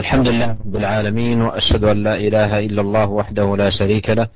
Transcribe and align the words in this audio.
الحمد 0.00 0.28
لله 0.28 0.50
رب 0.50 0.76
العالمين 0.76 1.42
وأشهد 1.42 1.84
أن 1.84 2.02
لا 2.02 2.16
إله 2.16 2.58
إلا 2.66 2.80
الله 2.80 3.06
وحده 3.06 3.56
لا 3.56 3.70
شريك 3.70 4.10
له 4.10 4.28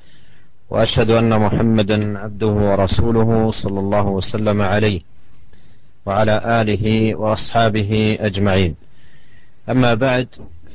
وأشهد 0.71 1.11
أن 1.11 1.41
محمدا 1.41 2.19
عبده 2.19 2.47
ورسوله 2.47 3.51
صلى 3.51 3.81
الله 3.81 4.07
وسلم 4.07 4.63
عليه 4.63 5.01
وعلى 6.07 6.61
آله 6.61 7.15
وأصحابه 7.15 8.17
أجمعين. 8.21 8.75
أما 9.71 9.95
بعد 9.95 10.29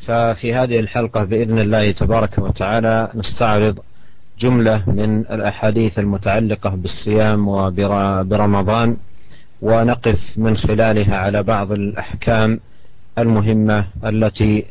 ففي 0.06 0.54
هذه 0.54 0.80
الحلقة 0.80 1.24
بإذن 1.24 1.60
الله 1.60 1.92
تبارك 1.92 2.38
وتعالى 2.38 3.10
نستعرض 3.16 3.80
جملة 4.40 4.84
من 4.90 5.20
الأحاديث 5.20 6.00
المتعلقة 6.00 6.70
بالصيام 6.70 7.48
وبرمضان 7.48 8.98
ونقف 9.62 10.20
من 10.38 10.58
خلالها 10.58 11.18
على 11.18 11.44
بعض 11.44 11.72
الأحكام 11.72 12.60
المهمة 13.18 13.88
التي 14.06 14.66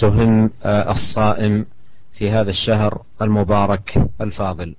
تهم 0.00 0.50
الصائم 0.64 1.66
في 2.12 2.30
هذا 2.30 2.50
الشهر 2.50 2.92
المبارك 3.22 3.88
الفاضل. 4.20 4.76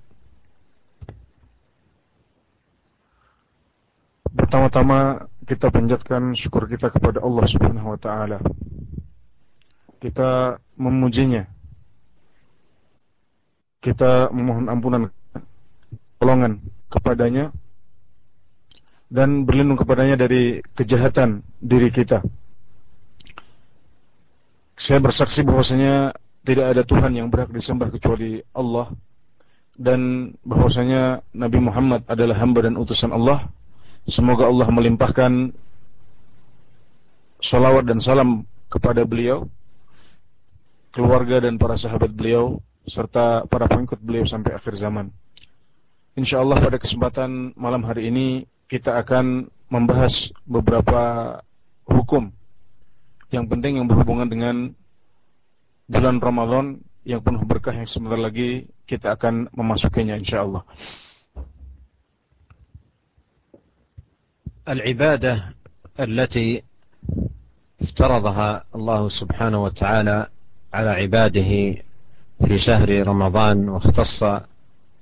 Pertama-tama 4.38 5.26
kita 5.49 5.73
panjatkan 5.73 6.38
syukur 6.38 6.70
kita 6.70 6.94
kepada 6.94 7.23
Allah 7.26 7.45
Subhanahu 7.49 7.95
wa 7.95 7.99
taala. 7.99 8.38
Kita 9.98 10.62
memujinya. 10.77 11.49
Kita 13.81 14.30
memohon 14.30 14.70
ampunan 14.70 15.09
tolongan 16.21 16.62
kepadanya 16.91 17.49
dan 19.07 19.48
berlindung 19.48 19.80
kepadanya 19.80 20.20
dari 20.20 20.59
kejahatan 20.76 21.41
diri 21.63 21.89
kita. 21.89 22.21
Saya 24.82 24.98
bersaksi 24.98 25.46
bahwasanya 25.46 26.10
tidak 26.42 26.74
ada 26.74 26.82
Tuhan 26.82 27.14
yang 27.14 27.30
berhak 27.30 27.54
disembah 27.54 27.86
kecuali 27.86 28.43
Allah 28.51 28.90
dan 29.79 30.34
bahwasanya 30.43 31.23
Nabi 31.30 31.62
Muhammad 31.62 32.02
adalah 32.10 32.34
hamba 32.43 32.66
dan 32.66 32.74
utusan 32.74 33.15
Allah. 33.15 33.46
Semoga 34.10 34.51
Allah 34.51 34.66
melimpahkan 34.74 35.54
salawat 37.38 37.87
dan 37.87 38.02
salam 38.02 38.42
kepada 38.66 39.07
beliau, 39.07 39.46
keluarga 40.90 41.46
dan 41.46 41.62
para 41.62 41.79
sahabat 41.79 42.10
beliau, 42.10 42.59
serta 42.82 43.46
para 43.46 43.70
pengikut 43.70 44.02
beliau 44.02 44.26
sampai 44.26 44.59
akhir 44.59 44.74
zaman. 44.82 45.14
Insya 46.18 46.42
Allah 46.42 46.59
pada 46.59 46.82
kesempatan 46.82 47.54
malam 47.54 47.87
hari 47.87 48.10
ini 48.10 48.51
kita 48.66 48.98
akan 48.98 49.46
membahas 49.70 50.35
beberapa 50.42 51.38
hukum 51.87 52.35
yang 53.33 53.49
penting 53.49 53.80
yang 53.80 53.88
berhubungan 53.88 54.29
dengan 54.29 54.57
bulan 55.88 56.21
Ramadan 56.21 56.79
yang 57.02 57.25
penuh 57.25 57.43
berkah 57.43 57.75
yang 57.75 57.88
sebentar 57.88 58.21
lagi 58.21 58.69
kita 58.87 59.16
akan 59.16 59.49
memasukinya 59.57 60.15
insyaallah. 60.21 60.63
العبادة 64.62 65.59
التي 66.00 66.62
افترضها 67.83 68.65
الله 68.75 69.09
سبحانه 69.09 69.59
وتعالى 69.62 70.27
على 70.75 70.91
عباده 71.03 71.50
في 72.47 72.55
شهر 72.59 73.06
رمضان 73.06 73.69
واختص 73.69 74.25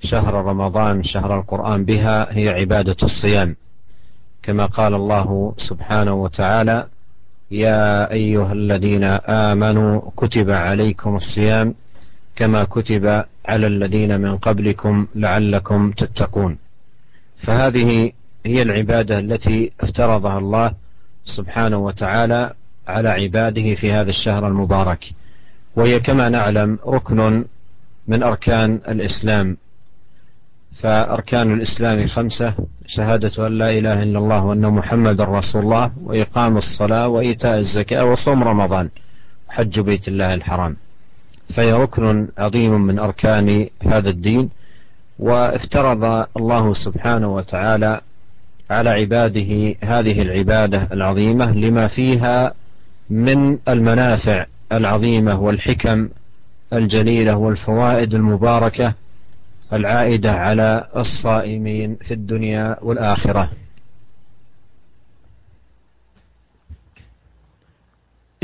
شهر 0.00 0.34
رمضان 0.34 1.02
شهر 1.02 1.40
القرآن 1.40 1.84
بها 1.84 2.32
هي 2.32 2.48
عبادة 2.48 2.96
الصيام 3.02 3.56
كما 4.42 4.66
قال 4.66 4.94
الله 4.94 5.54
سبحانه 5.56 6.14
وتعالى 6.14 6.88
يا 7.50 8.12
أيها 8.12 8.52
الذين 8.52 9.04
آمنوا 9.26 10.00
كتب 10.16 10.50
عليكم 10.50 11.16
الصيام 11.16 11.74
كما 12.36 12.64
كتب 12.64 13.24
على 13.46 13.66
الذين 13.66 14.20
من 14.20 14.36
قبلكم 14.36 15.06
لعلكم 15.14 15.92
تتقون. 15.92 16.58
فهذه 17.36 18.12
هي 18.46 18.62
العبادة 18.62 19.18
التي 19.18 19.72
افترضها 19.80 20.38
الله 20.38 20.74
سبحانه 21.24 21.78
وتعالى 21.78 22.52
على 22.88 23.08
عباده 23.08 23.74
في 23.74 23.92
هذا 23.92 24.10
الشهر 24.10 24.48
المبارك. 24.48 25.04
وهي 25.76 26.00
كما 26.00 26.28
نعلم 26.28 26.78
ركن 26.86 27.44
من 28.08 28.22
أركان 28.22 28.80
الإسلام. 28.88 29.56
فأركان 30.72 31.52
الإسلام 31.52 32.06
خمسة 32.06 32.54
شهادة 32.86 33.46
أن 33.46 33.58
لا 33.58 33.70
إله 33.70 34.02
إلا 34.02 34.18
الله 34.18 34.44
وأن 34.44 34.70
محمد 34.70 35.20
رسول 35.20 35.62
الله 35.62 35.90
وإقام 36.04 36.56
الصلاة 36.56 37.08
وإيتاء 37.08 37.58
الزكاة 37.58 38.04
وصوم 38.04 38.42
رمضان 38.42 38.88
حج 39.48 39.80
بيت 39.80 40.08
الله 40.08 40.34
الحرام. 40.34 40.76
فهي 41.56 41.72
ركن 41.72 42.28
عظيم 42.38 42.80
من 42.86 42.98
أركان 42.98 43.68
هذا 43.82 44.10
الدين 44.10 44.50
وافترض 45.18 46.26
الله 46.36 46.74
سبحانه 46.74 47.34
وتعالى 47.34 48.00
على 48.70 48.90
عباده 48.90 49.74
هذه 49.82 50.22
العبادة 50.22 50.88
العظيمة 50.92 51.52
لما 51.52 51.86
فيها 51.86 52.54
من 53.10 53.58
المنافع 53.68 54.46
العظيمة 54.72 55.40
والحكم 55.40 56.08
الجليلة 56.72 57.36
والفوائد 57.36 58.14
المباركة 58.14 58.94
العائدة 59.73 60.31
على 60.31 60.89
الصائمين 60.95 62.05
في 62.05 62.13
الدنيا 62.13 62.85
والآخرة 62.85 63.65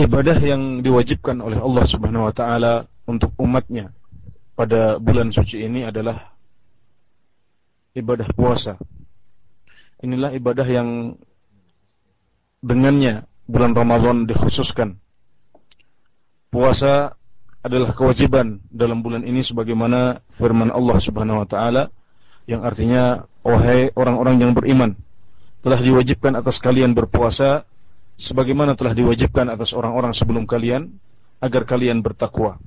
Ibadah 0.01 0.39
yang 0.41 0.81
diwajibkan 0.81 1.37
oleh 1.45 1.61
Allah 1.61 1.85
Subhanahu 1.85 2.25
wa 2.25 2.33
taala 2.33 2.89
untuk 3.05 3.37
umatnya 3.37 3.93
pada 4.57 4.97
bulan 4.97 5.29
suci 5.29 5.61
ini 5.61 5.85
adalah 5.85 6.33
ibadah 7.93 8.25
puasa. 8.33 8.81
Inilah 10.01 10.33
ibadah 10.33 10.65
yang 10.65 11.13
dengannya 12.65 13.29
bulan 13.45 13.77
Ramadan 13.77 14.25
dikhususkan. 14.25 14.97
Puasa 16.49 17.13
adalah 17.66 17.90
kewajiban 17.90 18.62
dalam 18.70 19.02
bulan 19.02 19.26
ini 19.26 19.42
sebagaimana 19.42 20.22
firman 20.38 20.70
Allah 20.70 20.96
Subhanahu 21.02 21.42
wa 21.42 21.48
taala 21.50 21.90
yang 22.46 22.62
artinya 22.62 23.26
wahai 23.42 23.90
orang-orang 23.98 24.38
yang 24.38 24.54
beriman 24.54 24.94
telah 25.66 25.82
diwajibkan 25.82 26.38
atas 26.38 26.62
kalian 26.62 26.94
berpuasa 26.94 27.66
sebagaimana 28.14 28.78
telah 28.78 28.94
diwajibkan 28.94 29.50
atas 29.50 29.74
orang-orang 29.74 30.14
sebelum 30.14 30.46
kalian 30.46 30.94
agar 31.42 31.66
kalian 31.66 32.06
bertakwa. 32.06 32.62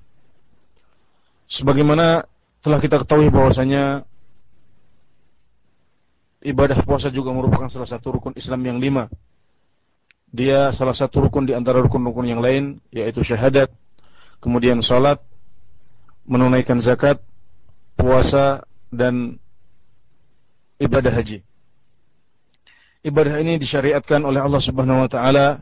Sebagaimana 1.48 2.28
telah 2.60 2.78
kita 2.84 3.00
ketahui 3.02 3.32
bahwasanya 3.32 4.04
ibadah 6.44 6.84
puasa 6.84 7.08
juga 7.08 7.32
merupakan 7.32 7.72
salah 7.72 7.88
satu 7.88 8.20
rukun 8.20 8.36
Islam 8.36 8.62
yang 8.68 8.78
lima. 8.84 9.08
Dia 10.30 10.70
salah 10.76 10.94
satu 10.94 11.26
rukun 11.26 11.50
di 11.50 11.58
antara 11.58 11.82
rukun-rukun 11.82 12.28
yang 12.30 12.44
lain 12.44 12.78
yaitu 12.94 13.26
syahadat, 13.26 13.74
kemudian 14.39 14.81
sholat, 14.85 15.21
menunaikan 16.25 16.81
zakat, 16.81 17.21
puasa, 17.97 18.65
dan 18.89 19.37
ibadah 20.81 21.13
haji. 21.13 21.45
Ibadah 23.05 23.37
ini 23.41 23.61
disyariatkan 23.61 24.25
oleh 24.25 24.41
Allah 24.41 24.63
Subhanahu 24.65 25.05
wa 25.05 25.11
taala 25.13 25.61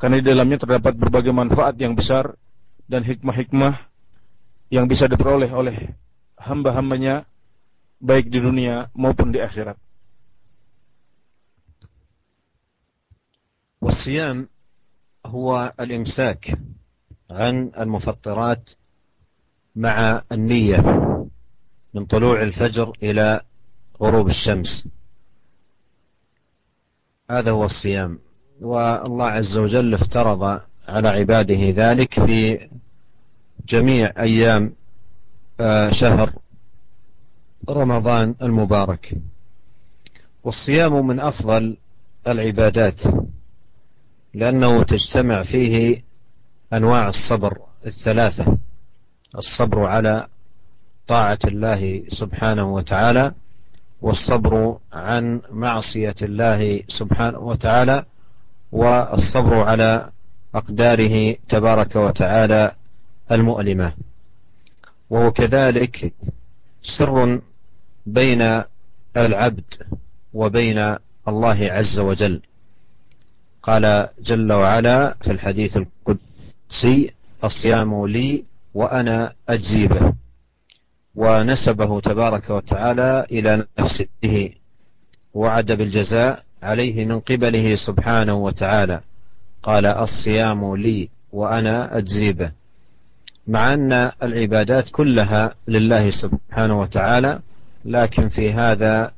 karena 0.00 0.18
di 0.18 0.24
dalamnya 0.24 0.58
terdapat 0.58 0.96
berbagai 0.96 1.30
manfaat 1.30 1.76
yang 1.76 1.92
besar 1.92 2.32
dan 2.88 3.04
hikmah-hikmah 3.04 3.76
yang 4.72 4.88
bisa 4.88 5.04
diperoleh 5.04 5.52
oleh 5.52 5.92
hamba-hambanya 6.40 7.28
baik 8.00 8.32
di 8.32 8.40
dunia 8.40 8.88
maupun 8.96 9.30
di 9.30 9.38
akhirat. 9.38 9.76
والصيام 13.82 14.48
هو 15.26 15.74
الإمساك 15.80 16.54
عن 17.29 17.71
المفطرات 17.79 18.69
مع 19.75 20.21
النية 20.31 20.81
من 21.93 22.05
طلوع 22.05 22.41
الفجر 22.41 22.91
إلى 23.03 23.41
غروب 24.01 24.27
الشمس. 24.27 24.87
هذا 27.29 27.51
هو 27.51 27.63
الصيام. 27.63 28.19
والله 28.61 29.25
عز 29.25 29.57
وجل 29.57 29.93
افترض 29.93 30.43
على 30.87 31.07
عباده 31.07 31.69
ذلك 31.69 32.25
في 32.25 32.69
جميع 33.67 34.13
أيام 34.19 34.73
شهر 35.91 36.33
رمضان 37.69 38.35
المبارك. 38.41 39.13
والصيام 40.43 41.07
من 41.07 41.19
أفضل 41.19 41.77
العبادات 42.27 43.01
لأنه 44.33 44.83
تجتمع 44.83 45.43
فيه 45.43 46.06
أنواع 46.73 47.07
الصبر 47.07 47.57
الثلاثة. 47.85 48.57
الصبر 49.37 49.85
على 49.85 50.27
طاعة 51.07 51.39
الله 51.45 52.03
سبحانه 52.07 52.73
وتعالى 52.73 53.31
والصبر 54.01 54.77
عن 54.93 55.41
معصية 55.51 56.15
الله 56.21 56.83
سبحانه 56.87 57.39
وتعالى 57.39 58.05
والصبر 58.71 59.63
على 59.63 60.09
أقداره 60.55 61.35
تبارك 61.49 61.95
وتعالى 61.95 62.71
المؤلمة. 63.31 63.93
وهو 65.09 65.31
كذلك 65.31 66.13
سر 66.83 67.41
بين 68.05 68.63
العبد 69.17 69.73
وبين 70.33 70.95
الله 71.27 71.71
عز 71.71 71.99
وجل. 71.99 72.41
قال 73.63 74.09
جل 74.21 74.51
وعلا 74.51 75.15
في 75.21 75.31
الحديث 75.31 75.77
القدسي 75.77 76.26
الصيام 77.43 78.05
لي 78.07 78.43
وأنا 78.73 79.33
أجزي 79.49 79.87
به. 79.87 80.13
ونسبه 81.15 82.01
تبارك 82.01 82.49
وتعالى 82.49 83.25
إلى 83.31 83.65
نفسه. 83.79 84.51
وعد 85.33 85.71
بالجزاء 85.71 86.43
عليه 86.63 87.05
من 87.05 87.19
قبله 87.19 87.75
سبحانه 87.75 88.33
وتعالى. 88.33 89.01
قال 89.63 89.85
الصيام 89.85 90.75
لي 90.75 91.09
وأنا 91.31 91.97
أجزي 91.97 92.31
به. 92.33 92.51
مع 93.47 93.73
أن 93.73 94.11
العبادات 94.23 94.89
كلها 94.89 95.55
لله 95.67 96.11
سبحانه 96.11 96.79
وتعالى 96.79 97.39
لكن 97.85 98.29
في 98.29 98.51
هذا 98.53 99.11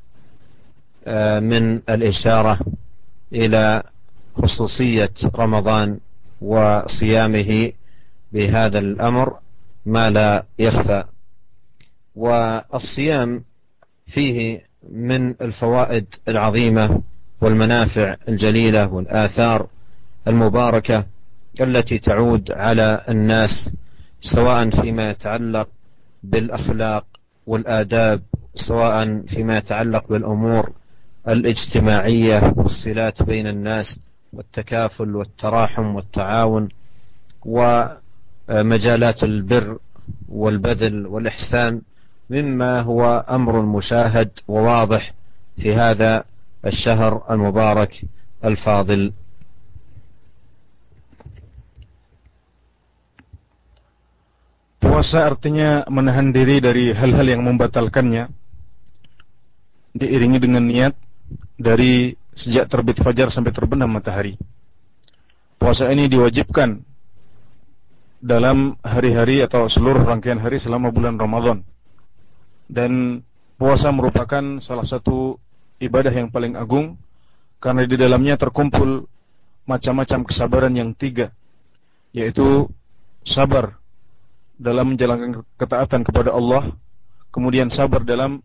آه، 1.08 1.40
من 1.40 1.76
الإشارة 1.90 2.60
إلى 3.34 3.84
خصوصية 4.36 5.12
رمضان 5.36 6.00
وصيامه 6.42 7.72
بهذا 8.34 8.80
الأمر 8.80 9.40
ما 9.86 10.10
لا 10.10 10.44
يخفى. 10.60 11.04
والصيام 12.16 13.44
فيه 14.08 14.62
من 14.92 15.30
الفوائد 15.42 16.06
العظيمة 16.28 17.02
والمنافع 17.42 18.16
الجليلة 18.30 18.94
والآثار 18.94 19.68
المباركة 20.28 21.06
التي 21.62 22.00
تعود 22.00 22.52
على 22.52 23.04
الناس 23.10 23.74
سواء 24.22 24.70
فيما 24.70 25.10
يتعلق 25.10 25.68
بالأخلاق 26.24 27.06
والآداب 27.48 28.22
سواء 28.56 29.22
فيما 29.28 29.58
يتعلق 29.58 30.08
بالأمور 30.10 30.72
الاجتماعية 31.28 32.54
والصلات 32.58 33.24
بين 33.24 33.48
الناس. 33.48 34.00
والتكافل 34.34 35.16
والتراحم 35.16 35.96
والتعاون 35.96 36.70
ومجالات 37.46 39.24
البر 39.24 39.78
والبذل 40.30 41.08
والإحسان 41.08 41.82
مما 42.30 42.82
هو 42.82 43.26
أمر 43.30 43.62
مشاهد 43.62 44.30
وواضح 44.48 45.14
في 45.58 45.74
هذا 45.76 46.24
الشهر 46.66 47.24
المبارك 47.30 48.02
الفاضل. 48.46 49.14
Puasa 54.80 55.28
artinya 55.28 55.84
menahan 55.92 56.32
diri 56.32 56.64
dari 56.64 56.96
hal-hal 56.96 57.28
yang 57.28 57.44
membatalkannya 57.44 58.32
diiringi 59.96 60.40
dengan 60.40 60.64
niat 60.64 60.96
dari 61.60 62.19
sejak 62.40 62.72
terbit 62.72 63.04
fajar 63.04 63.28
sampai 63.28 63.52
terbenam 63.52 63.92
matahari. 63.92 64.40
Puasa 65.60 65.92
ini 65.92 66.08
diwajibkan 66.08 66.80
dalam 68.24 68.80
hari-hari 68.80 69.44
atau 69.44 69.68
seluruh 69.68 70.08
rangkaian 70.08 70.40
hari 70.40 70.56
selama 70.56 70.88
bulan 70.88 71.20
Ramadan. 71.20 71.68
Dan 72.72 73.24
puasa 73.60 73.92
merupakan 73.92 74.64
salah 74.64 74.88
satu 74.88 75.36
ibadah 75.84 76.16
yang 76.16 76.32
paling 76.32 76.56
agung 76.56 76.96
karena 77.60 77.84
di 77.84 78.00
dalamnya 78.00 78.40
terkumpul 78.40 79.04
macam-macam 79.68 80.24
kesabaran 80.24 80.72
yang 80.72 80.96
tiga, 80.96 81.36
yaitu 82.16 82.72
sabar 83.28 83.76
dalam 84.56 84.96
menjalankan 84.96 85.44
ketaatan 85.60 86.02
kepada 86.08 86.32
Allah, 86.32 86.72
kemudian 87.36 87.68
sabar 87.68 88.02
dalam 88.08 88.40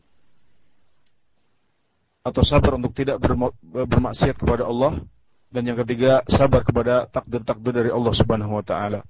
atau 2.24 2.40
sabar 2.40 2.80
untuk 2.80 2.96
tidak 2.96 3.20
bermaksiat 3.20 4.40
kepada 4.40 4.64
Allah, 4.64 5.04
dan 5.52 5.62
yang 5.68 5.76
ketiga 5.84 6.24
sabar 6.26 6.64
kepada 6.64 7.04
takdir-takdir 7.12 7.84
dari 7.84 7.90
Allah 7.92 8.12
Subhanahu 8.16 8.58
wa 8.58 8.64
taala. 8.64 9.04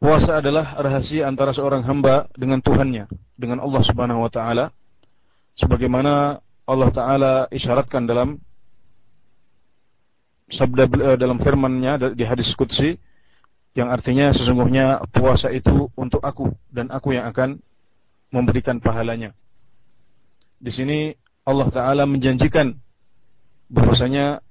Puasa 0.00 0.40
adalah 0.40 0.80
rahasia 0.80 1.28
antara 1.28 1.52
seorang 1.52 1.84
hamba 1.84 2.24
dengan 2.32 2.64
Tuhannya, 2.64 3.04
dengan 3.36 3.60
Allah 3.60 3.82
Subhanahu 3.84 4.24
wa 4.24 4.32
taala. 4.32 4.72
Sebagaimana 5.60 6.40
Allah 6.64 6.88
taala 6.88 7.32
isyaratkan 7.52 8.08
dalam 8.08 8.40
sabda 10.48 10.88
eh, 10.88 11.18
dalam 11.20 11.36
firman-Nya 11.36 12.16
di 12.16 12.24
hadis 12.24 12.48
qudsi, 12.56 12.96
yang 13.76 13.92
artinya 13.92 14.32
sesungguhnya 14.32 15.04
puasa 15.12 15.52
itu 15.52 15.92
untuk 15.94 16.24
aku 16.24 16.48
dan 16.72 16.88
aku 16.88 17.12
yang 17.12 17.28
akan 17.28 17.60
memberikan 18.32 18.80
pahalanya. 18.80 19.36
Di 20.60 20.68
sini 20.68 21.16
Allah 21.48 21.72
Taala 21.72 22.04
menjanjikan 22.04 22.76
bahwasanya 23.72 24.44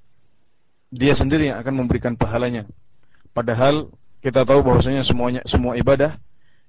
Dia 0.90 1.14
sendiri 1.14 1.54
yang 1.54 1.62
akan 1.62 1.86
memberikan 1.86 2.18
pahalanya. 2.18 2.66
Padahal 3.30 3.94
kita 4.26 4.42
tahu 4.42 4.66
bahwasanya 4.66 5.06
semuanya 5.06 5.46
semua 5.46 5.78
ibadah 5.78 6.18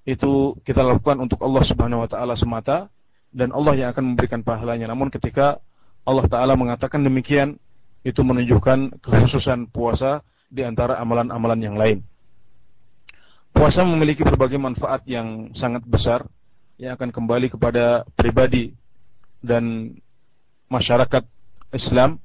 itu 0.05 0.57
kita 0.61 0.85
lakukan 0.85 1.19
untuk 1.25 1.41
Allah 1.41 1.65
Subhanahu 1.65 2.05
wa 2.05 2.09
taala 2.09 2.37
semata 2.37 2.93
dan 3.33 3.53
Allah 3.53 3.75
yang 3.81 3.89
akan 3.97 4.15
memberikan 4.15 4.45
pahalanya. 4.45 4.93
Namun 4.93 5.09
ketika 5.09 5.57
Allah 6.05 6.29
taala 6.29 6.53
mengatakan 6.53 7.01
demikian 7.01 7.57
itu 8.01 8.21
menunjukkan 8.25 9.01
kekhususan 9.05 9.69
puasa 9.69 10.25
di 10.49 10.65
antara 10.65 10.97
amalan-amalan 10.99 11.61
yang 11.61 11.77
lain. 11.77 12.01
Puasa 13.53 13.85
memiliki 13.85 14.25
berbagai 14.25 14.57
manfaat 14.57 15.05
yang 15.05 15.53
sangat 15.53 15.85
besar 15.85 16.25
yang 16.81 16.97
akan 16.97 17.13
kembali 17.13 17.53
kepada 17.53 18.09
pribadi 18.17 18.73
dan 19.41 19.97
masyarakat 20.71 21.25
Islam 21.75 22.21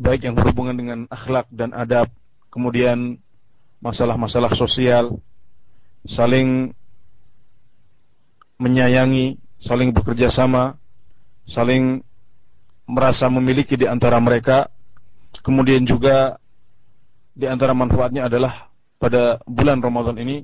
baik 0.00 0.24
yang 0.24 0.32
berhubungan 0.32 0.76
dengan 0.76 0.98
akhlak 1.12 1.44
dan 1.52 1.76
adab, 1.76 2.08
kemudian 2.48 3.20
masalah-masalah 3.84 4.56
sosial, 4.56 5.20
saling 6.08 6.72
menyayangi, 8.56 9.36
saling 9.60 9.92
bekerja 9.92 10.32
sama, 10.32 10.80
saling 11.44 12.00
merasa 12.88 13.28
memiliki 13.28 13.76
di 13.76 13.84
antara 13.84 14.16
mereka. 14.20 14.72
Kemudian 15.44 15.84
juga 15.84 16.40
di 17.36 17.46
antara 17.46 17.76
manfaatnya 17.76 18.26
adalah 18.26 18.72
pada 18.96 19.38
bulan 19.46 19.80
Ramadan 19.84 20.16
ini 20.18 20.42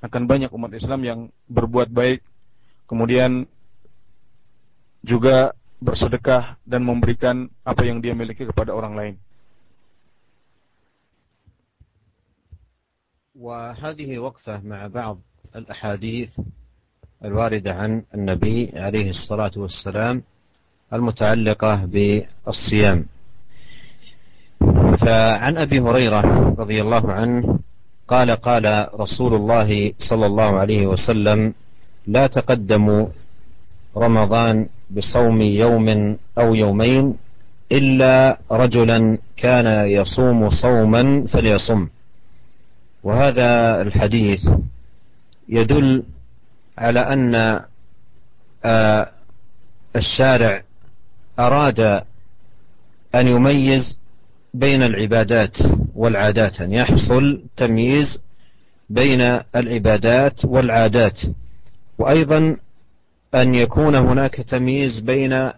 akan 0.00 0.30
banyak 0.30 0.50
umat 0.54 0.72
Islam 0.72 1.00
yang 1.02 1.20
berbuat 1.50 1.90
baik, 1.90 2.22
kemudian 2.86 3.50
juga 5.06 5.54
bersedekah 5.78 6.58
dan 6.66 6.82
memberikan 6.82 7.46
apa 7.62 7.86
yang 7.86 8.02
dia 8.02 8.10
miliki 8.10 8.42
kepada 8.42 8.74
orang 8.74 8.98
lain. 8.98 9.16
وهذه 13.36 14.18
وقفة 14.18 14.64
مع 14.64 14.86
بعض 14.88 15.20
الأحاديث 15.56 16.40
الواردة 17.24 17.68
عن 17.74 18.02
النبي 18.14 18.72
عليه 18.74 19.08
الصلاة 19.12 19.52
والسلام 19.56 20.22
المتعلقة 20.92 21.84
بالصيام 21.84 23.06
فعن 24.96 25.52
أبي 25.58 25.78
هريرة 25.80 26.22
رضي 26.58 26.80
الله 26.80 27.12
عنه 27.12 27.58
قال 28.08 28.30
قال 28.30 28.88
رسول 28.94 29.34
الله 29.34 29.92
صلى 29.98 30.26
الله 30.26 30.50
عليه 30.60 30.86
وسلم 30.86 31.54
لا 32.06 32.26
تقدموا 32.26 33.06
رمضان 33.96 34.68
بصوم 34.90 35.40
يوم 35.40 36.16
أو 36.38 36.54
يومين 36.54 37.14
إلا 37.72 38.38
رجلا 38.50 39.18
كان 39.36 39.88
يصوم 39.88 40.50
صوما 40.50 41.26
فليصم. 41.26 41.88
وهذا 43.02 43.82
الحديث 43.82 44.48
يدل 45.48 46.02
على 46.78 47.00
أن 47.00 47.60
آه، 48.64 49.10
الشارع 49.96 50.62
أراد 51.38 51.80
أن 53.14 53.26
يميز 53.28 53.98
بين 54.54 54.82
العبادات 54.82 55.56
والعادات 55.94 56.60
أن 56.60 56.72
يحصل 56.72 57.42
تمييز 57.56 58.22
بين 58.90 59.20
العبادات 59.56 60.44
والعادات. 60.44 61.20
وأيضا 61.98 62.56
أن 63.36 63.54
يكون 63.54 63.94
هناك 63.94 64.34
تمييز 64.34 65.00
بين 65.00 65.50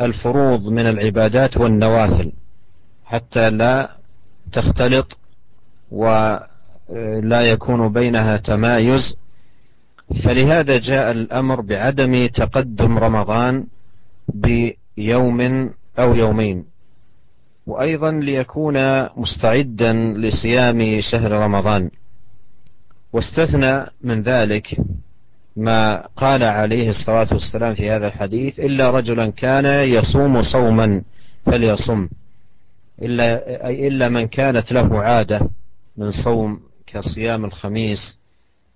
الفروض 0.00 0.68
من 0.68 0.86
العبادات 0.86 1.56
والنوافل 1.56 2.32
حتى 3.04 3.50
لا 3.50 3.96
تختلط 4.52 5.18
ولا 5.90 7.40
يكون 7.42 7.92
بينها 7.92 8.36
تمايز. 8.36 9.16
فلهذا 10.24 10.78
جاء 10.78 11.10
الأمر 11.10 11.60
بعدم 11.60 12.26
تقدم 12.26 12.98
رمضان 12.98 13.66
بيوم 14.28 15.70
أو 15.98 16.14
يومين. 16.14 16.64
وأيضا 17.66 18.10
ليكون 18.10 18.76
مستعدا 19.16 19.92
لصيام 19.92 21.00
شهر 21.00 21.32
رمضان. 21.32 21.90
واستثنى 23.12 23.86
من 24.02 24.22
ذلك 24.22 24.76
ما 25.56 26.06
قال 26.16 26.42
عليه 26.42 26.88
الصلاة 26.88 27.28
والسلام 27.32 27.74
في 27.74 27.90
هذا 27.90 28.06
الحديث 28.06 28.60
إلا 28.60 28.90
رجلا 28.90 29.30
كان 29.30 29.66
يصوم 29.88 30.42
صوما 30.42 31.02
فليصم. 31.46 32.08
إلا, 33.02 33.70
إلا 33.70 34.08
من 34.08 34.26
كانت 34.26 34.72
له 34.72 35.02
عادة 35.02 35.40
من 35.96 36.10
صوم 36.10 36.60
كصيام 36.86 37.44
الخميس 37.44 38.18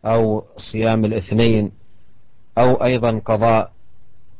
أو 0.04 0.44
صيام 0.56 1.04
الاثنين 1.04 1.72
أو 2.58 2.84
أيضا 2.84 3.18
قضاء 3.18 3.70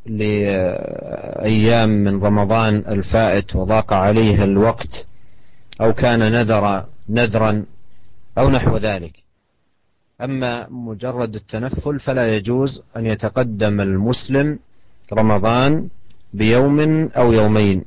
لأيام 0.07 1.89
من 1.89 2.25
رمضان 2.25 2.77
الفائت 2.77 3.57
وضاق 3.57 3.93
عليه 3.93 4.45
الوقت 4.45 5.07
أو 5.81 5.93
كان 5.93 6.33
نذر 6.33 6.85
نذرا 7.09 7.65
أو 8.39 8.51
نحو 8.51 8.77
ذلك. 8.77 9.28
أما 10.25 10.67
مجرد 10.71 11.35
التنفل 11.35 11.99
فلا 11.99 12.37
يجوز 12.37 12.83
أن 12.97 13.07
يتقدم 13.07 13.81
المسلم 13.81 14.59
رمضان 15.13 15.89
بيوم 16.35 17.09
أو 17.17 17.33
يومين. 17.33 17.85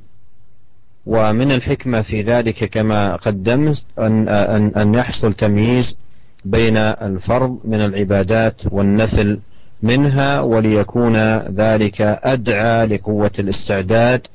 ومن 1.06 1.52
الحكمة 1.52 2.02
في 2.02 2.22
ذلك 2.22 2.64
كما 2.64 3.16
قدمت 3.16 3.84
أن, 3.98 4.28
أن, 4.28 4.66
أن 4.76 4.94
يحصل 4.94 5.34
تمييز 5.34 5.98
بين 6.44 6.76
الفرض 6.76 7.58
من 7.64 7.80
العبادات 7.80 8.62
والنفل 8.70 9.38
منها 9.82 10.40
وليكون 10.40 11.16
ذلك 11.38 12.00
أدعى 12.00 12.86
لقوة 12.86 13.30
الاستعداد 13.38 14.26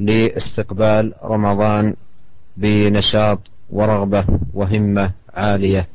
لاستقبال 0.00 1.12
رمضان 1.24 1.94
بنشاط 2.56 3.50
ورغبة 3.70 4.24
وهمة 4.54 5.10
عالية. 5.34 5.88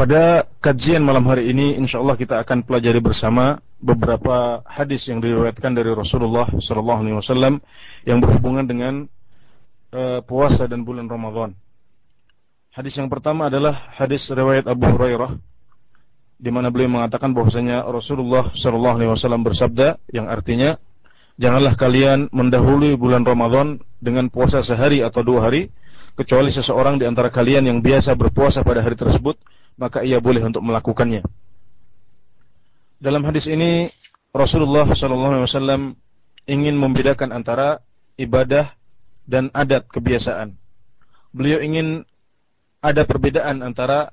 Pada 0.00 0.48
kajian 0.64 1.04
malam 1.04 1.28
hari 1.28 1.52
ini 1.52 1.76
insya 1.76 2.00
Allah 2.00 2.16
kita 2.16 2.40
akan 2.40 2.64
pelajari 2.64 3.04
bersama 3.04 3.60
beberapa 3.76 4.64
hadis 4.64 5.04
yang 5.12 5.20
diriwayatkan 5.20 5.76
dari 5.76 5.92
Rasulullah 5.92 6.48
SAW 6.56 7.60
yang 8.08 8.18
berhubungan 8.24 8.64
dengan 8.64 9.04
uh, 9.92 10.24
puasa 10.24 10.64
dan 10.64 10.88
bulan 10.88 11.04
Ramadan. 11.04 11.52
Hadis 12.72 12.96
yang 12.96 13.12
pertama 13.12 13.52
adalah 13.52 13.92
hadis 13.92 14.24
riwayat 14.32 14.72
Abu 14.72 14.88
Hurairah 14.88 15.36
di 16.40 16.48
mana 16.48 16.72
beliau 16.72 16.96
mengatakan 16.96 17.36
bahwasanya 17.36 17.84
Rasulullah 17.84 18.56
SAW 18.56 19.20
bersabda 19.20 20.00
yang 20.16 20.32
artinya 20.32 20.80
janganlah 21.36 21.76
kalian 21.76 22.32
mendahului 22.32 22.96
bulan 22.96 23.20
Ramadan 23.20 23.76
dengan 24.00 24.32
puasa 24.32 24.64
sehari 24.64 25.04
atau 25.04 25.20
dua 25.20 25.44
hari 25.44 25.68
kecuali 26.16 26.48
seseorang 26.48 26.96
di 26.96 27.04
antara 27.04 27.28
kalian 27.28 27.68
yang 27.68 27.84
biasa 27.84 28.16
berpuasa 28.16 28.64
pada 28.64 28.80
hari 28.80 28.96
tersebut 28.96 29.36
maka 29.76 30.02
ia 30.06 30.18
boleh 30.18 30.42
untuk 30.42 30.64
melakukannya. 30.64 31.22
Dalam 33.00 33.24
hadis 33.24 33.48
ini 33.48 33.88
Rasulullah 34.30 34.86
SAW 34.86 35.96
ingin 36.46 36.74
membedakan 36.76 37.32
antara 37.32 37.80
ibadah 38.20 38.76
dan 39.24 39.48
adat 39.56 39.88
kebiasaan. 39.88 40.54
Beliau 41.30 41.62
ingin 41.62 42.04
ada 42.82 43.06
perbedaan 43.06 43.62
antara 43.62 44.10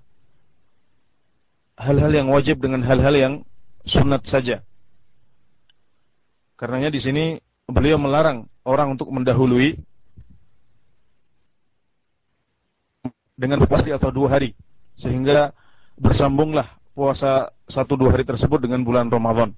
hal-hal 1.78 2.12
yang 2.14 2.28
wajib 2.34 2.62
dengan 2.62 2.82
hal-hal 2.84 3.16
yang 3.16 3.34
sunat 3.86 4.26
saja. 4.26 4.64
Karenanya 6.58 6.90
di 6.90 7.02
sini 7.02 7.26
beliau 7.70 8.02
melarang 8.02 8.50
orang 8.66 8.98
untuk 8.98 9.12
mendahului 9.14 9.78
dengan 13.38 13.62
berpuasa 13.62 13.94
atau 13.94 14.10
dua 14.10 14.34
hari 14.34 14.58
sehingga 14.98 15.54
bersambunglah 15.96 16.78
puasa 16.98 17.54
satu 17.70 17.94
dua 17.94 18.18
hari 18.18 18.26
tersebut 18.26 18.58
dengan 18.58 18.82
bulan 18.82 19.08
Ramadan. 19.08 19.54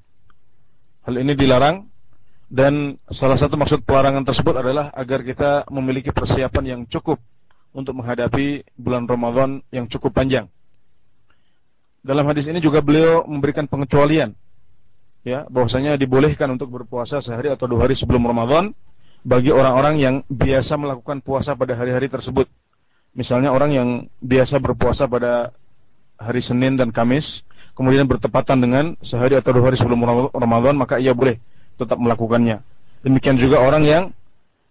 Hal 1.08 1.15
ini 1.15 1.34
dilarang 1.34 1.88
dan 2.51 3.00
salah 3.08 3.39
satu 3.39 3.55
maksud 3.55 3.88
pelarangan 3.88 4.27
tersebut 4.27 4.60
adalah 4.60 4.91
agar 4.91 5.24
kita 5.24 5.63
memiliki 5.72 6.12
persiapan 6.12 6.63
yang 6.65 6.81
cukup 6.86 7.17
untuk 7.72 7.96
menghadapi 7.96 8.67
bulan 8.75 9.08
Ramadan 9.08 9.63
yang 9.72 9.88
cukup 9.88 10.12
panjang. 10.12 10.51
Dalam 12.03 12.27
hadis 12.27 12.48
ini 12.51 12.60
juga 12.60 12.84
beliau 12.84 13.24
memberikan 13.27 13.67
pengecualian 13.67 14.36
ya 15.24 15.43
bahwasanya 15.51 16.00
dibolehkan 16.00 16.48
untuk 16.51 16.72
berpuasa 16.72 17.19
sehari 17.19 17.51
atau 17.51 17.67
dua 17.67 17.88
hari 17.88 17.96
sebelum 17.96 18.24
Ramadan 18.24 18.72
bagi 19.24 19.51
orang-orang 19.51 19.96
yang 20.00 20.15
biasa 20.31 20.79
melakukan 20.79 21.19
puasa 21.19 21.55
pada 21.55 21.75
hari-hari 21.75 22.08
tersebut. 22.08 22.48
Misalnya 23.18 23.50
orang 23.50 23.72
yang 23.74 23.89
biasa 24.22 24.62
berpuasa 24.62 25.10
pada 25.10 25.54
hari 26.20 26.44
Senin 26.44 26.75
dan 26.75 26.94
Kamis, 26.94 27.42
kemudian 27.74 28.06
bertepatan 28.06 28.60
dengan 28.60 28.86
sehari 29.00 29.39
atau 29.39 29.56
dua 29.56 29.72
hari 29.72 29.78
sebelum 29.80 30.04
Ramadan, 30.36 30.75
maka 30.75 31.00
ia 31.00 31.16
boleh 31.16 31.39
tetap 31.80 31.96
melakukannya. 31.96 32.60
Demikian 33.01 33.39
juga 33.39 33.63
orang 33.63 33.84
yang 33.88 34.04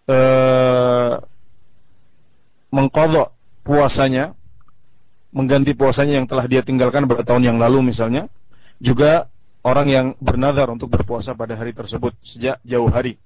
ee, 0.05 1.13
mengkodok 2.69 3.33
puasanya, 3.65 4.37
mengganti 5.33 5.73
puasanya 5.73 6.21
yang 6.21 6.27
telah 6.29 6.45
dia 6.45 6.61
tinggalkan 6.61 7.09
pada 7.09 7.25
tahun 7.25 7.49
yang 7.49 7.57
lalu 7.57 7.89
misalnya, 7.89 8.29
juga 8.77 9.25
orang 9.65 9.87
yang 9.89 10.05
bernazar 10.21 10.69
untuk 10.69 10.93
berpuasa 10.93 11.33
pada 11.33 11.57
hari 11.57 11.73
tersebut 11.73 12.13
sejak 12.21 12.61
jauh 12.61 12.87
hari. 12.87 13.17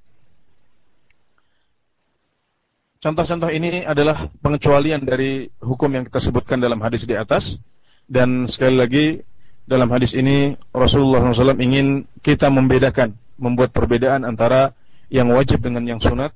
Contoh-contoh 3.02 3.46
ini 3.54 3.86
adalah 3.86 4.26
pengecualian 4.42 5.06
dari 5.06 5.46
hukum 5.62 5.86
yang 5.86 6.02
kita 6.02 6.18
sebutkan 6.18 6.58
dalam 6.58 6.82
hadis 6.82 7.06
di 7.06 7.14
atas. 7.14 7.58
Dan 8.10 8.50
sekali 8.50 8.74
lagi 8.74 9.06
dalam 9.68 9.86
hadis 9.92 10.16
ini 10.18 10.56
Rasulullah 10.74 11.22
SAW 11.30 11.60
ingin 11.62 12.08
kita 12.24 12.50
membedakan, 12.50 13.14
membuat 13.38 13.70
perbedaan 13.70 14.26
antara 14.26 14.74
yang 15.12 15.30
wajib 15.30 15.62
dengan 15.62 15.86
yang 15.86 16.00
sunat 16.02 16.34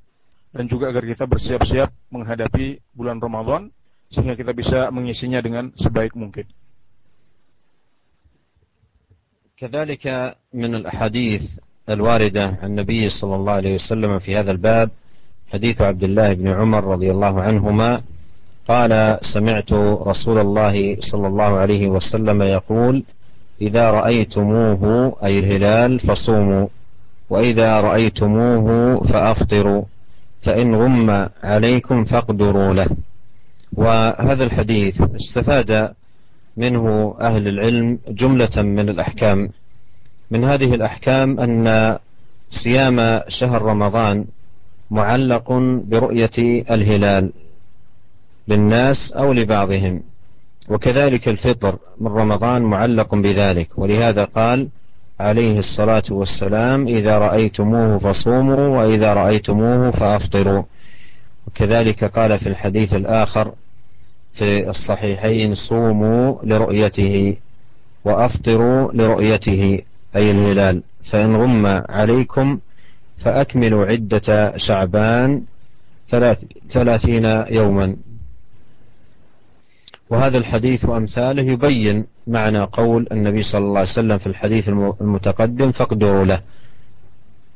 dan 0.53 0.69
juga 0.69 0.93
agar 0.93 1.03
kita 1.03 1.25
bersiap-siap 1.25 1.89
menghadapi 2.13 2.79
bulan 2.93 3.17
Ramadan 3.17 3.73
sehingga 4.07 4.37
kita 4.37 4.53
bisa 4.53 4.87
mengisinya 4.93 5.41
dengan 5.41 5.73
sebaik 5.75 6.13
mungkin. 6.13 6.45
كذلك 9.63 10.35
من 10.53 10.75
الأحاديث 10.75 11.43
الواردة 11.89 12.45
عن 12.59 12.67
النبي 12.75 13.09
صلى 13.09 13.35
الله 13.35 13.53
عليه 13.53 13.73
وسلم 13.79 14.19
في 14.19 14.35
هذا 14.35 14.51
الباب 14.51 14.91
حديث 15.52 15.82
عبد 15.82 16.04
الله 16.04 16.32
بن 16.32 16.48
عمر 16.48 16.84
رضي 16.84 17.10
الله 17.10 17.42
عنهما 17.42 18.00
قال 18.68 19.18
سمعت 19.22 19.72
رسول 20.06 20.38
الله 20.38 20.96
صلى 21.00 21.26
الله 21.26 21.44
عليه 21.58 21.88
وسلم 21.88 22.42
يقول 22.42 23.04
إذا 23.60 23.90
رأيتموه 23.90 25.16
أي 25.24 25.38
الهلال 25.38 25.98
فصوموا 26.00 26.66
وإذا 27.30 27.80
رأيتموه 27.80 28.94
فأفطروا 28.94 29.82
فإن 30.42 30.74
غم 30.74 31.28
عليكم 31.44 32.04
فاقدروا 32.04 32.74
له. 32.74 32.88
وهذا 33.72 34.44
الحديث 34.44 35.02
استفاد 35.02 35.90
منه 36.56 37.14
أهل 37.20 37.48
العلم 37.48 37.98
جملة 38.08 38.62
من 38.62 38.88
الأحكام. 38.88 39.48
من 40.30 40.44
هذه 40.44 40.74
الأحكام 40.74 41.40
أن 41.40 41.96
صيام 42.50 43.20
شهر 43.28 43.62
رمضان 43.62 44.24
معلق 44.90 45.52
برؤية 45.84 46.64
الهلال 46.70 47.32
للناس 48.48 49.12
أو 49.12 49.32
لبعضهم. 49.32 50.02
وكذلك 50.68 51.28
الفطر 51.28 51.78
من 52.00 52.06
رمضان 52.06 52.62
معلق 52.62 53.14
بذلك. 53.14 53.68
ولهذا 53.78 54.24
قال 54.24 54.68
عليه 55.20 55.58
الصلاة 55.58 56.02
والسلام 56.10 56.88
إذا 56.88 57.18
رأيتموه 57.18 57.98
فصوموا 57.98 58.68
وإذا 58.68 59.14
رأيتموه 59.14 59.90
فأفطروا. 59.90 60.62
وكذلك 61.46 62.04
قال 62.04 62.38
في 62.38 62.48
الحديث 62.48 62.94
الآخر 62.94 63.52
في 64.32 64.68
الصحيحين 64.68 65.54
صوموا 65.54 66.34
لرؤيته 66.42 67.36
وأفطروا 68.04 68.92
لرؤيته. 68.92 69.80
أي 70.16 70.30
الهلال. 70.30 70.82
فإن 71.10 71.36
غم 71.36 71.66
عليكم 71.88 72.58
فأكملوا 73.18 73.86
عدة 73.86 74.56
شعبان 74.56 75.42
ثلاثين 76.70 77.26
يوما. 77.50 77.96
وهذا 80.08 80.38
الحديث 80.38 80.84
وأمثاله 80.84 81.42
يبين 81.42 82.06
معنى 82.26 82.62
قول 82.72 83.06
النبي 83.12 83.42
صلى 83.42 83.64
الله 83.64 83.82
عليه 83.84 83.98
وسلم 84.00 84.18
في 84.18 84.28
الحديث 84.32 84.68
المتقدم 85.02 85.68
فاقدروا 85.72 86.24
له. 86.24 86.40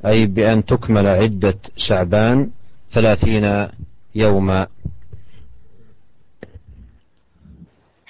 أي 0.04 0.26
بأن 0.26 0.66
تكمل 0.66 1.06
عدة 1.06 1.58
شعبان 1.78 2.50
ثلاثين 2.90 3.46
يوما. 4.14 4.66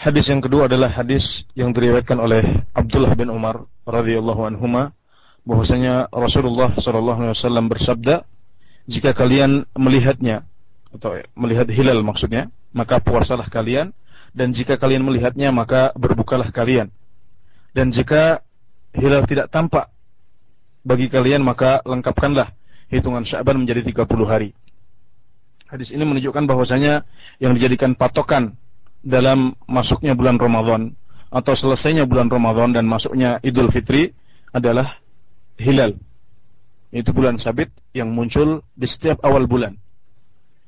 Hadis 0.03 0.27
yang 0.27 0.43
kedua 0.43 0.67
adalah 0.67 0.91
hadis 0.91 1.47
yang 1.55 1.71
diriwayatkan 1.71 2.19
oleh 2.19 2.43
Abdullah 2.75 3.15
bin 3.15 3.31
Umar 3.31 3.71
radhiyallahu 3.87 4.51
anhuma. 4.51 4.91
Bahwasanya 5.43 6.11
Rasulullah 6.11 6.71
sallallahu 6.75 7.19
alaihi 7.27 7.35
wasallam 7.35 7.67
bersabda, 7.67 8.23
jika 8.87 9.15
kalian 9.15 9.67
melihatnya 9.75 10.47
atau 10.93 11.19
melihat 11.39 11.67
hilal 11.71 12.03
maksudnya, 12.03 12.51
maka 12.75 12.99
puasalah 13.03 13.47
kalian 13.49 13.95
dan 14.33 14.51
jika 14.51 14.81
kalian 14.81 15.05
melihatnya 15.05 15.53
maka 15.53 15.93
berbukalah 15.95 16.49
kalian. 16.51 16.89
Dan 17.73 17.93
jika 17.93 18.45
hilal 18.93 19.25
tidak 19.25 19.49
tampak 19.49 19.89
bagi 20.85 21.09
kalian 21.09 21.41
maka 21.41 21.81
lengkapkanlah 21.87 22.53
hitungan 22.93 23.25
Sya'ban 23.25 23.57
menjadi 23.57 23.81
30 23.89 24.05
hari. 24.29 24.53
Hadis 25.73 25.89
ini 25.89 26.05
menunjukkan 26.05 26.45
bahwasanya 26.45 27.09
yang 27.41 27.57
dijadikan 27.57 27.97
patokan 27.97 28.61
dalam 29.01 29.57
masuknya 29.65 30.13
bulan 30.13 30.37
Ramadan 30.37 30.93
atau 31.33 31.57
selesainya 31.57 32.05
bulan 32.05 32.29
Ramadan 32.29 32.77
dan 32.77 32.85
masuknya 32.85 33.41
Idul 33.41 33.73
Fitri 33.73 34.13
adalah 34.53 35.02
hilal. 35.63 35.97
Itu 36.93 37.15
bulan 37.17 37.41
sabit 37.41 37.73
yang 37.97 38.13
muncul 38.13 38.61
di 38.77 38.85
setiap 38.85 39.23
awal 39.25 39.49
bulan. 39.49 39.79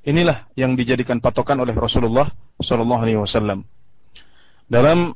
Inilah 0.05 0.49
yang 0.57 0.77
dijadikan 0.79 1.21
patokan 1.21 1.61
oleh 1.61 1.75
Rasulullah 1.77 2.33
wasallam. 2.57 3.67
Dalam 4.65 5.13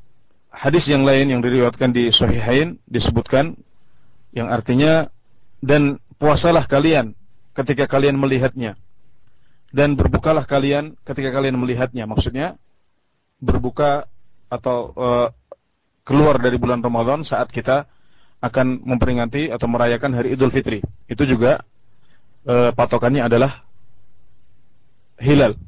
hadis 0.52 0.84
yang 0.90 1.06
lain 1.06 1.32
yang 1.32 1.40
diriwayatkan 1.40 1.94
di 1.94 2.12
Sahihain 2.12 2.76
disebutkan 2.84 3.56
yang 4.36 4.52
artinya 4.52 5.08
dan 5.64 6.02
puasalah 6.20 6.68
kalian 6.68 7.16
ketika 7.56 7.88
kalian 7.88 8.20
melihatnya 8.20 8.76
dan 9.72 9.96
berbukalah 9.96 10.48
kalian 10.48 10.96
ketika 11.04 11.32
kalian 11.32 11.56
melihatnya. 11.60 12.08
Maksudnya 12.08 12.56
berbuka 13.40 14.08
atau 14.48 14.92
uh, 14.96 15.28
keluar 16.08 16.40
dari 16.40 16.56
bulan 16.56 16.80
Ramadan 16.80 17.20
saat 17.20 17.52
kita 17.52 17.84
akan 18.38 18.86
memperingati 18.86 19.50
atau 19.50 19.66
merayakan 19.66 20.14
hari 20.14 20.34
Idul 20.38 20.54
Fitri. 20.54 20.78
Itu 21.10 21.26
juga 21.26 21.62
uh, 22.46 22.70
patokannya 22.70 23.26
adalah 23.26 23.66
hilal. 25.18 25.58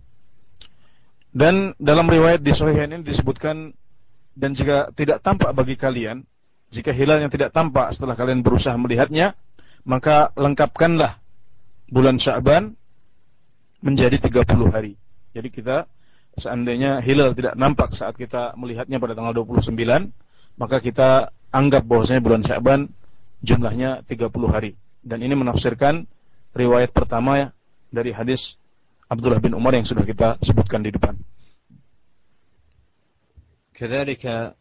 Dan 1.30 1.74
dalam 1.78 2.10
riwayat 2.10 2.42
di 2.42 2.50
Sahih 2.50 2.90
ini 2.90 3.06
disebutkan 3.06 3.70
dan 4.34 4.50
jika 4.54 4.90
tidak 4.94 5.22
tampak 5.22 5.50
bagi 5.54 5.74
kalian, 5.78 6.26
jika 6.70 6.94
hilal 6.94 7.22
yang 7.22 7.30
tidak 7.30 7.50
tampak 7.50 7.90
setelah 7.94 8.14
kalian 8.14 8.42
berusaha 8.42 8.74
melihatnya, 8.78 9.34
maka 9.82 10.30
lengkapkanlah 10.38 11.18
bulan 11.90 12.18
Sya'ban 12.18 12.74
menjadi 13.82 14.22
30 14.22 14.46
hari. 14.70 14.94
Jadi 15.34 15.48
kita 15.50 15.86
seandainya 16.38 17.02
hilal 17.02 17.34
tidak 17.34 17.58
nampak 17.58 17.90
saat 17.94 18.14
kita 18.14 18.54
melihatnya 18.54 19.02
pada 19.02 19.18
tanggal 19.18 19.34
29, 19.34 19.74
maka 20.59 20.79
kita 20.79 21.31
anggap 21.51 21.83
bahwasanya 21.87 22.21
bulan 22.23 22.41
Sya'ban 22.43 22.87
jumlahnya 23.43 24.03
30 24.07 24.31
hari. 24.49 24.75
Dan 25.05 25.21
ini 25.21 25.37
menafsirkan 25.37 26.07
riwayat 26.55 26.91
pertama 26.91 27.53
dari 27.93 28.11
hadis 28.11 28.57
Abdullah 29.05 29.37
bin 29.37 29.53
Umar 29.53 29.77
yang 29.77 29.85
sudah 29.85 30.01
kita 30.03 30.41
sebutkan 30.41 30.81
di 30.81 30.91
depan. 30.91 31.15
كذلك 33.75 34.55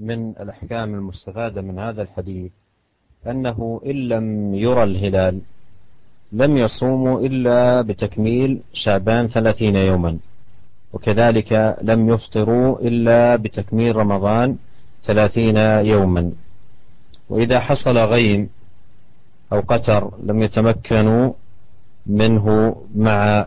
من 0.00 0.32
الأحكام 0.40 0.94
المستفادة 0.94 1.60
من 1.60 1.78
هذا 1.78 2.02
الحديث 2.02 2.52
أنه 3.26 3.80
إن 3.86 4.08
لم 4.08 4.54
يرى 4.54 4.82
الهلال 4.82 5.36
لم 6.32 6.56
يصوموا 6.56 7.20
إلا 7.20 7.82
بتكميل 7.82 8.60
شعبان 8.72 9.28
ثلاثين 9.28 9.76
يوما 9.76 10.18
وكذلك 10.92 11.76
لم 11.82 12.08
يفطروا 12.08 12.80
إلا 12.80 13.36
بتكميل 13.36 13.96
رمضان 13.96 14.56
ثلاثين 15.02 15.56
يوما 15.86 16.32
وإذا 17.28 17.60
حصل 17.60 17.98
غيم 17.98 18.48
أو 19.52 19.60
قتر 19.60 20.10
لم 20.22 20.42
يتمكنوا 20.42 21.32
منه 22.06 22.46
مع 22.94 23.46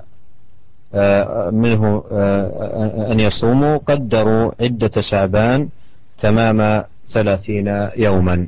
آه، 0.93 1.49
منه 1.49 2.03
آه، 2.11 3.11
أن 3.11 3.19
يصوموا 3.19 3.77
قدروا 3.77 4.51
عدة 4.61 5.01
شعبان 5.01 5.69
تمام 6.17 6.83
ثلاثين 7.13 7.67
يوما 7.97 8.47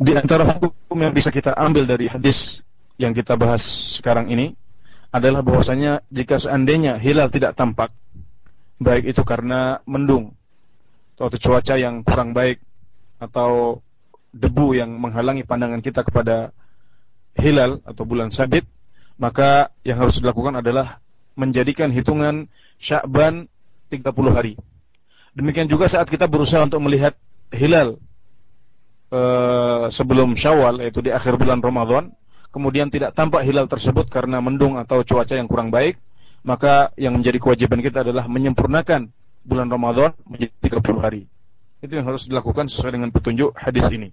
Di 0.00 0.16
antara 0.16 0.56
hukum 0.56 0.96
yang 0.96 1.12
bisa 1.12 1.28
kita 1.28 1.52
ambil 1.52 1.84
dari 1.84 2.08
hadis 2.08 2.64
yang 2.96 3.12
kita 3.12 3.36
bahas 3.36 3.60
sekarang 4.00 4.32
ini 4.32 4.56
adalah 5.12 5.44
bahwasanya 5.44 6.00
jika 6.08 6.40
seandainya 6.40 6.96
hilal 6.96 7.28
tidak 7.28 7.52
tampak, 7.52 7.92
baik 8.81 9.15
itu 9.15 9.21
karena 9.23 9.79
mendung 9.87 10.35
atau 11.15 11.31
cuaca 11.31 11.79
yang 11.79 12.03
kurang 12.03 12.35
baik 12.35 12.59
atau 13.21 13.79
debu 14.35 14.75
yang 14.75 14.91
menghalangi 14.99 15.47
pandangan 15.47 15.79
kita 15.79 16.03
kepada 16.03 16.51
hilal 17.39 17.79
atau 17.87 18.03
bulan 18.03 18.27
sabit, 18.31 18.67
maka 19.15 19.71
yang 19.87 20.03
harus 20.03 20.19
dilakukan 20.19 20.59
adalah 20.59 20.99
menjadikan 21.39 21.87
hitungan 21.91 22.51
Sya'ban 22.79 23.47
30 23.87 24.11
hari. 24.35 24.59
Demikian 25.35 25.71
juga 25.71 25.87
saat 25.87 26.11
kita 26.11 26.27
berusaha 26.27 26.63
untuk 26.63 26.83
melihat 26.83 27.15
hilal 27.51 27.99
Eh, 29.15 29.85
sebelum 29.93 30.33
Syawal 30.33 30.81
yaitu 30.81 30.99
di 30.99 31.13
akhir 31.13 31.37
bulan 31.37 31.61
Ramadan, 31.61 32.09
kemudian 32.49 32.89
tidak 32.89 33.13
tampak 33.13 33.45
hilal 33.45 33.69
tersebut 33.69 34.09
karena 34.09 34.41
mendung 34.41 34.81
atau 34.81 35.05
cuaca 35.05 35.37
yang 35.37 35.45
kurang 35.45 35.69
baik, 35.69 36.01
maka 36.44 36.92
yang 36.96 37.16
menjadi 37.16 37.36
kewajiban 37.36 37.80
kita 37.84 38.00
adalah 38.00 38.24
menyempurnakan 38.24 39.12
bulan 39.44 39.68
Ramadan 39.68 40.16
menjadi 40.24 40.52
30 40.80 41.04
hari. 41.04 41.22
Itu 41.80 41.96
yang 41.96 42.08
harus 42.08 42.28
dilakukan 42.28 42.68
sesuai 42.68 42.96
dengan 42.96 43.10
petunjuk 43.12 43.56
hadis 43.56 43.88
ini. 43.92 44.10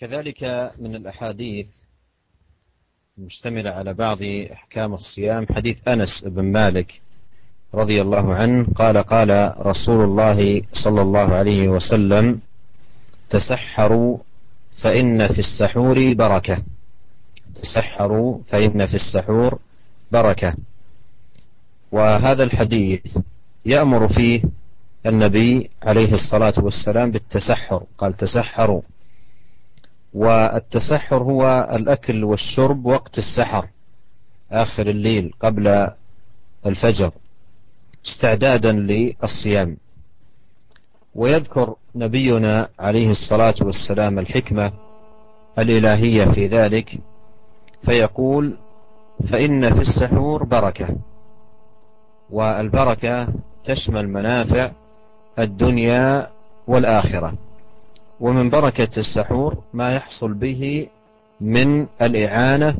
كذلك 0.00 0.72
من 0.80 0.96
الأحاديث 0.96 1.68
المشتملة 3.18 3.70
على 3.70 3.92
بعض 3.94 4.22
أحكام 4.52 4.94
الصيام 4.94 5.46
حديث 5.52 5.88
أنس 5.88 6.24
بن 6.24 6.44
مالك 6.52 7.00
رضي 7.74 8.02
الله 8.02 8.34
عنه 8.34 8.66
قال 8.72 8.96
قال 8.98 9.54
رسول 9.60 10.04
الله 10.04 10.62
صلى 10.72 11.02
الله 11.02 11.28
عليه 11.34 11.68
وسلم 11.68 12.40
تسحروا 13.28 14.18
فإن 14.82 15.28
في 15.28 15.38
السحور 15.38 16.14
بركة 16.14 16.62
تسحروا 17.61 18.39
فإن 18.47 18.85
في 18.85 18.95
السحور 18.95 19.59
بركة. 20.11 20.55
وهذا 21.91 22.43
الحديث 22.43 23.17
يأمر 23.65 24.07
فيه 24.07 24.43
النبي 25.05 25.69
عليه 25.83 26.11
الصلاة 26.13 26.53
والسلام 26.57 27.11
بالتسحر 27.11 27.83
قال 27.97 28.13
تسحروا. 28.13 28.81
والتسحر 30.13 31.23
هو 31.23 31.69
الأكل 31.73 32.23
والشرب 32.23 32.85
وقت 32.85 33.17
السحر 33.17 33.67
آخر 34.51 34.89
الليل 34.89 35.33
قبل 35.39 35.87
الفجر 36.65 37.11
استعدادا 38.05 38.71
للصيام. 38.71 39.77
ويذكر 41.15 41.75
نبينا 41.95 42.69
عليه 42.79 43.09
الصلاة 43.09 43.55
والسلام 43.61 44.19
الحكمة 44.19 44.71
الإلهية 45.59 46.25
في 46.25 46.47
ذلك 46.47 46.99
فيقول 47.85 48.53
فإن 49.31 49.73
في 49.73 49.81
السحور 49.81 50.43
بركة 50.43 50.87
والبركة 52.29 53.27
تشمل 53.63 54.09
منافع 54.09 54.71
الدنيا 55.39 56.27
والآخرة. 56.67 57.33
ومن 58.19 58.49
بركة 58.49 58.89
السحور 58.97 59.57
ما 59.73 59.91
يحصل 59.91 60.33
به 60.33 60.87
من 61.41 61.87
الإعانة 62.01 62.75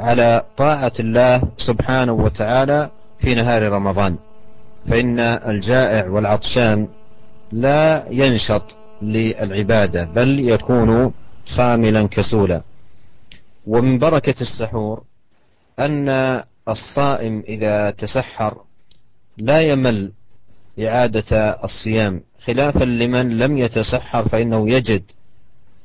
على 0.00 0.44
طاعة 0.56 0.92
الله 1.00 1.42
سبحانه 1.56 2.12
وتعالى 2.12 2.90
في 3.18 3.34
نهار 3.34 3.62
رمضان. 3.72 4.16
فإن 4.90 5.20
الجائع 5.20 6.08
والعطشان 6.08 6.88
لا 7.52 8.04
ينشط 8.10 8.76
للعبادة 9.02 10.04
بل 10.04 10.48
يكون 10.48 11.12
خاملا 11.46 12.08
كسولا. 12.08 12.62
ومن 13.66 13.98
بركة 13.98 14.34
السحور 14.42 15.02
أن 15.78 16.08
الصائم 16.68 17.42
إذا 17.48 17.90
تسحر 17.90 18.60
لا 19.38 19.60
يمل 19.62 20.12
إعادة 20.80 21.36
الصيام 21.64 22.22
خلافا 22.44 22.84
لمن 22.84 23.38
لم 23.38 23.58
يتسحر 23.58 24.28
فإنه 24.28 24.70
يجد 24.70 25.02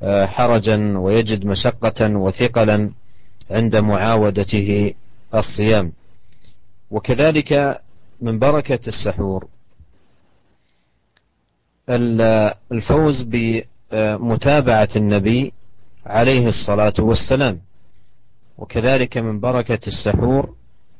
آه، 0.01 0.25
حرجا 0.25 0.97
ويجد 0.97 1.45
مشقة 1.45 2.15
وثقلا 2.17 2.91
عند 3.51 3.75
معاودته 3.75 4.93
الصيام. 5.35 5.91
وكذلك 6.91 7.81
من 8.21 8.39
بركة 8.39 8.79
السحور 8.88 9.47
الفوز 12.71 13.21
بمتابعة 13.21 14.89
النبي 14.95 15.53
عليه 16.05 16.45
الصلاة 16.47 16.93
والسلام. 16.99 17.59
وكذلك 18.57 19.17
من 19.17 19.39
بركة 19.39 19.79
السحور 19.87 20.53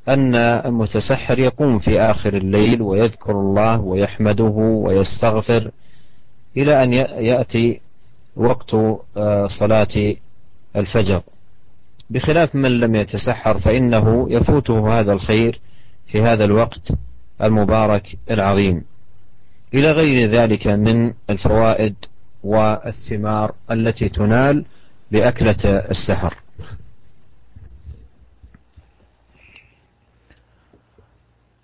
أن 0.08 0.36
المتسحر 0.36 1.40
يقوم 1.40 1.80
في 1.80 2.02
آخر 2.02 2.34
الليل 2.34 2.82
ويذكر 2.82 3.32
الله 3.32 3.80
ويحمده 3.80 4.54
ويستغفر 4.86 5.72
إلى 6.58 6.84
أن 6.84 6.94
يأتي 7.24 7.82
وقت 8.36 8.74
آه، 9.18 9.48
صلاة 9.48 10.16
الفجر. 10.76 11.22
بخلاف 12.10 12.56
من 12.56 12.72
لم 12.72 12.96
يتسحر 12.96 13.60
فإنه 13.60 14.28
يفوته 14.30 15.00
هذا 15.00 15.14
الخير 15.14 15.60
في 16.08 16.22
هذا 16.22 16.46
الوقت 16.46 16.92
المبارك 17.44 18.18
العظيم. 18.32 18.84
إلى 19.74 19.92
غير 19.92 20.30
ذلك 20.30 20.68
من 20.68 21.14
الفوائد 21.30 21.96
والثمار 22.44 23.54
التي 23.72 24.10
تنال 24.10 24.66
بأكلة 25.11 25.63
السحر 25.91 26.35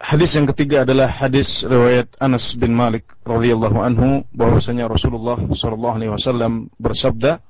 Hadis 0.06 0.38
yang 0.38 0.46
ketiga 0.46 0.86
adalah 0.86 1.10
hadis 1.10 1.66
riwayat 1.66 2.06
Anas 2.22 2.54
bin 2.54 2.70
Malik 2.70 3.10
radhiyallahu 3.26 3.74
anhu 3.82 4.22
bahwasanya 4.30 4.86
Rasulullah 4.86 5.34
sallallahu 5.34 5.98
alaihi 5.98 6.14
wasallam 6.14 6.70
bersabda 6.78 7.42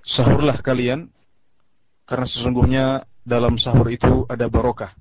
Sahurlah 0.00 0.56
kalian 0.64 1.12
karena 2.08 2.26
sesungguhnya 2.26 2.84
dalam 3.22 3.60
sahur 3.60 3.92
itu 3.92 4.24
ada 4.26 4.48
barokah. 4.48 4.96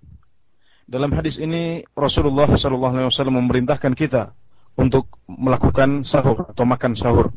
Dalam 0.84 1.16
hadis 1.16 1.40
ini 1.40 1.88
Rasulullah 1.96 2.52
sallallahu 2.52 2.94
alaihi 2.94 3.10
wasallam 3.10 3.40
memerintahkan 3.40 3.96
kita 3.96 4.36
untuk 4.76 5.08
melakukan 5.32 6.04
sahur 6.04 6.52
atau 6.52 6.68
makan 6.68 6.94
sahur. 6.94 7.32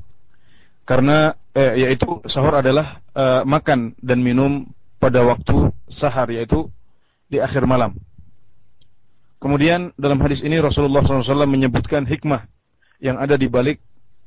Karena 0.87 1.35
eh, 1.51 1.83
yaitu 1.83 2.23
sahur 2.31 2.55
adalah 2.55 3.03
eh, 3.11 3.43
makan 3.43 3.91
dan 3.99 4.23
minum 4.23 4.63
pada 5.03 5.19
waktu 5.27 5.75
sahar 5.91 6.31
yaitu 6.31 6.71
di 7.27 7.43
akhir 7.43 7.67
malam. 7.67 7.91
Kemudian 9.37 9.91
dalam 9.99 10.17
hadis 10.23 10.41
ini 10.41 10.57
Rasulullah 10.57 11.03
SAW 11.03 11.45
menyebutkan 11.45 12.07
hikmah 12.07 12.47
yang 13.03 13.19
ada 13.19 13.35
di 13.35 13.51
balik 13.51 13.83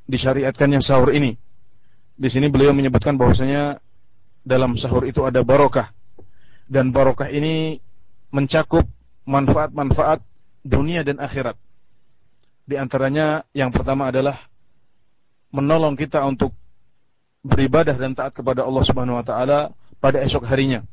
disyariatkannya 0.07 0.85
sahur 0.85 1.11
ini. 1.17 1.35
Di 2.21 2.29
sini 2.29 2.53
beliau 2.53 2.77
menyebutkan 2.77 3.17
bahwasanya 3.17 3.81
dalam 4.45 4.77
sahur 4.77 5.09
itu 5.09 5.25
ada 5.25 5.41
barokah 5.41 5.91
dan 6.69 6.93
barokah 6.93 7.33
ini 7.33 7.81
mencakup 8.31 8.87
manfaat-manfaat 9.27 10.23
dunia 10.63 11.03
dan 11.03 11.19
akhirat. 11.19 11.57
Di 12.69 12.79
antaranya 12.79 13.43
yang 13.57 13.73
pertama 13.73 14.13
adalah 14.13 14.50
menolong 15.51 15.99
kita 15.99 16.23
untuk 16.27 16.55
beribadah 17.43 17.97
dan 17.97 18.15
taat 18.15 18.35
kepada 18.35 18.67
Allah 18.67 18.85
Subhanahu 18.85 19.19
wa 19.19 19.25
taala 19.27 19.75
pada 19.99 20.23
esok 20.23 20.47
harinya. 20.47 20.85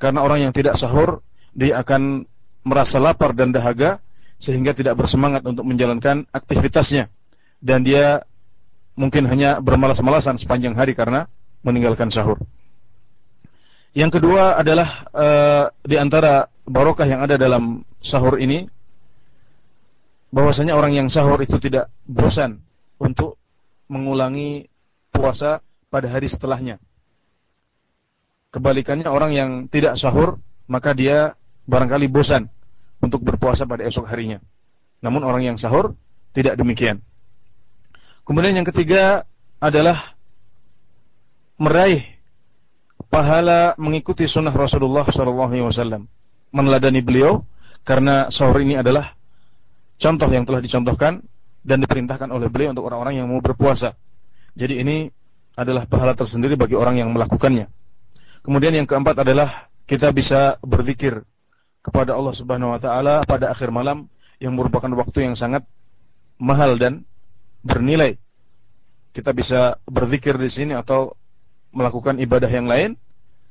Karena 0.00 0.24
orang 0.24 0.48
yang 0.48 0.52
tidak 0.54 0.80
sahur 0.80 1.20
dia 1.52 1.76
akan 1.82 2.24
merasa 2.64 2.96
lapar 3.02 3.36
dan 3.36 3.52
dahaga 3.52 4.00
sehingga 4.40 4.72
tidak 4.72 4.96
bersemangat 4.96 5.44
untuk 5.44 5.68
menjalankan 5.68 6.24
aktivitasnya 6.32 7.12
dan 7.60 7.84
dia 7.84 8.24
mungkin 8.96 9.28
hanya 9.28 9.60
bermalas-malasan 9.60 10.40
sepanjang 10.40 10.72
hari 10.72 10.96
karena 10.96 11.28
meninggalkan 11.60 12.08
sahur. 12.08 12.40
Yang 13.92 14.20
kedua 14.20 14.56
adalah 14.56 15.04
e, 15.10 15.26
di 15.84 15.96
antara 15.98 16.48
barokah 16.64 17.04
yang 17.04 17.20
ada 17.26 17.36
dalam 17.36 17.82
sahur 18.00 18.40
ini 18.40 18.64
bahwasanya 20.30 20.78
orang 20.78 20.94
yang 20.94 21.08
sahur 21.10 21.42
itu 21.42 21.58
tidak 21.58 21.90
bosan 22.06 22.62
untuk 23.02 23.36
mengulangi 23.90 24.70
puasa 25.10 25.58
pada 25.90 26.06
hari 26.06 26.30
setelahnya. 26.30 26.78
Kebalikannya 28.54 29.10
orang 29.10 29.34
yang 29.34 29.50
tidak 29.66 29.98
sahur 29.98 30.38
maka 30.70 30.94
dia 30.94 31.34
barangkali 31.66 32.06
bosan 32.06 32.46
untuk 33.02 33.26
berpuasa 33.26 33.66
pada 33.66 33.82
esok 33.82 34.06
harinya. 34.06 34.38
Namun 35.02 35.26
orang 35.26 35.50
yang 35.50 35.56
sahur 35.58 35.98
tidak 36.30 36.54
demikian. 36.54 37.02
Kemudian 38.22 38.62
yang 38.62 38.68
ketiga 38.68 39.26
adalah 39.58 40.14
meraih 41.58 42.06
pahala 43.10 43.74
mengikuti 43.74 44.30
sunnah 44.30 44.54
Rasulullah 44.54 45.02
SAW, 45.10 46.06
meneladani 46.54 47.02
beliau 47.02 47.42
karena 47.82 48.30
sahur 48.30 48.62
ini 48.62 48.78
adalah 48.78 49.18
contoh 49.98 50.30
yang 50.30 50.46
telah 50.46 50.62
dicontohkan 50.62 51.24
dan 51.65 51.81
diperintahkan 51.81 52.29
oleh 52.29 52.47
beliau 52.47 52.71
untuk 52.71 52.85
orang-orang 52.85 53.21
yang 53.21 53.27
mau 53.27 53.41
berpuasa. 53.41 53.97
Jadi 54.53 54.79
ini 54.79 54.97
adalah 55.57 55.89
pahala 55.89 56.13
tersendiri 56.13 56.53
bagi 56.53 56.77
orang 56.77 57.01
yang 57.01 57.09
melakukannya. 57.11 57.67
Kemudian 58.45 58.77
yang 58.77 58.85
keempat 58.85 59.25
adalah 59.25 59.71
kita 59.89 60.13
bisa 60.13 60.61
berzikir 60.61 61.25
kepada 61.81 62.13
Allah 62.13 62.33
Subhanahu 62.33 62.73
wa 62.75 62.79
taala 62.81 63.25
pada 63.25 63.49
akhir 63.49 63.73
malam 63.73 64.05
yang 64.37 64.53
merupakan 64.53 64.89
waktu 64.93 65.25
yang 65.25 65.33
sangat 65.33 65.65
mahal 66.37 66.77
dan 66.77 67.01
bernilai. 67.65 68.21
Kita 69.15 69.31
bisa 69.31 69.79
berzikir 69.87 70.35
di 70.35 70.51
sini 70.51 70.73
atau 70.75 71.15
melakukan 71.71 72.19
ibadah 72.19 72.51
yang 72.51 72.67
lain 72.67 72.99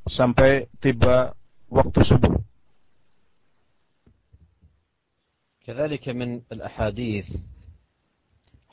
sampai 0.06 0.68
tiba 0.78 1.32
waktu 1.68 2.00
subuh. 2.04 2.38
كذلك 5.64 6.04
من 6.12 6.44
الأحاديث 6.52 7.28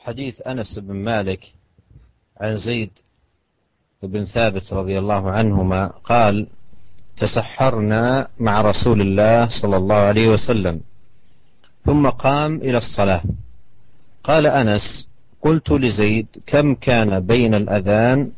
حديث 0.07 0.41
أنس 0.47 0.79
بن 0.79 0.95
مالك 0.95 1.53
عن 2.41 2.55
زيد 2.55 2.89
بن 4.03 4.25
ثابت 4.25 4.73
رضي 4.73 4.99
الله 4.99 5.31
عنهما 5.31 5.87
قال 5.87 6.47
تسحرنا 7.17 8.27
مع 8.39 8.61
رسول 8.61 9.01
الله 9.01 9.47
صلى 9.47 9.77
الله 9.77 9.95
عليه 9.95 10.27
وسلم 10.27 10.81
ثم 11.85 12.09
قام 12.09 12.55
إلى 12.55 12.77
الصلاة. 12.77 13.23
قال 14.23 14.47
أنس 14.47 15.09
قلت 15.41 15.71
لزيد 15.71 16.27
كم 16.45 16.75
كان 16.75 17.19
بين 17.19 17.53
الأذان 17.53 18.31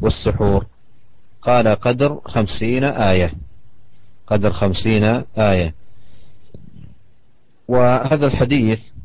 والسحور؟ 0.00 0.66
قال 1.42 1.68
قدر 1.68 2.20
خمسين 2.24 2.84
آية. 2.84 3.34
قدر 4.26 4.50
خمسين 4.50 5.04
آية. 5.38 5.74
وهذا 7.68 8.26
الحديث 8.26 8.95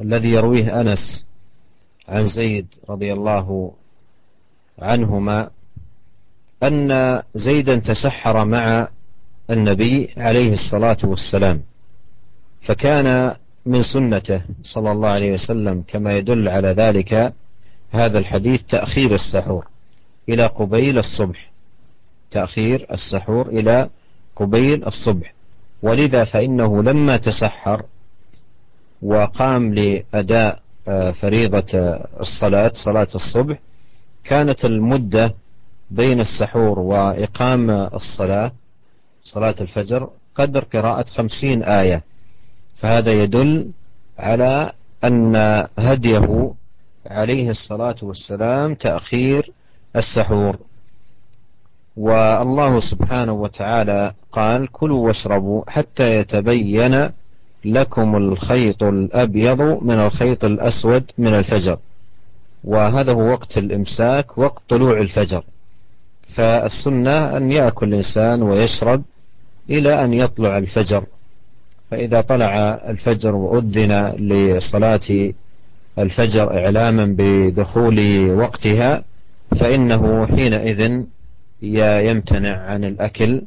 الذي 0.00 0.28
يرويه 0.28 0.80
أنس 0.80 1.26
عن 2.08 2.24
زيد 2.24 2.66
رضي 2.88 3.12
الله 3.12 3.72
عنهما 4.78 5.50
أن 6.62 7.22
زيدا 7.34 7.76
تسحر 7.76 8.44
مع 8.44 8.88
النبي 9.50 10.10
عليه 10.16 10.52
الصلاة 10.52 10.98
والسلام 11.04 11.62
فكان 12.60 13.34
من 13.66 13.82
سنته 13.82 14.42
صلى 14.62 14.92
الله 14.92 15.08
عليه 15.08 15.32
وسلم 15.32 15.84
كما 15.88 16.16
يدل 16.18 16.48
على 16.48 16.68
ذلك 16.68 17.32
هذا 17.90 18.18
الحديث 18.18 18.62
تأخير 18.62 19.14
السحور 19.14 19.66
إلى 20.28 20.46
قبيل 20.46 20.98
الصبح 20.98 21.50
تأخير 22.30 22.86
السحور 22.92 23.48
إلى 23.48 23.90
قبيل 24.36 24.86
الصبح 24.86 25.34
ولذا 25.82 26.24
فإنه 26.24 26.82
لما 26.82 27.16
تسحر 27.16 27.82
وقام 29.02 29.74
لأداء 29.74 30.60
آه، 30.88 31.10
فريضة 31.10 31.64
الصلاة 32.20 32.70
صلاة 32.74 33.08
الصبح. 33.14 33.58
كانت 34.24 34.64
المدة 34.64 35.34
بين 35.90 36.20
السحور 36.20 36.78
وإقام 36.78 37.70
الصلاة 37.70 38.52
صلاة 39.24 39.54
الفجر 39.60 40.10
قدر 40.34 40.64
قراءة 40.64 41.04
خمسين 41.04 41.62
آية. 41.62 42.02
فهذا 42.76 43.12
يدل 43.12 43.70
على 44.18 44.72
أن 45.04 45.36
هديه 45.78 46.54
عليه 47.06 47.50
الصلاة 47.50 47.96
والسلام 48.02 48.74
تأخير 48.74 49.52
السحور. 49.96 50.56
والله 51.96 52.80
سبحانه 52.80 53.32
وتعالى 53.32 54.12
قال 54.32 54.68
كلوا 54.72 55.06
واشربوا 55.06 55.62
حتى 55.70 56.16
يتبين 56.16 57.10
لكم 57.72 58.16
الخيط 58.16 58.82
الأبيض 58.82 59.60
من 59.82 60.00
الخيط 60.00 60.44
الأسود 60.44 61.04
من 61.18 61.34
الفجر. 61.34 61.78
وهذا 62.64 63.12
هو 63.12 63.30
وقت 63.30 63.58
الإمساك 63.58 64.38
وقت 64.38 64.62
طلوع 64.68 64.98
الفجر. 64.98 65.42
فالسنة 66.36 67.36
أن 67.36 67.52
يأكل 67.52 67.88
الإنسان 67.88 68.42
ويشرب 68.42 69.02
إلى 69.70 70.04
أن 70.04 70.12
يطلع 70.14 70.58
الفجر. 70.58 71.04
فإذا 71.90 72.20
طلع 72.20 72.56
الفجر 72.88 73.34
وأذن 73.34 73.92
لصلاة 74.18 75.32
الفجر 75.98 76.58
إعلاما 76.58 77.14
بدخول 77.18 78.30
وقتها 78.30 79.04
فإنه 79.60 80.26
حينئذ 80.26 81.02
يمتنع 82.08 82.56
عن 82.62 82.84
الأكل 82.84 83.42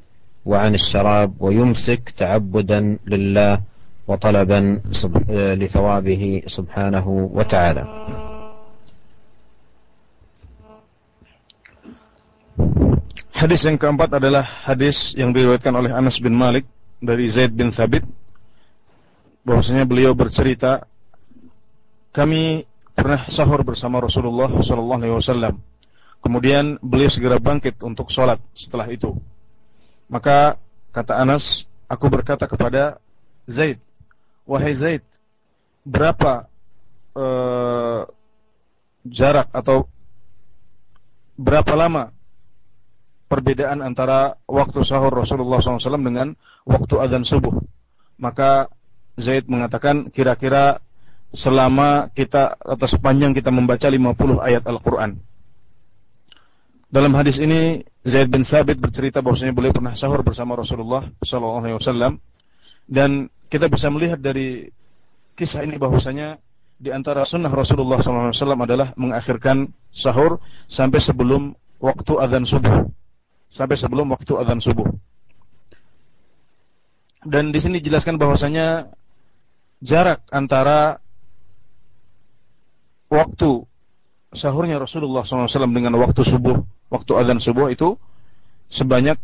وعن 0.45 0.73
الشراب 0.73 1.33
ويمسك 1.39 2.09
تعبدا 2.17 2.97
لله 3.07 3.61
وطلبا 4.06 4.60
لثوابه 5.58 6.22
سبحانه 6.46 7.06
وتعالى 7.34 7.84
Hadis 13.36 13.68
yang 13.68 13.76
keempat 13.76 14.16
adalah 14.16 14.64
hadis 14.64 15.12
yang 15.12 15.28
diriwayatkan 15.28 15.68
oleh 15.68 15.92
Anas 15.92 16.16
bin 16.16 16.32
Malik 16.32 16.64
dari 17.04 17.28
Zaid 17.28 17.52
bin 17.52 17.68
Thabit 17.68 18.00
bahwasanya 19.44 19.84
beliau 19.84 20.16
bercerita 20.16 20.88
kami 22.16 22.64
pernah 22.96 23.28
sahur 23.28 23.60
bersama 23.60 24.00
Rasulullah 24.00 24.48
sallallahu 24.48 25.00
alaihi 25.04 25.14
wasallam. 25.20 25.54
Kemudian 26.24 26.80
beliau 26.80 27.12
segera 27.12 27.36
bangkit 27.36 27.76
untuk 27.84 28.08
sholat 28.08 28.40
setelah 28.56 28.88
itu. 28.88 29.12
Maka 30.08 30.56
kata 30.96 31.20
Anas, 31.20 31.68
aku 31.92 32.08
berkata 32.08 32.48
kepada 32.48 32.96
Zaid, 33.44 33.76
wahai 34.45 34.73
Zaid, 34.73 35.03
berapa 35.85 36.47
uh, 37.17 38.05
jarak 39.07 39.49
atau 39.53 39.89
berapa 41.37 41.73
lama 41.73 42.13
perbedaan 43.31 43.79
antara 43.81 44.35
waktu 44.45 44.83
sahur 44.83 45.09
Rasulullah 45.15 45.63
SAW 45.63 46.03
dengan 46.03 46.35
waktu 46.67 46.93
azan 46.99 47.23
subuh. 47.23 47.55
Maka 48.21 48.69
Zaid 49.17 49.47
mengatakan 49.47 50.11
kira-kira 50.11 50.83
selama 51.31 52.11
kita 52.11 52.59
atau 52.59 52.87
sepanjang 52.87 53.31
kita 53.31 53.49
membaca 53.49 53.87
50 53.87 53.95
ayat 54.43 54.63
Al-Quran. 54.67 55.15
Dalam 56.91 57.15
hadis 57.15 57.39
ini 57.39 57.87
Zaid 58.03 58.27
bin 58.27 58.43
Sabit 58.43 58.75
bercerita 58.75 59.23
bahwasanya 59.23 59.55
beliau 59.55 59.71
pernah 59.71 59.95
sahur 59.95 60.27
bersama 60.27 60.59
Rasulullah 60.59 61.07
SAW 61.23 62.19
dan 62.91 63.31
kita 63.51 63.67
bisa 63.67 63.91
melihat 63.91 64.17
dari 64.17 64.71
kisah 65.35 65.67
ini 65.67 65.75
bahwasanya 65.75 66.39
di 66.81 66.89
antara 66.89 67.27
sunnah 67.27 67.51
Rasulullah 67.51 68.01
SAW 68.01 68.33
adalah 68.33 68.95
mengakhirkan 68.97 69.69
sahur 69.93 70.41
sampai 70.65 70.97
sebelum 71.03 71.53
waktu 71.77 72.13
azan 72.17 72.47
subuh 72.47 72.89
sampai 73.51 73.75
sebelum 73.75 74.07
waktu 74.15 74.31
azan 74.39 74.63
subuh. 74.63 74.87
Dan 77.21 77.51
di 77.51 77.59
sini 77.59 77.83
dijelaskan 77.83 78.15
bahwasanya 78.15 78.89
jarak 79.83 80.23
antara 80.31 80.97
waktu 83.11 83.67
sahurnya 84.31 84.79
Rasulullah 84.79 85.27
SAW 85.27 85.51
dengan 85.75 85.93
waktu 85.99 86.23
subuh, 86.23 86.63
waktu 86.87 87.11
azan 87.19 87.43
subuh 87.43 87.67
itu 87.69 87.99
sebanyak 88.71 89.19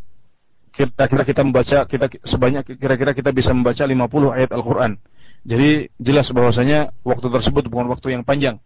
kira-kira 0.78 1.24
kita 1.26 1.42
membaca 1.42 1.90
kita 1.90 2.06
sebanyak 2.22 2.78
kira-kira 2.78 3.12
kita 3.18 3.34
bisa 3.34 3.50
membaca 3.50 3.82
50 3.82 4.38
ayat 4.38 4.52
Al-Qur'an. 4.54 5.02
Jadi 5.42 5.90
jelas 5.98 6.30
bahwasanya 6.30 6.94
waktu 7.02 7.28
tersebut 7.34 7.66
bukan 7.66 7.90
waktu 7.90 8.13
yang 8.13 8.22
panjang. 8.22 8.62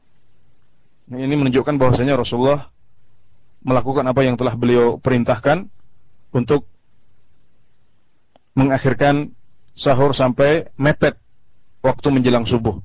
Ini 1.07 1.35
menunjukkan 1.39 1.79
bahwasanya 1.79 2.19
Rasulullah 2.19 2.67
melakukan 3.63 4.03
apa 4.03 4.21
yang 4.27 4.35
telah 4.35 4.59
beliau 4.59 4.99
perintahkan 4.99 5.71
untuk 6.35 6.67
mengakhirkan 8.57 9.31
sahur 9.71 10.11
sampai 10.11 10.67
mepet 10.75 11.15
waktu 11.79 12.07
menjelang 12.11 12.43
subuh. 12.43 12.83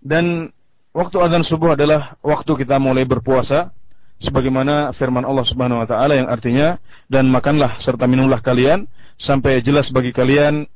Dan 0.00 0.54
waktu 0.96 1.16
azan 1.20 1.44
subuh 1.44 1.76
adalah 1.76 2.16
waktu 2.24 2.64
kita 2.64 2.80
mulai 2.80 3.04
berpuasa 3.04 3.74
sebagaimana 4.18 4.94
firman 4.94 5.22
Allah 5.22 5.46
Subhanahu 5.46 5.82
wa 5.82 5.88
taala 5.88 6.18
yang 6.18 6.28
artinya 6.30 6.78
dan 7.06 7.30
makanlah 7.30 7.78
serta 7.78 8.06
minumlah 8.10 8.42
kalian 8.42 8.86
sampai 9.18 9.62
jelas 9.62 9.90
bagi 9.94 10.10
kalian 10.10 10.66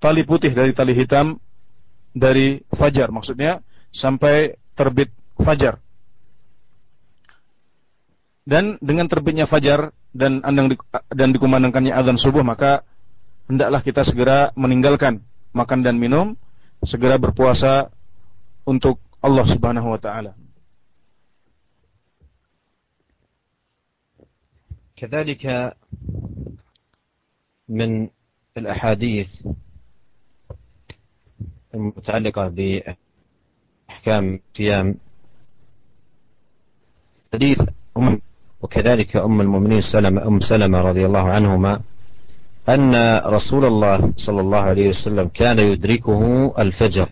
tali 0.00 0.22
putih 0.24 0.52
dari 0.52 0.72
tali 0.72 0.92
hitam 0.92 1.40
dari 2.12 2.60
fajar 2.72 3.12
maksudnya 3.12 3.60
sampai 3.92 4.56
terbit 4.76 5.12
fajar 5.40 5.80
dan 8.48 8.80
dengan 8.80 9.08
terbitnya 9.08 9.44
fajar 9.44 9.92
dan 10.12 10.40
andang 10.40 10.72
dan 11.12 11.28
dikumandangkannya 11.36 11.92
azan 11.92 12.16
subuh 12.16 12.40
maka 12.40 12.80
hendaklah 13.48 13.80
kita 13.80 14.04
segera 14.04 14.52
meninggalkan 14.54 15.24
makan 15.56 15.80
dan 15.80 15.96
minum, 15.96 16.36
segera 16.84 17.16
berpuasa 17.16 17.88
untuk 18.68 19.00
Allah 19.18 19.46
Subhanahu 19.48 19.96
wa 19.96 20.00
taala. 20.00 20.36
كذلك 24.98 25.74
من 27.68 28.08
الأحاديث 28.56 29.28
المتعلقة 31.74 32.48
بأحكام 32.48 34.40
الصيام 34.50 34.94
حديث 37.32 37.58
أم 37.96 38.20
وكذلك 38.62 39.16
أم 39.16 39.40
المؤمنين 39.40 39.80
سلمة 39.80 40.26
أم 40.26 40.40
سلمة 40.40 40.80
رضي 40.80 41.06
الله 41.06 41.28
عنهما 41.30 41.80
أن 42.68 43.18
رسول 43.26 43.64
الله 43.64 44.12
صلى 44.16 44.40
الله 44.40 44.58
عليه 44.58 44.88
وسلم 44.88 45.28
كان 45.28 45.58
يدركه 45.58 46.54
الفجر 46.58 47.08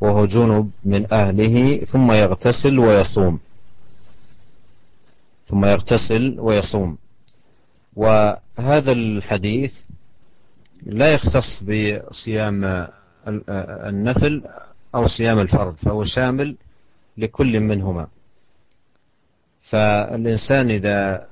وهو 0.00 0.26
جنب 0.26 0.70
من 0.84 1.12
أهله 1.12 1.84
ثم 1.84 2.12
يغتسل 2.12 2.78
ويصوم. 2.78 3.40
ثم 5.44 5.64
يغتسل 5.64 6.40
ويصوم. 6.40 6.98
وهذا 8.00 8.92
الحديث 8.92 9.74
لا 10.82 11.14
يختص 11.14 11.62
بصيام 11.62 12.88
النفل 13.88 14.42
أو 14.94 15.06
صيام 15.06 15.38
الفرض 15.38 15.74
فهو 15.74 16.04
شامل 16.04 16.56
لكل 17.18 17.60
منهما. 17.60 18.06
فالإنسان 19.70 20.70
إذا 20.70 21.26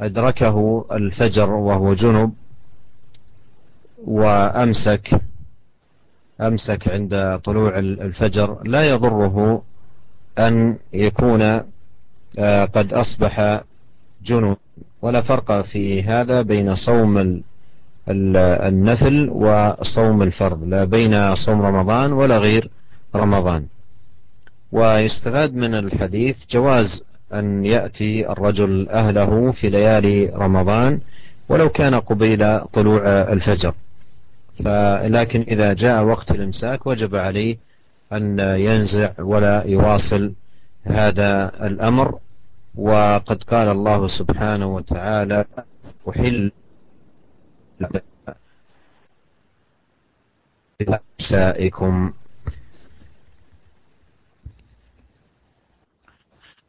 أدركه 0.00 0.86
الفجر 0.92 1.50
وهو 1.50 1.94
جنب 1.94 2.32
وأمسك 4.04 5.20
أمسك 6.40 6.88
عند 6.88 7.40
طلوع 7.44 7.78
الفجر 7.78 8.62
لا 8.64 8.82
يضره 8.90 9.62
أن 10.38 10.78
يكون 10.92 11.42
آه، 12.38 12.64
قد 12.64 12.92
أصبح 12.92 13.62
جنب 14.24 14.56
ولا 15.02 15.20
فرق 15.22 15.60
في 15.60 16.02
هذا 16.02 16.42
بين 16.42 16.74
صوم 16.74 17.42
النفل 18.08 19.28
وصوم 19.30 20.22
الفرض 20.22 20.64
لا 20.64 20.84
بين 20.84 21.34
صوم 21.34 21.62
رمضان 21.62 22.12
ولا 22.12 22.38
غير 22.38 22.70
رمضان. 23.14 23.66
ويستفاد 24.72 25.54
من 25.54 25.74
الحديث 25.74 26.36
جواز 26.50 27.02
أن 27.34 27.64
يأتي 27.64 28.30
الرجل 28.30 28.88
أهله 28.88 29.50
في 29.50 29.70
ليالي 29.70 30.26
رمضان 30.26 31.00
ولو 31.48 31.68
كان 31.68 31.94
قبيل 31.94 32.60
طلوع 32.60 33.02
الفجر. 33.06 33.74
لكن 35.04 35.40
إذا 35.48 35.72
جاء 35.72 36.04
وقت 36.04 36.30
الإمساك 36.30 36.86
وجب 36.86 37.16
عليه 37.16 37.56
أن 38.12 38.38
ينزع 38.38 39.10
ولا 39.18 39.62
يواصل 39.66 40.32
هذا 40.84 41.52
الأمر 41.66 42.18
وقد 42.75 43.43
قال 43.43 43.67
الله 43.71 44.07
سبحانه 44.07 44.67
وتعالى 44.67 45.45
أحل 46.09 46.51
نسائكم 50.81 51.93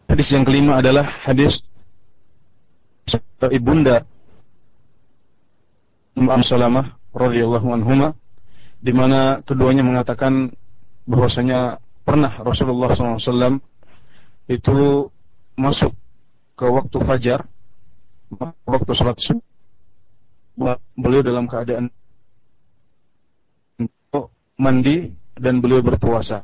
Hadis 0.06 0.30
yang 0.30 0.46
kelima 0.46 0.78
adalah 0.78 1.02
hadis 1.26 1.60
ibunda 3.50 4.06
Ummu 6.14 6.40
Salamah 6.46 6.94
radhiyallahu 7.10 7.68
anhuma 7.74 8.14
di 8.80 8.94
mana 8.94 9.42
keduanya 9.42 9.82
mengatakan 9.82 10.54
bahwasanya 11.10 11.82
pernah 12.06 12.32
Rasulullah 12.40 12.94
SAW 12.94 13.58
itu 14.46 15.10
masuk 15.61 15.93
ke 16.57 16.65
waktu 16.65 16.97
fajar 17.05 17.39
waktu 18.65 18.91
sholat 18.97 19.17
subuh 19.21 19.45
beliau 20.97 21.21
dalam 21.21 21.45
keadaan 21.45 21.93
mandi 24.57 25.13
dan 25.37 25.61
beliau 25.61 25.85
berpuasa 25.85 26.41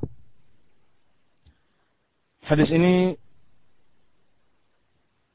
hadis 2.45 2.69
ini 2.71 3.17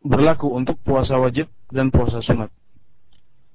berlaku 0.02 0.50
untuk 0.50 0.80
puasa 0.82 1.16
wajib 1.16 1.46
dan 1.70 1.88
puasa 1.88 2.18
sunat. 2.18 2.50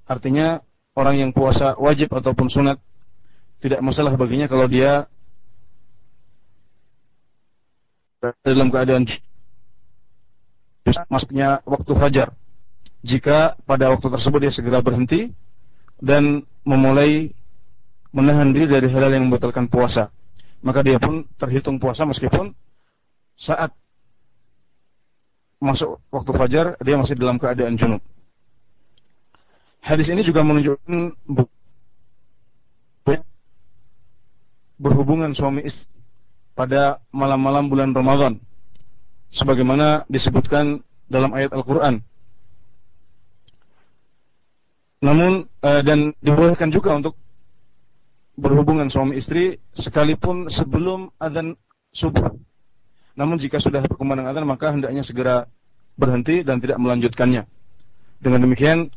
Artinya 0.08 0.64
orang 0.96 1.20
yang 1.20 1.32
puasa 1.36 1.76
wajib 1.76 2.14
ataupun 2.16 2.48
sunat 2.48 2.80
tidak 3.60 3.84
masalah 3.84 4.16
baginya 4.16 4.48
kalau 4.48 4.66
dia 4.70 5.10
dalam 8.42 8.72
keadaan 8.72 9.06
masuknya 11.08 11.60
waktu 11.64 11.92
fajar. 11.96 12.30
Jika 13.06 13.56
pada 13.64 13.94
waktu 13.94 14.08
tersebut 14.10 14.40
dia 14.42 14.54
segera 14.54 14.82
berhenti 14.82 15.32
dan 16.02 16.44
memulai 16.68 17.32
menahan 18.12 18.50
diri 18.52 18.68
dari 18.68 18.88
hal-hal 18.90 19.14
yang 19.14 19.30
membatalkan 19.30 19.70
puasa, 19.70 20.10
maka 20.66 20.82
dia 20.82 20.98
pun 20.98 21.24
terhitung 21.38 21.78
puasa 21.78 22.04
meskipun 22.04 22.52
saat 23.38 23.72
masuk 25.58 26.02
waktu 26.14 26.32
fajar 26.34 26.66
dia 26.82 26.98
masih 26.98 27.18
dalam 27.18 27.38
keadaan 27.38 27.78
junub. 27.78 28.02
Hadis 29.82 30.10
ini 30.12 30.26
juga 30.26 30.44
menunjukkan 30.44 31.16
berhubungan 34.78 35.34
suami 35.34 35.66
istri 35.66 35.90
pada 36.54 37.02
malam-malam 37.10 37.66
bulan 37.70 37.94
Ramadan 37.94 38.38
sebagaimana 39.32 40.08
disebutkan 40.08 40.84
dalam 41.08 41.32
ayat 41.36 41.52
Al-Qur'an. 41.56 42.04
Namun 44.98 45.46
uh, 45.62 45.82
dan 45.86 46.12
dibolehkan 46.20 46.74
juga 46.74 46.98
untuk 46.98 47.14
berhubungan 48.38 48.90
suami 48.90 49.18
istri 49.18 49.62
sekalipun 49.74 50.50
sebelum 50.50 51.14
adzan 51.18 51.58
subuh. 51.94 52.34
Namun 53.18 53.42
jika 53.42 53.58
sudah 53.58 53.82
berkumandang 53.86 54.30
adzan 54.30 54.46
maka 54.46 54.74
hendaknya 54.74 55.02
segera 55.06 55.46
berhenti 55.98 56.46
dan 56.46 56.62
tidak 56.62 56.78
melanjutkannya. 56.82 57.46
Dengan 58.18 58.40
demikian 58.46 58.90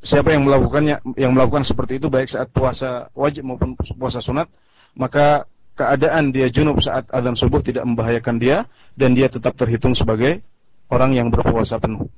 siapa 0.00 0.32
yang 0.32 0.44
melakukannya 0.44 1.00
yang 1.16 1.32
melakukan 1.32 1.64
seperti 1.64 2.00
itu 2.00 2.12
baik 2.12 2.28
saat 2.28 2.52
puasa 2.52 3.08
wajib 3.16 3.48
maupun 3.48 3.76
puasa 3.76 4.20
sunat 4.20 4.48
maka 4.96 5.48
keadaan 5.76 6.32
dia 6.32 6.48
junub 6.48 6.80
saat 6.80 7.04
azan 7.12 7.36
subuh 7.36 7.60
tidak 7.60 7.84
membahayakan 7.84 8.36
dia 8.40 8.64
dan 8.96 9.12
dia 9.12 9.28
tetap 9.28 9.54
terhitung 9.54 9.92
sebagai 9.92 10.40
orang 10.88 11.12
yang 11.14 11.28
berpuasa 11.28 11.76
penuh. 11.76 12.08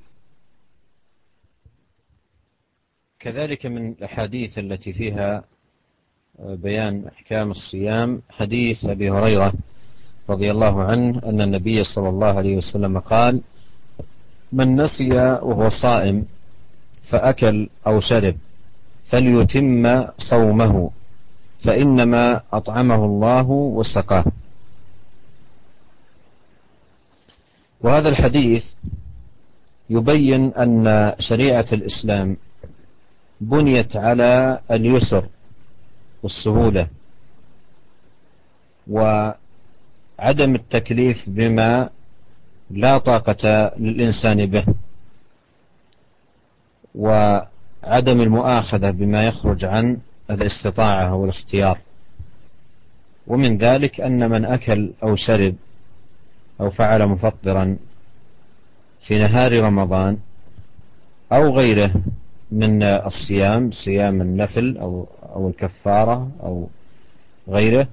كذلك 3.19 3.67
من 3.67 3.99
الأحاديث 3.99 4.59
التي 4.63 4.95
فيها 4.95 5.43
بيان 6.39 7.11
أحكام 7.19 7.51
الصيام 7.51 8.23
حديث 8.31 8.85
أبي 8.95 9.11
هريرة 9.11 9.53
رضي 10.31 10.51
الله 10.51 10.75
عنه 10.83 11.19
أن 11.27 11.41
النبي 11.41 11.85
صلى 11.85 12.09
الله 12.09 12.33
عليه 12.39 12.57
وسلم 12.57 12.99
قال 12.99 13.43
من 14.53 14.79
نسي 14.79 15.11
وهو 15.43 15.69
صائم 15.69 16.27
فأكل 17.11 17.69
أو 17.87 18.01
شرب 18.01 18.37
فليتم 19.11 19.85
صومه 20.19 20.91
فإنما 21.65 22.41
أطعمه 22.53 23.05
الله 23.05 23.51
وسقاه. 23.51 24.25
وهذا 27.81 28.09
الحديث 28.09 28.65
يبين 29.91 30.55
أن 30.55 31.13
شريعة 31.19 31.67
الإسلام 31.73 32.37
بنيت 33.41 33.97
على 33.97 34.61
اليسر 34.71 35.25
والسهولة 36.23 36.89
وعدم 38.91 40.55
التكليف 40.55 41.25
بما 41.29 41.91
لا 42.71 42.99
طاقة 42.99 43.73
للإنسان 43.79 44.47
به 44.47 44.65
وعدم 46.95 48.21
المؤاخذة 48.21 48.91
بما 48.91 49.27
يخرج 49.27 49.65
عن 49.65 49.97
الاستطاعة 50.31 51.15
والاختيار 51.15 51.79
ومن 53.27 53.57
ذلك 53.57 54.01
أن 54.01 54.31
من 54.31 54.45
أكل 54.45 54.93
أو 55.03 55.15
شرب 55.17 55.55
أو 56.61 56.71
فعل 56.71 57.07
مفطرا 57.07 57.77
في 59.01 59.19
نهار 59.19 59.61
رمضان 59.63 60.19
أو 61.33 61.57
غيره 61.57 61.95
من 62.53 62.83
الصيام 62.83 63.71
صيام 63.71 64.21
النفل 64.21 64.79
أو 64.79 65.07
أو 65.23 65.49
الكفارة 65.49 66.31
أو 66.43 66.69
غيره 67.49 67.89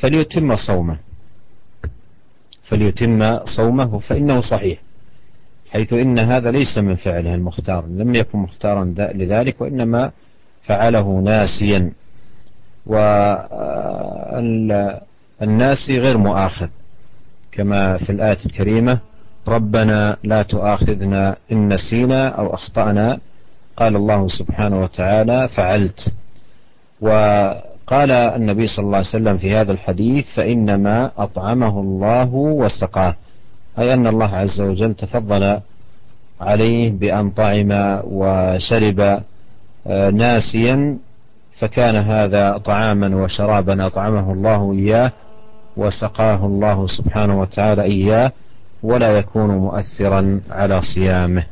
فليتم 0.00 0.54
صومه. 0.54 0.98
فليتم 2.62 3.44
صومه 3.44 3.98
فإنه 3.98 4.40
صحيح 4.40 4.78
حيث 5.70 5.92
إن 5.92 6.18
هذا 6.18 6.50
ليس 6.50 6.78
من 6.78 6.94
فعله 6.94 7.34
المختار 7.34 7.86
لم 7.86 8.14
يكن 8.14 8.38
مختارا 8.38 8.94
لذلك 8.98 9.60
وإنما 9.60 10.12
فعله 10.62 11.20
ناسيا. 11.20 11.92
والناسي 15.40 15.98
غير 15.98 16.18
مؤاخذ 16.18 16.68
كما 17.52 17.96
في 17.96 18.10
الآية 18.10 18.38
الكريمة 18.46 18.98
ربنا 19.48 20.16
لا 20.24 20.42
تؤاخذنا 20.42 21.36
إن 21.52 21.72
نسينا 21.72 22.28
أو 22.28 22.54
أخطأنا. 22.54 23.18
قال 23.76 23.96
الله 23.96 24.26
سبحانه 24.28 24.82
وتعالى 24.82 25.48
فعلت. 25.48 26.14
وقال 27.00 28.10
النبي 28.10 28.66
صلى 28.66 28.84
الله 28.84 28.96
عليه 28.96 29.06
وسلم 29.06 29.36
في 29.36 29.54
هذا 29.54 29.72
الحديث 29.72 30.34
فإنما 30.34 31.10
أطعمه 31.18 31.80
الله 31.80 32.34
وسقاه. 32.34 33.16
أي 33.78 33.94
أن 33.94 34.06
الله 34.06 34.36
عز 34.36 34.60
وجل 34.60 34.94
تفضل 34.94 35.60
عليه 36.40 36.90
بأن 36.90 37.30
طعم 37.30 38.00
وشرب 38.04 39.00
آه، 39.00 39.22
ناسيا 40.11 40.97
فكان 41.59 41.95
هذا 41.95 42.57
طعاما 42.57 43.15
وشرابا 43.15 43.85
أطعمه 43.87 44.33
الله 44.33 44.73
إياه 44.73 45.11
وسقاه 45.77 46.45
الله 46.45 46.87
سبحانه 46.87 47.39
وتعالى 47.39 47.81
إياه 47.81 48.31
ولا 48.83 49.17
يكون 49.17 49.49
مؤثرا 49.57 50.41
على 50.49 50.81
صيامه 50.81 51.43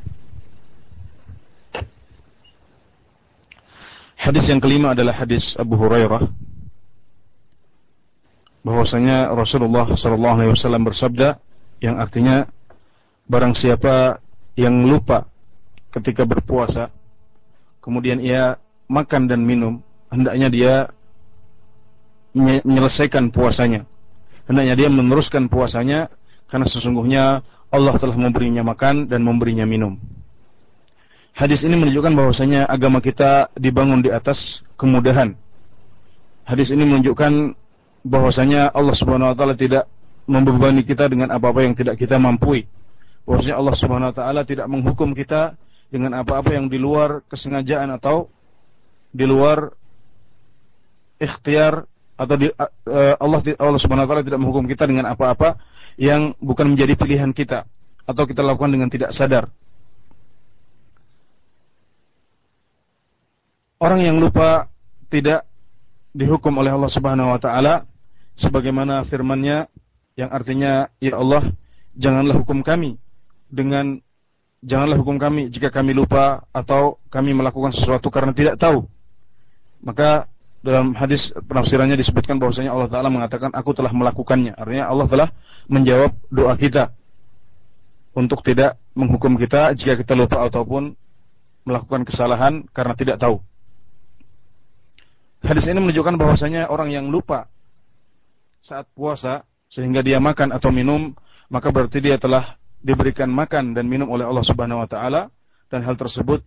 Hadis 4.25 4.49
yang 4.49 4.57
kelima 4.57 4.97
adalah 4.97 5.13
hadis 5.13 5.53
Abu 5.53 5.77
Hurairah 5.77 6.25
bahwasanya 8.65 9.29
Rasulullah 9.29 9.85
Shallallahu 9.85 10.35
Alaihi 10.41 10.51
Wasallam 10.57 10.81
bersabda 10.81 11.37
yang 11.77 12.01
artinya 12.01 12.49
barang 13.29 13.53
siapa 13.53 14.17
yang 14.57 14.89
lupa 14.89 15.29
ketika 15.93 16.25
berpuasa 16.25 16.89
kemudian 17.80 18.20
ia 18.20 18.56
makan 18.86 19.26
dan 19.26 19.44
minum 19.44 19.84
hendaknya 20.12 20.48
dia 20.48 20.74
menyelesaikan 22.36 23.34
puasanya 23.34 23.84
hendaknya 24.46 24.74
dia 24.76 24.88
meneruskan 24.88 25.50
puasanya 25.50 26.08
karena 26.46 26.66
sesungguhnya 26.68 27.24
Allah 27.70 27.94
telah 27.98 28.16
memberinya 28.18 28.62
makan 28.62 29.06
dan 29.10 29.22
memberinya 29.22 29.66
minum 29.66 29.98
Hadis 31.40 31.62
ini 31.62 31.78
menunjukkan 31.78 32.12
bahwasanya 32.12 32.66
agama 32.66 32.98
kita 32.98 33.48
dibangun 33.54 34.02
di 34.02 34.10
atas 34.10 34.60
kemudahan. 34.74 35.32
Hadis 36.44 36.74
ini 36.74 36.82
menunjukkan 36.82 37.54
bahwasanya 38.02 38.74
Allah 38.74 38.94
Subhanahu 38.96 39.30
wa 39.30 39.36
taala 39.36 39.54
tidak 39.54 39.86
membebani 40.26 40.82
kita 40.82 41.06
dengan 41.06 41.30
apa-apa 41.30 41.62
yang 41.64 41.72
tidak 41.72 41.96
kita 41.96 42.18
mampu. 42.18 42.66
Bahwasanya 43.24 43.56
Allah 43.56 43.74
Subhanahu 43.78 44.10
wa 44.10 44.16
taala 44.16 44.42
tidak 44.42 44.66
menghukum 44.66 45.14
kita 45.14 45.54
dengan 45.90 46.22
apa-apa 46.22 46.54
yang 46.54 46.70
di 46.70 46.78
luar 46.78 47.26
kesengajaan 47.26 47.90
atau 47.98 48.30
di 49.10 49.26
luar 49.26 49.74
ikhtiar 51.18 51.84
atau 52.14 52.34
di, 52.38 52.46
uh, 52.54 53.14
Allah 53.18 53.40
Allah 53.58 53.80
Subhanahu 53.80 54.06
wa 54.06 54.10
taala 54.14 54.24
tidak 54.24 54.40
menghukum 54.40 54.64
kita 54.70 54.86
dengan 54.86 55.10
apa-apa 55.10 55.58
yang 55.98 56.32
bukan 56.38 56.72
menjadi 56.72 56.94
pilihan 56.94 57.34
kita 57.34 57.66
atau 58.06 58.22
kita 58.24 58.40
lakukan 58.40 58.70
dengan 58.70 58.88
tidak 58.88 59.10
sadar. 59.10 59.50
Orang 63.80 64.04
yang 64.04 64.20
lupa 64.20 64.68
tidak 65.08 65.48
dihukum 66.12 66.54
oleh 66.60 66.70
Allah 66.70 66.92
Subhanahu 66.92 67.32
wa 67.32 67.40
taala 67.40 67.88
sebagaimana 68.36 69.02
firman-Nya 69.08 69.66
yang 70.20 70.30
artinya 70.30 70.92
ya 71.00 71.16
Allah 71.16 71.50
janganlah 71.96 72.36
hukum 72.36 72.60
kami 72.60 73.00
dengan 73.48 74.04
janganlah 74.60 75.00
hukum 75.00 75.16
kami 75.16 75.48
jika 75.48 75.72
kami 75.72 75.96
lupa 75.96 76.44
atau 76.52 77.00
kami 77.08 77.32
melakukan 77.32 77.72
sesuatu 77.72 78.12
karena 78.12 78.36
tidak 78.36 78.60
tahu. 78.60 78.84
Maka 79.80 80.28
dalam 80.60 80.92
hadis 80.92 81.32
penafsirannya 81.48 81.96
disebutkan 81.96 82.36
bahwasanya 82.36 82.76
Allah 82.76 82.88
taala 82.92 83.08
mengatakan 83.08 83.48
aku 83.56 83.72
telah 83.72 83.92
melakukannya. 83.92 84.52
Artinya 84.56 84.92
Allah 84.92 85.06
telah 85.08 85.28
menjawab 85.72 86.12
doa 86.28 86.52
kita 86.60 86.92
untuk 88.12 88.44
tidak 88.44 88.76
menghukum 88.92 89.40
kita 89.40 89.72
jika 89.72 89.96
kita 89.96 90.12
lupa 90.12 90.44
ataupun 90.44 90.92
melakukan 91.64 92.04
kesalahan 92.04 92.68
karena 92.76 92.92
tidak 92.92 93.16
tahu. 93.16 93.40
Hadis 95.40 95.64
ini 95.72 95.80
menunjukkan 95.80 96.20
bahwasanya 96.20 96.68
orang 96.68 96.92
yang 96.92 97.08
lupa 97.08 97.48
saat 98.60 98.84
puasa 98.92 99.48
sehingga 99.72 100.04
dia 100.04 100.20
makan 100.20 100.52
atau 100.52 100.68
minum, 100.68 101.16
maka 101.48 101.72
berarti 101.72 102.04
dia 102.04 102.20
telah 102.20 102.59
diberikan 102.85 103.29
makan 103.31 103.73
dan 103.73 103.89
minum 103.89 104.09
oleh 104.11 104.25
Allah 104.27 104.45
Subhanahu 104.45 104.85
wa 104.85 104.89
taala 104.89 105.33
dan 105.73 105.81
hal 105.81 105.97
tersebut 105.97 106.45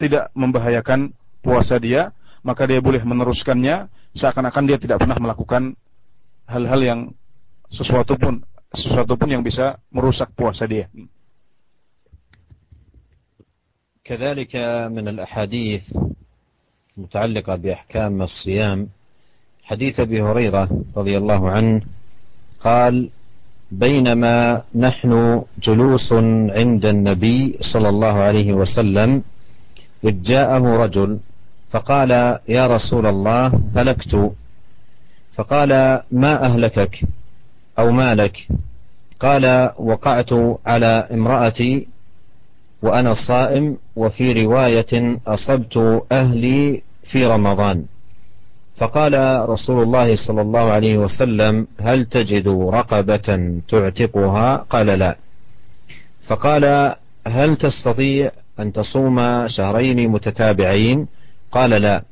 tidak 0.00 0.32
membahayakan 0.32 1.12
puasa 1.44 1.76
dia, 1.76 2.10
maka 2.40 2.64
dia 2.64 2.80
boleh 2.80 3.04
meneruskannya 3.04 3.92
seakan-akan 4.16 4.64
dia 4.64 4.78
tidak 4.80 5.02
pernah 5.04 5.18
melakukan 5.20 5.76
hal-hal 6.48 6.80
yang 6.80 7.00
sesuatu 7.68 8.16
pun 8.16 8.40
sesuatu 8.74 9.14
pun 9.14 9.30
yang 9.30 9.42
bisa 9.44 9.78
merusak 9.92 10.32
puasa 10.34 10.66
dia. 10.66 10.88
كذلك 14.04 14.52
من 14.92 15.08
الأحاديث 15.08 15.96
متعلقة 16.96 17.54
بأحكام 17.56 18.22
الصيام 18.22 18.88
حديث 19.64 20.00
أبي 20.00 20.22
هريرة 20.22 20.68
رضي 20.96 21.14
الله 21.16 21.50
عنه 21.50 21.80
قال 22.60 23.08
بينما 23.71 24.61
نحن 24.75 25.41
جلوس 25.61 26.13
عند 26.49 26.85
النبي 26.85 27.57
صلى 27.61 27.89
الله 27.89 28.13
عليه 28.13 28.53
وسلم 28.53 29.23
إذ 30.03 30.21
جاءه 30.21 30.83
رجل 30.83 31.19
فقال 31.69 32.11
يا 32.49 32.67
رسول 32.67 33.05
الله 33.05 33.61
هلكت. 33.75 34.31
فقال 35.33 36.01
ما 36.11 36.45
أهلكك 36.45 36.99
أو 37.79 37.91
ما 37.91 38.15
لك 38.15 38.47
قال 39.19 39.71
وقعت 39.79 40.33
على 40.65 41.07
امرأتي 41.11 41.87
وأنا 42.81 43.13
صائم 43.13 43.77
وفي 43.95 44.45
رواية 44.45 45.19
أصبت 45.27 46.03
أهلي 46.11 46.81
في 47.03 47.25
رمضان. 47.25 47.85
فقال 48.79 49.45
رسول 49.49 49.83
الله 49.83 50.15
صلى 50.15 50.41
الله 50.41 50.71
عليه 50.71 50.97
وسلم 50.97 51.67
هل 51.79 52.05
تجد 52.05 52.47
رقبة 52.47 53.59
تعتقها؟ 53.69 54.55
قال 54.55 54.87
لا. 54.87 55.17
فقال 56.27 56.95
هل 57.27 57.55
تستطيع 57.55 58.31
أن 58.59 58.71
تصوم 58.71 59.47
شهرين 59.47 60.09
متتابعين؟ 60.09 61.07
قال 61.51 61.69
لا. 61.69 62.03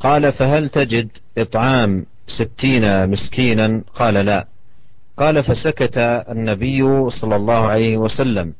قال 0.00 0.32
فهل 0.32 0.68
تجد 0.68 1.08
إطعام 1.38 2.06
ستين 2.26 3.10
مسكينا؟ 3.10 3.82
قال 3.94 4.14
لا. 4.14 4.46
قال 5.18 5.42
فسكت 5.42 5.98
النبي 6.28 7.10
صلى 7.10 7.36
الله 7.36 7.66
عليه 7.66 7.96
وسلم. 7.96 8.52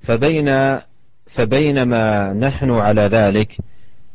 فبين 0.00 0.78
فبينما 1.26 2.32
نحن 2.32 2.70
على 2.70 3.02
ذلك 3.02 3.56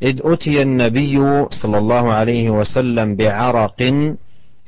إذ 0.02 0.20
أتي 0.24 0.62
النبي 0.62 1.46
صلى 1.50 1.78
الله 1.78 2.12
عليه 2.12 2.50
وسلم 2.50 3.16
بعرق 3.16 3.82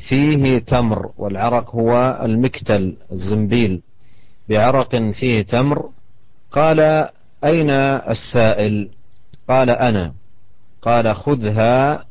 فيه 0.09 0.59
تمر 0.59 1.11
والعرق 1.19 1.75
هو 1.75 2.21
المكتل 2.23 2.97
الزنبيل. 3.13 3.83
بعرق 4.49 4.97
فيه 4.97 5.43
تمر. 5.43 5.89
قال 6.53 7.09
أين 7.45 7.71
السائل؟ 8.11 8.89
قال 9.49 9.71
أنا. 9.71 10.13
قال 10.83 11.17
خذها 11.17 12.05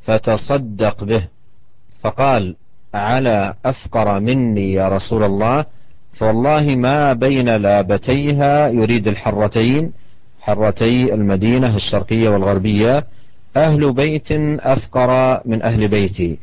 فتصدق 0.00 1.04
به. 1.04 1.28
فقال 2.00 2.56
على 2.94 3.54
أفقر 3.64 4.20
مني 4.20 4.72
يا 4.72 4.88
رسول 4.88 5.24
الله. 5.24 5.64
فوالله 6.12 6.76
ما 6.76 7.12
بين 7.12 7.48
لابتيها 7.48 8.68
يريد 8.68 9.08
الحرتين. 9.08 9.92
حرتي 10.48 11.14
المدينة 11.14 11.76
الشرقية 11.76 12.28
والغربية 12.28 13.04
أهل 13.56 13.92
بيت 13.92 14.28
أفقر 14.60 15.40
من 15.44 15.62
أهل 15.62 15.88
بيتي. 15.88 16.38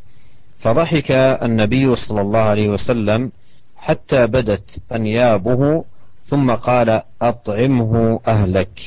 فضحك 0.60 1.12
النبي 1.12 1.96
صلى 1.96 2.22
الله 2.22 2.40
عليه 2.40 2.70
وسلم 2.70 3.32
حتى 3.78 4.28
بدت 4.28 4.80
أنيابه 4.92 5.84
ثم 6.26 6.52
قال 6.52 7.02
أطعمه 7.22 8.20
أهلك. 8.28 8.80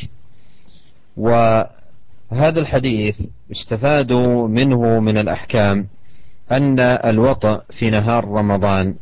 وهذا 1.16 2.60
الحديث 2.60 3.20
استفاد 3.50 4.12
منه 4.48 5.00
من 5.00 5.18
الأحكام 5.18 5.86
أن 6.52 6.80
الوطأ 6.80 7.62
في 7.70 7.90
نهار 7.90 8.24
رمضان 8.24 8.94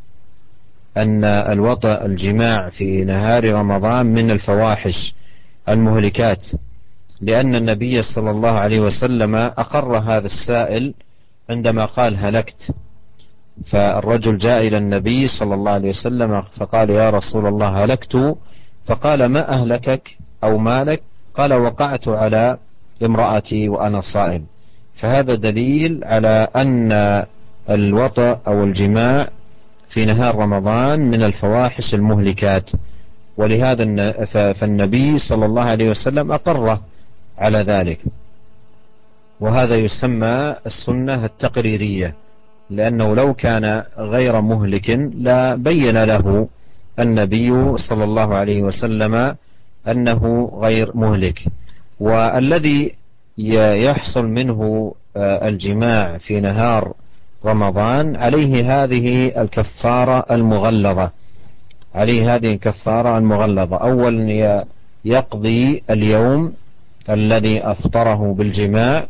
أن 0.97 1.23
الوطأ 1.23 2.05
الجماع 2.05 2.69
في 2.69 3.05
نهار 3.05 3.53
رمضان 3.53 4.05
من 4.05 4.31
الفواحش. 4.31 5.13
المهلكات 5.69 6.47
لأن 7.21 7.55
النبي 7.55 8.01
صلى 8.01 8.31
الله 8.31 8.49
عليه 8.51 8.79
وسلم 8.79 9.35
أقر 9.35 9.97
هذا 9.97 10.25
السائل 10.25 10.93
عندما 11.49 11.85
قال 11.85 12.17
هلكت. 12.17 12.71
فالرجل 13.65 14.37
جاء 14.37 14.67
إلى 14.67 14.77
النبي 14.77 15.27
صلى 15.27 15.53
الله 15.53 15.71
عليه 15.71 15.89
وسلم 15.89 16.41
فقال 16.41 16.89
يا 16.89 17.09
رسول 17.09 17.47
الله 17.47 17.83
هلكت؟ 17.83 18.35
فقال 18.85 19.25
ما 19.25 19.49
أهلكك 19.49 20.17
أو 20.43 20.57
مالك؟ 20.57 21.01
قال 21.35 21.53
وقعت 21.53 22.07
على 22.07 22.57
امرأتي 23.03 23.69
وأنا 23.69 24.01
صائم. 24.01 24.45
فهذا 24.95 25.35
دليل 25.35 26.03
على 26.03 26.47
أن 26.55 26.91
الوطأ 27.69 28.41
أو 28.47 28.63
الجماع 28.63 29.29
في 29.87 30.05
نهار 30.05 30.35
رمضان 30.35 30.99
من 31.01 31.23
الفواحش 31.23 31.93
المهلكات. 31.93 32.71
ولهذا 33.37 33.83
فالنبي 34.53 35.17
صلى 35.17 35.45
الله 35.45 35.63
عليه 35.63 35.89
وسلم 35.89 36.31
أقره 36.31 36.81
على 37.37 37.57
ذلك. 37.57 37.99
وهذا 39.39 39.75
يسمى 39.75 40.55
السنة 40.65 41.25
التقريرية 41.25 42.15
لأنه 42.69 43.15
لو 43.15 43.33
كان 43.33 43.83
غير 43.97 44.41
مهلك 44.41 44.89
لا 45.13 45.55
بين 45.55 46.03
له 46.03 46.47
النبي 46.99 47.77
صلى 47.77 48.03
الله 48.03 48.35
عليه 48.35 48.63
وسلم 48.63 49.35
أنه 49.87 50.51
غير 50.53 50.91
مهلك. 50.97 51.43
والذي 51.99 52.95
يحصل 53.37 54.25
منه 54.25 54.93
آه، 55.17 55.47
الجماع 55.47 56.17
في 56.17 56.39
نهار 56.41 56.93
رمضان 57.45 58.15
عليه 58.15 58.83
هذه 58.83 59.41
الكفارة 59.41 60.25
المغلظة. 60.31 61.11
عليه 61.95 62.35
هذه 62.35 62.47
الكفارة 62.47 63.17
المغلظة. 63.17 63.77
أولا 63.77 64.65
يقضي 65.05 65.83
اليوم 65.89 66.53
الذي 67.09 67.61
أفطره 67.63 68.33
بالجماع 68.33 69.07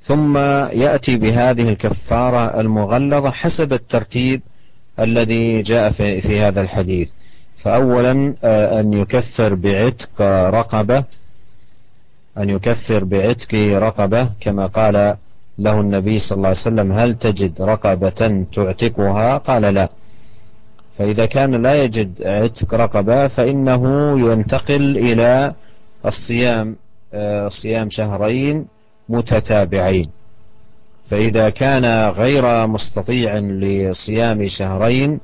ثم 0.00 0.38
يأتي 0.72 1.16
بهذه 1.16 1.68
الكفارة 1.68 2.60
المغلظة 2.60 3.30
حسب 3.30 3.72
الترتيب 3.72 4.40
الذي 5.00 5.62
جاء 5.62 5.90
في, 5.90 6.40
هذا 6.40 6.60
الحديث. 6.60 7.10
فأولا 7.56 8.34
آه، 8.44 8.80
أن 8.80 8.92
يكفر 8.92 9.54
بعتق 9.54 10.20
رقبة 10.50 11.04
أن 12.38 12.50
يكفر 12.50 13.04
بعتق 13.04 13.54
رقبة 13.54 14.30
كما 14.40 14.66
قال 14.66 15.16
له 15.58 15.80
النبي 15.80 16.18
صلى 16.18 16.36
الله 16.36 16.48
عليه 16.48 16.58
وسلم 16.58 16.92
هل 16.92 17.14
تجد 17.14 17.62
رقبة 17.62 18.46
تعتقها؟ 18.54 19.38
قال 19.38 19.62
لا. 19.62 19.88
فإذا 20.98 21.26
كان 21.26 21.62
لا 21.62 21.84
يجد 21.84 22.22
عتق 22.22 22.74
رقبة 22.74 23.26
فإنه 23.26 23.84
ينتقل 24.32 24.98
إلى 24.98 25.54
الصيام 26.06 26.76
آه، 27.14 27.48
صيام 27.48 27.90
شهرين 27.90 28.66
متتابعين. 29.08 30.06
فإذا 31.10 31.50
كان 31.50 31.84
غير 32.10 32.66
مستطيع 32.66 33.38
لصيام 33.38 34.48
شهرين 34.48 35.20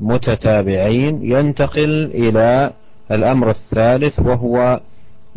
متتابعين 0.00 1.20
ينتقل 1.22 2.04
إلى 2.14 2.72
الأمر 3.10 3.50
الثالث 3.50 4.18
وهو 4.18 4.80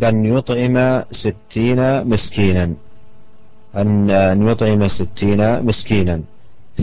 أن 0.04 0.26
يطعم 0.26 1.04
ستين 1.12 2.08
مسكينا. 2.08 2.74
أن 3.78 4.48
يطعم 4.48 4.88
ستين 4.88 5.66
مسكينا. 5.66 6.22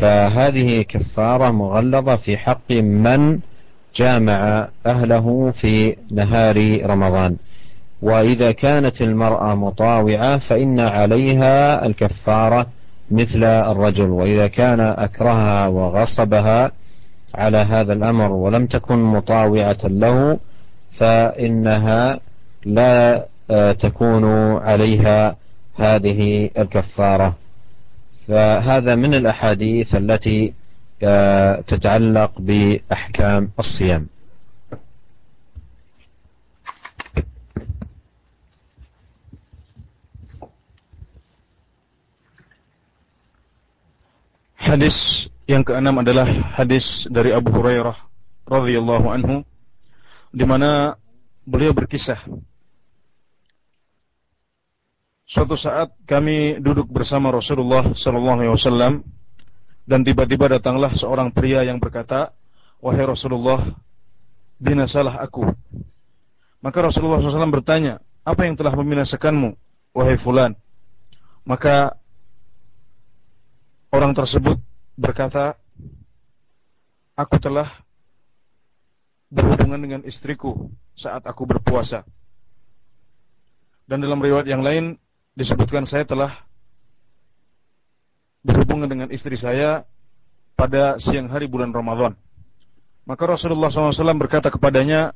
فهذه 0.00 0.82
كفارة 0.82 1.50
مغلظة 1.50 2.16
في 2.16 2.36
حق 2.36 2.72
من 2.72 3.38
جامع 3.96 4.68
أهله 4.86 5.50
في 5.50 5.96
نهار 6.10 6.86
رمضان. 6.90 7.36
وإذا 8.02 8.52
كانت 8.52 9.02
المرأة 9.02 9.54
مطاوعة 9.54 10.38
فإن 10.38 10.80
عليها 10.80 11.86
الكفارة 11.86 12.66
مثل 13.10 13.44
الرجل. 13.44 14.10
وإذا 14.10 14.46
كان 14.46 14.80
أكرهها 14.80 15.66
وغصبها 15.66 16.70
على 17.34 17.58
هذا 17.58 17.92
الأمر 17.92 18.32
ولم 18.32 18.66
تكن 18.66 18.98
مطاوعة 18.98 19.78
له 19.84 20.38
فإنها 20.98 22.20
لا 22.64 23.26
آه، 23.50 23.72
تكون 23.72 24.24
عليها 24.56 25.36
هذه 25.76 26.50
الكفارة. 26.58 27.34
فهذا 28.28 28.94
من 28.94 29.14
الأحاديث 29.14 29.94
التي 29.94 30.54
آه، 31.02 31.60
تتعلق 31.60 32.32
بأحكام 32.40 33.50
الصيام 33.58 34.08
Hadis 44.64 45.28
yang 45.44 45.60
keenam 45.60 46.00
adalah 46.00 46.24
hadis 46.56 47.04
dari 47.12 47.30
Abu 47.36 47.52
Hurairah 47.52 47.94
radhiyallahu 48.48 49.06
anhu 49.12 49.44
di 50.32 50.42
mana 50.48 50.96
beliau 51.44 51.76
berkisah 51.76 52.16
Suatu 55.34 55.58
saat 55.58 55.90
kami 56.06 56.62
duduk 56.62 56.86
bersama 56.86 57.34
Rasulullah 57.34 57.90
sallallahu 57.90 58.38
alaihi 58.38 58.54
wasallam 58.54 59.02
dan 59.82 60.06
tiba-tiba 60.06 60.46
datanglah 60.46 60.94
seorang 60.94 61.34
pria 61.34 61.66
yang 61.66 61.82
berkata, 61.82 62.30
"Wahai 62.78 63.02
Rasulullah, 63.02 63.74
binasalah 64.62 65.18
aku." 65.18 65.50
Maka 66.62 66.78
Rasulullah 66.86 67.18
SAW 67.18 67.50
bertanya, 67.50 67.98
"Apa 68.22 68.46
yang 68.46 68.54
telah 68.54 68.78
membinasakanmu, 68.78 69.58
wahai 69.90 70.14
fulan?" 70.14 70.54
Maka 71.42 71.98
orang 73.90 74.14
tersebut 74.14 74.62
berkata, 74.94 75.58
"Aku 77.18 77.42
telah 77.42 77.82
berhubungan 79.34 79.82
dengan 79.82 80.00
istriku 80.06 80.70
saat 80.94 81.26
aku 81.26 81.42
berpuasa. 81.42 82.06
Dan 83.90 83.98
dalam 83.98 84.22
riwayat 84.22 84.46
yang 84.46 84.62
lain 84.62 85.02
disebutkan 85.34 85.82
saya 85.82 86.06
telah 86.06 86.32
berhubungan 88.46 88.86
dengan 88.86 89.08
istri 89.10 89.34
saya 89.34 89.82
pada 90.54 90.96
siang 91.02 91.26
hari 91.26 91.50
bulan 91.50 91.74
Ramadan. 91.74 92.14
Maka 93.04 93.28
Rasulullah 93.28 93.68
SAW 93.68 94.16
berkata 94.16 94.48
kepadanya, 94.48 95.12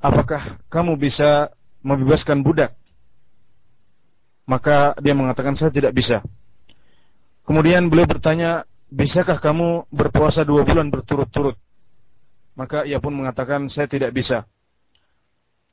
apakah 0.00 0.56
kamu 0.72 0.96
bisa 0.96 1.52
membebaskan 1.84 2.40
budak? 2.40 2.72
Maka 4.46 4.94
dia 5.02 5.12
mengatakan, 5.12 5.58
saya 5.58 5.74
tidak 5.74 5.92
bisa. 5.92 6.22
Kemudian 7.44 7.90
beliau 7.90 8.06
bertanya, 8.06 8.64
bisakah 8.88 9.42
kamu 9.42 9.90
berpuasa 9.90 10.46
dua 10.46 10.62
bulan 10.62 10.88
berturut-turut? 10.88 11.58
Maka 12.56 12.86
ia 12.88 13.02
pun 13.02 13.12
mengatakan, 13.12 13.68
saya 13.68 13.90
tidak 13.90 14.14
bisa. 14.14 14.46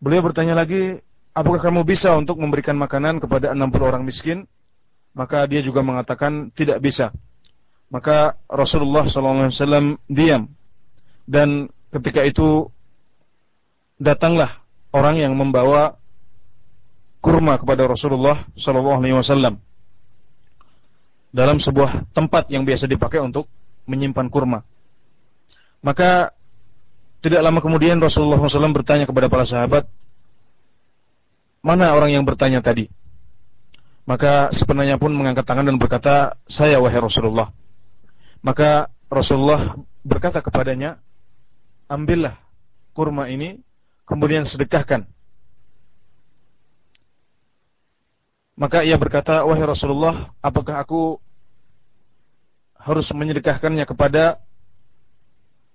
Beliau 0.03 0.25
bertanya 0.25 0.57
lagi, 0.57 0.99
apakah 1.33 1.59
kamu 1.59 1.81
bisa 1.83 2.13
untuk 2.13 2.37
memberikan 2.37 2.77
makanan 2.77 3.17
kepada 3.19 3.51
60 3.51 3.89
orang 3.89 4.05
miskin? 4.05 4.45
Maka 5.13 5.45
dia 5.45 5.61
juga 5.61 5.85
mengatakan, 5.85 6.49
tidak 6.57 6.81
bisa. 6.81 7.13
Maka 7.93 8.33
Rasulullah 8.49 9.05
SAW 9.05 10.01
diam. 10.09 10.49
Dan 11.29 11.69
ketika 11.93 12.25
itu 12.25 12.65
datanglah 14.01 14.65
orang 14.89 15.21
yang 15.21 15.37
membawa 15.37 16.01
kurma 17.21 17.61
kepada 17.61 17.85
Rasulullah 17.85 18.43
SAW 18.57 19.61
dalam 21.33 21.57
sebuah 21.57 22.13
tempat 22.13 22.49
yang 22.53 22.65
biasa 22.65 22.85
dipakai 22.85 23.21
untuk 23.21 23.49
menyimpan 23.89 24.27
kurma. 24.29 24.61
Maka 25.79 26.33
tidak 27.23 27.41
lama 27.41 27.63
kemudian 27.63 28.01
Rasulullah 28.03 28.37
SAW 28.37 28.75
bertanya 28.75 29.07
kepada 29.07 29.31
para 29.31 29.47
sahabat, 29.47 29.87
mana 31.63 31.95
orang 31.95 32.11
yang 32.11 32.27
bertanya 32.27 32.59
tadi? 32.59 32.91
Maka 34.03 34.51
sebenarnya 34.51 34.99
pun 34.99 35.15
mengangkat 35.15 35.47
tangan 35.47 35.63
dan 35.63 35.79
berkata, 35.79 36.35
saya 36.43 36.77
wahai 36.83 36.99
Rasulullah. 36.99 37.55
Maka 38.43 38.91
Rasulullah 39.07 39.79
berkata 40.03 40.43
kepadanya, 40.43 40.99
ambillah 41.87 42.35
kurma 42.91 43.31
ini, 43.31 43.63
kemudian 44.03 44.43
sedekahkan. 44.43 45.07
Maka 48.59 48.83
ia 48.83 48.99
berkata, 48.99 49.47
wahai 49.47 49.63
Rasulullah, 49.63 50.35
apakah 50.43 50.83
aku 50.83 51.17
harus 52.75 53.07
menyedekahkannya 53.15 53.87
kepada 53.87 54.43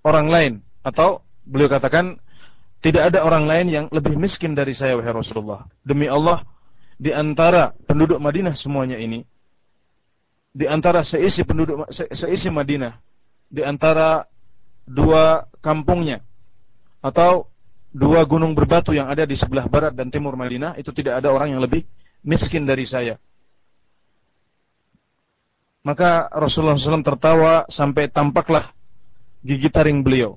orang 0.05 0.29
lain? 0.29 0.55
Atau 0.85 1.25
Beliau 1.49 1.73
katakan, 1.73 2.21
tidak 2.79 3.11
ada 3.15 3.27
orang 3.27 3.45
lain 3.51 3.67
yang 3.67 3.85
lebih 3.91 4.15
miskin 4.15 4.55
dari 4.55 4.71
saya 4.71 4.95
wahai 4.95 5.11
Rasulullah. 5.11 5.67
Demi 5.83 6.07
Allah, 6.07 6.47
di 6.95 7.11
antara 7.11 7.75
penduduk 7.87 8.23
Madinah 8.23 8.55
semuanya 8.55 8.95
ini, 8.99 9.27
di 10.55 10.67
antara 10.67 11.03
seisi 11.03 11.43
penduduk 11.43 11.91
se, 11.91 12.07
seisi 12.15 12.51
Madinah, 12.51 12.95
di 13.51 13.67
antara 13.67 14.23
dua 14.87 15.47
kampungnya 15.59 16.23
atau 17.03 17.51
dua 17.91 18.23
gunung 18.23 18.55
berbatu 18.55 18.95
yang 18.95 19.11
ada 19.11 19.27
di 19.27 19.35
sebelah 19.35 19.67
barat 19.67 19.99
dan 19.99 20.11
timur 20.15 20.39
Madinah, 20.39 20.79
itu 20.79 20.95
tidak 20.95 21.19
ada 21.19 21.35
orang 21.35 21.59
yang 21.59 21.63
lebih 21.63 21.83
miskin 22.23 22.63
dari 22.63 22.87
saya. 22.87 23.19
Maka 25.83 26.29
Rasulullah 26.31 26.77
SAW 26.77 27.07
tertawa 27.07 27.65
sampai 27.71 28.13
tampaklah 28.13 28.71
gigi 29.41 29.71
taring 29.73 30.05
beliau. 30.05 30.37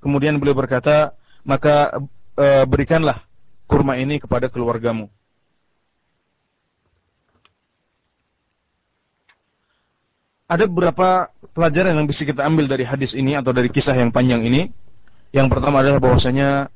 Kemudian 0.00 0.40
beliau 0.40 0.56
berkata, 0.56 1.14
maka 1.42 2.02
e, 2.38 2.46
berikanlah 2.66 3.22
kurma 3.66 3.98
ini 3.98 4.18
kepada 4.22 4.50
keluargamu. 4.50 5.10
Ada 10.52 10.68
beberapa 10.68 11.32
pelajaran 11.56 11.96
yang 11.96 12.04
bisa 12.04 12.28
kita 12.28 12.44
ambil 12.44 12.68
dari 12.68 12.84
hadis 12.84 13.16
ini 13.16 13.32
atau 13.32 13.56
dari 13.56 13.72
kisah 13.72 13.96
yang 13.96 14.12
panjang 14.12 14.44
ini. 14.44 14.68
Yang 15.32 15.48
pertama 15.48 15.80
adalah 15.80 15.96
bahwasanya 15.96 16.68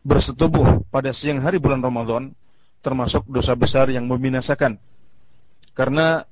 bersetubuh 0.00 0.80
pada 0.88 1.12
siang 1.12 1.44
hari 1.44 1.60
bulan 1.60 1.84
Ramadan 1.84 2.32
termasuk 2.80 3.24
dosa 3.28 3.52
besar 3.52 3.92
yang 3.92 4.08
membinasakan. 4.08 4.80
Karena 5.76 6.24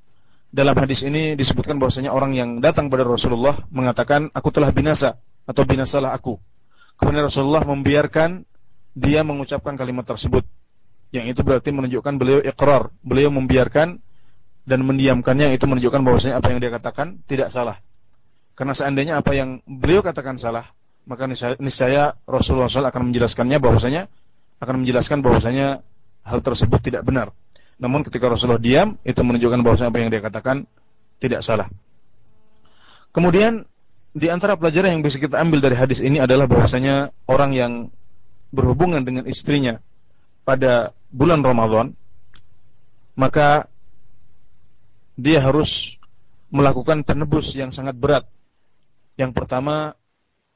dalam 0.53 0.77
hadis 0.77 1.01
ini 1.01 1.33
disebutkan 1.33 1.81
bahwasanya 1.81 2.13
orang 2.13 2.37
yang 2.37 2.49
datang 2.61 2.89
pada 2.89 3.05
Rasulullah 3.05 3.57
mengatakan 3.73 4.29
aku 4.33 4.53
telah 4.53 4.69
binasa 4.69 5.17
atau 5.49 5.65
binasalah 5.65 6.13
aku. 6.13 6.37
Kemudian 6.97 7.25
Rasulullah 7.25 7.63
membiarkan 7.65 8.45
dia 8.93 9.25
mengucapkan 9.25 9.73
kalimat 9.73 10.05
tersebut. 10.05 10.45
Yang 11.13 11.37
itu 11.37 11.41
berarti 11.45 11.69
menunjukkan 11.69 12.13
beliau 12.17 12.39
ikrar, 12.41 12.89
beliau 13.05 13.29
membiarkan 13.29 14.01
dan 14.63 14.79
mendiamkannya 14.81 15.53
itu 15.53 15.67
menunjukkan 15.69 16.01
bahwasanya 16.01 16.35
apa 16.41 16.47
yang 16.49 16.59
dia 16.63 16.71
katakan 16.73 17.21
tidak 17.29 17.53
salah. 17.53 17.77
Karena 18.53 18.73
seandainya 18.73 19.21
apa 19.21 19.33
yang 19.33 19.61
beliau 19.65 20.01
katakan 20.05 20.37
salah, 20.37 20.73
maka 21.03 21.27
niscaya 21.59 22.15
Rasulullah 22.23 22.69
SAW 22.69 22.89
akan 22.89 23.11
menjelaskannya 23.11 23.57
bahwasanya 23.59 24.07
akan 24.63 24.75
menjelaskan 24.85 25.19
bahwasanya 25.19 25.83
hal 26.23 26.39
tersebut 26.39 26.79
tidak 26.79 27.03
benar. 27.03 27.35
Namun 27.81 28.05
ketika 28.05 28.31
Rasulullah 28.31 28.61
diam, 28.61 28.95
itu 29.03 29.19
menunjukkan 29.19 29.59
bahwasanya 29.65 29.89
apa 29.91 29.99
yang 29.99 30.09
dia 30.13 30.21
katakan 30.23 30.57
tidak 31.19 31.43
salah. 31.43 31.67
Kemudian 33.11 33.67
di 34.13 34.29
antara 34.29 34.53
pelajaran 34.53 34.97
yang 34.97 35.03
bisa 35.03 35.17
kita 35.17 35.41
ambil 35.41 35.59
dari 35.59 35.73
hadis 35.73 35.97
ini 35.99 36.21
adalah 36.21 36.45
bahwasanya 36.45 37.09
orang 37.25 37.51
yang 37.57 37.73
berhubungan 38.53 39.01
dengan 39.01 39.25
istrinya 39.25 39.81
pada 40.45 40.93
bulan 41.09 41.41
Ramadan 41.41 41.97
maka 43.17 43.65
dia 45.17 45.41
harus 45.41 45.97
melakukan 46.53 47.01
penebus 47.01 47.53
yang 47.57 47.73
sangat 47.73 47.97
berat. 47.97 48.25
Yang 49.17 49.33
pertama 49.37 49.97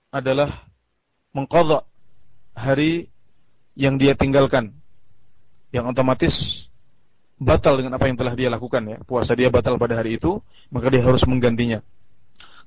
adalah 0.09 0.65
mengkodok 1.33 1.85
hari 2.57 3.09
yang 3.77 3.97
dia 4.01 4.17
tinggalkan. 4.17 4.73
Yang 5.69 5.93
otomatis 5.93 6.35
batal 7.37 7.77
dengan 7.77 7.97
apa 7.97 8.09
yang 8.09 8.17
telah 8.17 8.33
dia 8.33 8.49
lakukan 8.49 8.81
ya. 8.85 8.97
Puasa 9.05 9.37
dia 9.37 9.53
batal 9.53 9.77
pada 9.77 9.97
hari 9.97 10.17
itu, 10.17 10.41
maka 10.73 10.89
dia 10.89 11.05
harus 11.05 11.21
menggantinya. 11.29 11.85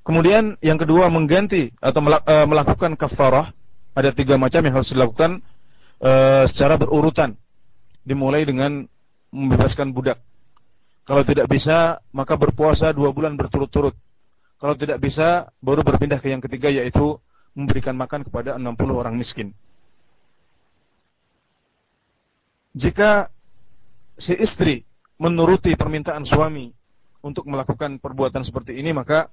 Kemudian 0.01 0.57
yang 0.65 0.81
kedua 0.81 1.13
mengganti 1.13 1.71
atau 1.79 2.01
eh, 2.01 2.47
melakukan 2.49 2.97
kafarah 2.97 3.53
ada 3.93 4.11
tiga 4.15 4.41
macam 4.41 4.63
yang 4.65 4.75
harus 4.81 4.95
dilakukan 4.95 5.43
uh, 5.99 6.47
secara 6.47 6.79
berurutan. 6.79 7.35
Dimulai 8.07 8.47
dengan 8.47 8.87
membebaskan 9.35 9.91
budak. 9.91 10.23
Kalau 11.05 11.27
tidak 11.27 11.51
bisa 11.51 11.99
maka 12.15 12.39
berpuasa 12.39 12.95
dua 12.95 13.11
bulan 13.11 13.35
berturut-turut. 13.35 13.93
Kalau 14.63 14.75
tidak 14.77 15.03
bisa 15.03 15.49
baru 15.59 15.83
berpindah 15.83 16.23
ke 16.23 16.31
yang 16.31 16.41
ketiga 16.45 16.69
yaitu 16.71 17.19
memberikan 17.57 17.97
makan 17.99 18.23
kepada 18.23 18.55
60 18.61 18.77
orang 18.95 19.17
miskin. 19.19 19.51
Jika 22.77 23.27
si 24.15 24.37
istri 24.39 24.87
menuruti 25.19 25.75
permintaan 25.75 26.23
suami 26.23 26.71
untuk 27.25 27.49
melakukan 27.51 27.99
perbuatan 27.99 28.47
seperti 28.47 28.79
ini 28.79 28.95
maka 28.95 29.27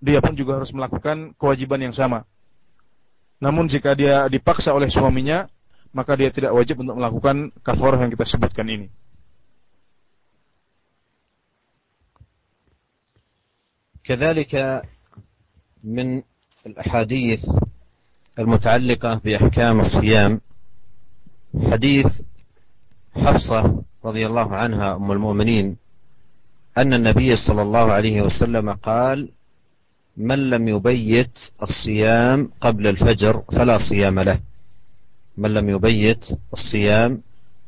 dia 0.00 0.20
pun 0.20 0.36
juga 0.36 0.60
harus 0.60 0.70
melakukan 0.70 1.32
kewajiban 1.40 1.88
yang 1.88 1.94
sama. 1.94 2.28
Namun 3.40 3.68
jika 3.68 3.92
dia 3.92 4.28
dipaksa 4.28 4.72
oleh 4.72 4.88
suaminya, 4.88 5.48
maka 5.92 6.16
dia 6.16 6.28
tidak 6.32 6.52
wajib 6.52 6.80
untuk 6.80 6.96
melakukan 6.96 7.52
kafarah 7.64 8.00
yang 8.00 8.12
kita 8.12 8.24
sebutkan 8.28 8.68
ini. 8.68 8.88
كذلك 14.06 14.86
من 15.82 16.22
الأحاديث 16.66 17.42
المتعلقة 18.38 19.20
بأحكام 19.24 19.80
الصيام 19.80 20.40
حديث 21.74 22.06
حفصة 23.16 23.82
رضي 24.04 24.26
الله 24.26 24.48
عنها 24.56 24.96
أم 24.96 25.12
المؤمنين 25.12 25.76
أن 26.78 26.94
النبي 26.94 27.36
صلى 27.36 27.62
الله 27.62 27.92
عليه 27.92 28.22
وسلم 28.22 28.72
قال 28.72 29.28
من 30.17 30.49
لم 30.49 30.67
يبيت 30.67 31.39
الصيام 31.61 32.49
قبل 32.61 32.87
الفجر 32.87 33.43
فلا 33.51 33.77
صيام 33.77 34.19
له. 34.19 34.39
من 35.37 35.53
لم 35.53 35.69
يبيت 35.69 36.25
الصيام 36.53 37.21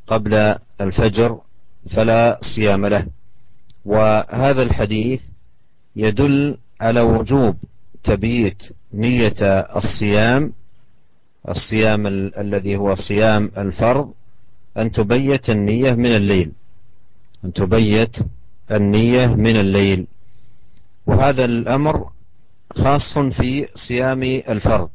قبل 0.06 0.56
الفجر 0.80 1.40
فلا 1.96 2.38
صيام 2.42 2.86
له. 2.86 3.06
وهذا 3.84 4.62
الحديث 4.62 5.22
يدل 5.96 6.56
على 6.80 7.00
وجوب 7.00 7.56
تبييت 8.04 8.62
نية 8.94 9.40
الصيام 9.76 10.52
الصيام 11.48 12.06
ال 12.06 12.36
الذي 12.38 12.76
هو 12.76 12.94
صيام 12.94 13.50
الفرض 13.56 14.12
أن 14.76 14.92
تبيت 14.92 15.50
النية 15.50 15.92
من 15.92 16.16
الليل. 16.16 16.52
أن 17.44 17.52
تبيت 17.52 18.16
النية 18.70 19.26
من 19.26 19.56
الليل. 19.56 20.06
وهذا 21.06 21.44
الأمر 21.44 22.13
خاص 22.74 23.18
في 23.18 23.68
صيام 23.74 24.22
الفرض. 24.22 24.88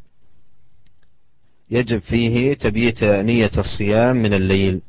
يجب 1.72 2.00
فيه 2.00 2.54
تبييت 2.54 3.04
نية 3.04 3.52
الصيام 3.58 4.16
من 4.16 4.34
الليل. 4.34 4.82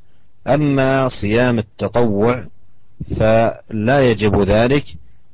أما 0.46 1.08
صيام 1.08 1.58
التطوع 1.58 2.44
فلا 3.16 4.10
يجب 4.10 4.40
ذلك 4.40 4.84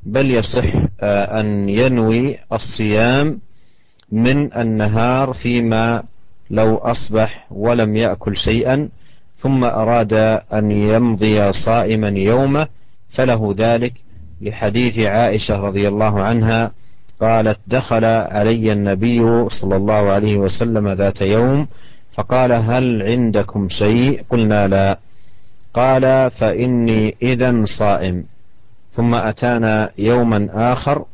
بل 0.02 0.30
يصح 0.30 0.64
آه، 1.00 1.40
أن 1.40 1.68
ينوي 1.68 2.38
الصيام 2.52 3.40
من 4.12 4.52
النهار 4.52 5.32
فيما 5.32 6.02
لو 6.50 6.76
أصبح 6.76 7.46
ولم 7.50 7.96
يأكل 7.96 8.36
شيئا 8.36 8.88
ثم 9.36 9.64
أراد 9.64 10.12
أن 10.52 10.70
يمضي 10.70 11.52
صائما 11.52 12.09
يومه 12.09 12.68
فله 13.11 13.54
ذلك. 13.59 13.92
لحديث 14.40 14.98
عائشة 14.98 15.61
رضي 15.61 15.88
الله 15.88 16.22
عنها 16.22 16.72
قالت 17.20 17.58
دخل 17.66 18.04
علي 18.04 18.72
النبي 18.72 19.48
صلى 19.48 19.76
الله 19.76 20.12
عليه 20.12 20.36
وسلم 20.36 20.88
ذات 20.88 21.20
يوم 21.20 21.66
فقال 22.16 22.52
هل 22.52 23.02
عندكم 23.02 23.68
شيء؟ 23.68 24.24
قلنا 24.30 24.68
لا. 24.68 24.98
قال 25.74 26.30
فإني 26.30 27.16
إذا 27.22 27.64
صائم. 27.64 28.24
ثم 28.90 29.14
أتانا 29.14 29.90
يوما 29.98 30.48
آخر 30.72 31.04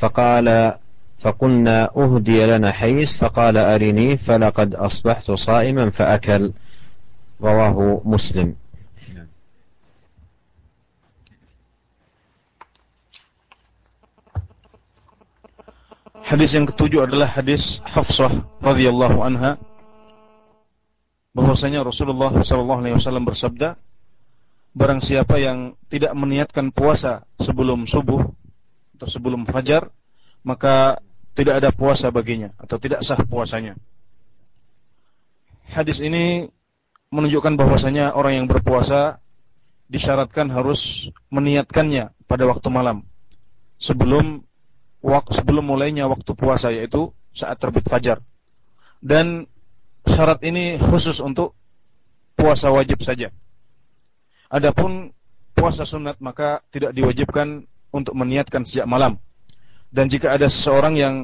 فقال 0.00 0.72
فقلنا 1.18 1.90
أهدي 1.96 2.46
لنا 2.46 2.72
حيس 2.72 3.08
فقال 3.20 3.56
أرني 3.56 4.16
فلقد 4.16 4.74
أصبحت 4.74 5.30
صائما 5.30 5.90
فأكل. 5.90 6.52
رواه 7.42 8.00
مسلم. 8.04 8.54
Hadis 16.28 16.52
yang 16.52 16.68
ketujuh 16.68 17.08
adalah 17.08 17.24
hadis 17.40 17.80
Hafsah 17.88 18.44
radhiyallahu 18.60 19.24
anha 19.24 19.56
bahwasanya 21.32 21.80
Rasulullah 21.80 22.28
sallallahu 22.28 22.84
alaihi 22.84 23.00
wasallam 23.00 23.24
bersabda 23.24 23.80
barang 24.76 25.00
siapa 25.00 25.40
yang 25.40 25.72
tidak 25.88 26.12
meniatkan 26.12 26.68
puasa 26.68 27.24
sebelum 27.40 27.88
subuh 27.88 28.28
atau 29.00 29.08
sebelum 29.08 29.48
fajar 29.48 29.88
maka 30.44 31.00
tidak 31.32 31.64
ada 31.64 31.72
puasa 31.72 32.12
baginya 32.12 32.52
atau 32.60 32.76
tidak 32.76 33.00
sah 33.08 33.24
puasanya. 33.24 33.80
Hadis 35.72 35.96
ini 36.04 36.44
menunjukkan 37.08 37.56
bahwasanya 37.56 38.12
orang 38.12 38.44
yang 38.44 38.46
berpuasa 38.52 39.16
disyaratkan 39.88 40.52
harus 40.52 41.08
meniatkannya 41.32 42.12
pada 42.28 42.44
waktu 42.44 42.68
malam 42.68 43.00
sebelum 43.80 44.44
waktu 45.04 45.32
sebelum 45.38 45.64
mulainya 45.66 46.10
waktu 46.10 46.32
puasa 46.34 46.74
yaitu 46.74 47.14
saat 47.34 47.58
terbit 47.62 47.86
fajar. 47.86 48.18
Dan 48.98 49.46
syarat 50.02 50.42
ini 50.42 50.78
khusus 50.78 51.22
untuk 51.22 51.54
puasa 52.34 52.70
wajib 52.74 53.02
saja. 53.02 53.30
Adapun 54.50 55.14
puasa 55.54 55.86
sunat 55.86 56.18
maka 56.18 56.64
tidak 56.74 56.94
diwajibkan 56.94 57.66
untuk 57.94 58.14
meniatkan 58.14 58.62
sejak 58.66 58.86
malam. 58.86 59.18
Dan 59.88 60.10
jika 60.10 60.34
ada 60.34 60.50
seseorang 60.50 60.94
yang 60.98 61.14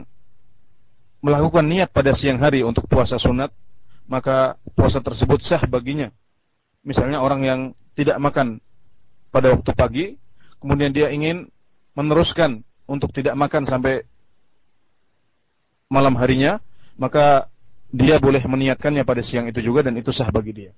melakukan 1.24 1.64
niat 1.64 1.88
pada 1.92 2.12
siang 2.12 2.40
hari 2.40 2.60
untuk 2.60 2.84
puasa 2.84 3.16
sunat, 3.16 3.52
maka 4.04 4.60
puasa 4.76 5.00
tersebut 5.00 5.40
sah 5.40 5.62
baginya. 5.64 6.12
Misalnya 6.84 7.24
orang 7.24 7.40
yang 7.44 7.60
tidak 7.96 8.20
makan 8.20 8.60
pada 9.32 9.56
waktu 9.56 9.70
pagi, 9.72 10.06
kemudian 10.60 10.92
dia 10.92 11.08
ingin 11.08 11.48
meneruskan 11.96 12.60
untuk 12.84 13.10
tidak 13.12 13.34
makan 13.36 13.64
sampai 13.64 14.04
malam 15.88 16.16
harinya, 16.16 16.60
maka 16.98 17.48
dia 17.94 18.18
boleh 18.18 18.42
meniatkannya 18.42 19.06
pada 19.06 19.22
siang 19.22 19.46
itu 19.46 19.62
juga 19.62 19.86
dan 19.86 19.94
itu 19.94 20.10
sah 20.10 20.28
bagi 20.28 20.52
dia. 20.52 20.72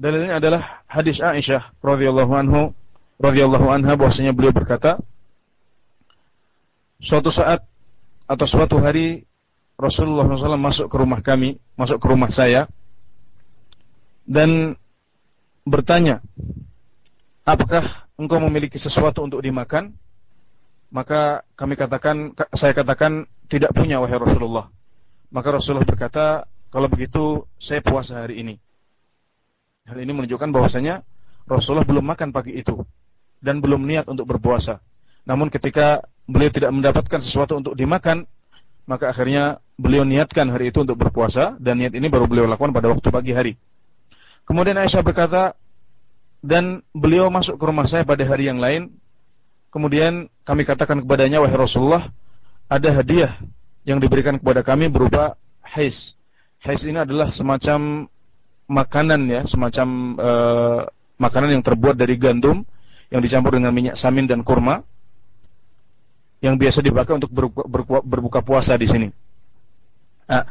Dalilnya 0.00 0.40
adalah 0.40 0.84
hadis 0.88 1.20
Aisyah 1.20 1.76
radhiyallahu 1.80 2.32
anhu 2.32 2.72
radhiyallahu 3.20 3.68
anha 3.68 3.92
bahwasanya 3.96 4.32
beliau 4.32 4.52
berkata, 4.52 4.96
suatu 7.00 7.28
saat 7.28 7.64
atau 8.24 8.46
suatu 8.48 8.80
hari 8.80 9.28
Rasulullah 9.80 10.28
SAW 10.28 10.60
masuk 10.60 10.86
ke 10.92 10.96
rumah 10.96 11.20
kami, 11.24 11.56
masuk 11.76 12.00
ke 12.00 12.06
rumah 12.08 12.28
saya, 12.28 12.68
dan 14.28 14.76
bertanya, 15.64 16.20
apakah 17.48 18.08
engkau 18.20 18.40
memiliki 18.44 18.76
sesuatu 18.76 19.24
untuk 19.24 19.40
dimakan? 19.40 19.96
Maka 20.90 21.46
kami 21.54 21.78
katakan 21.78 22.34
saya 22.50 22.74
katakan 22.74 23.26
tidak 23.46 23.70
punya 23.74 24.02
wahai 24.02 24.18
Rasulullah. 24.18 24.70
Maka 25.30 25.48
Rasulullah 25.54 25.86
berkata, 25.86 26.44
kalau 26.70 26.90
begitu 26.90 27.46
saya 27.62 27.82
puasa 27.82 28.26
hari 28.26 28.42
ini. 28.42 28.54
Hal 29.86 29.98
ini 30.02 30.10
menunjukkan 30.14 30.50
bahwasanya 30.50 31.02
Rasulullah 31.46 31.86
belum 31.86 32.04
makan 32.14 32.30
pagi 32.30 32.54
itu 32.58 32.82
dan 33.42 33.58
belum 33.62 33.86
niat 33.86 34.06
untuk 34.10 34.26
berpuasa. 34.26 34.78
Namun 35.26 35.50
ketika 35.50 36.02
beliau 36.26 36.50
tidak 36.50 36.70
mendapatkan 36.70 37.20
sesuatu 37.22 37.58
untuk 37.58 37.74
dimakan, 37.74 38.26
maka 38.86 39.10
akhirnya 39.10 39.58
beliau 39.78 40.02
niatkan 40.02 40.50
hari 40.50 40.74
itu 40.74 40.82
untuk 40.82 40.98
berpuasa 40.98 41.58
dan 41.58 41.78
niat 41.78 41.94
ini 41.94 42.06
baru 42.10 42.26
beliau 42.26 42.46
lakukan 42.46 42.74
pada 42.74 42.90
waktu 42.90 43.08
pagi 43.10 43.32
hari. 43.34 43.52
Kemudian 44.46 44.78
Aisyah 44.78 45.02
berkata, 45.06 45.54
dan 46.40 46.80
beliau 46.96 47.28
masuk 47.28 47.60
ke 47.60 47.64
rumah 47.68 47.84
saya 47.84 48.02
pada 48.02 48.24
hari 48.24 48.48
yang 48.48 48.58
lain 48.58 48.99
Kemudian 49.70 50.26
kami 50.42 50.66
katakan 50.66 50.98
kepadanya, 51.06 51.38
wahai 51.38 51.54
Rasulullah, 51.54 52.10
ada 52.66 52.88
hadiah 52.90 53.38
yang 53.86 54.02
diberikan 54.02 54.34
kepada 54.36 54.66
kami 54.66 54.90
berupa 54.90 55.38
hais. 55.62 56.18
Hais 56.58 56.82
ini 56.84 56.98
adalah 56.98 57.30
semacam 57.30 58.10
makanan 58.66 59.20
ya, 59.30 59.42
semacam 59.46 59.88
uh, 60.18 60.80
makanan 61.18 61.58
yang 61.58 61.62
terbuat 61.62 61.94
dari 61.94 62.18
gandum 62.18 62.66
yang 63.10 63.22
dicampur 63.22 63.54
dengan 63.54 63.70
minyak 63.70 63.94
samin 63.94 64.26
dan 64.26 64.42
kurma 64.42 64.82
yang 66.42 66.58
biasa 66.58 66.82
dipakai 66.82 67.18
untuk 67.18 67.30
berbuka, 67.30 68.00
berbuka 68.02 68.40
puasa 68.42 68.74
di 68.74 68.86
sini. 68.90 69.08
Nah, 70.30 70.46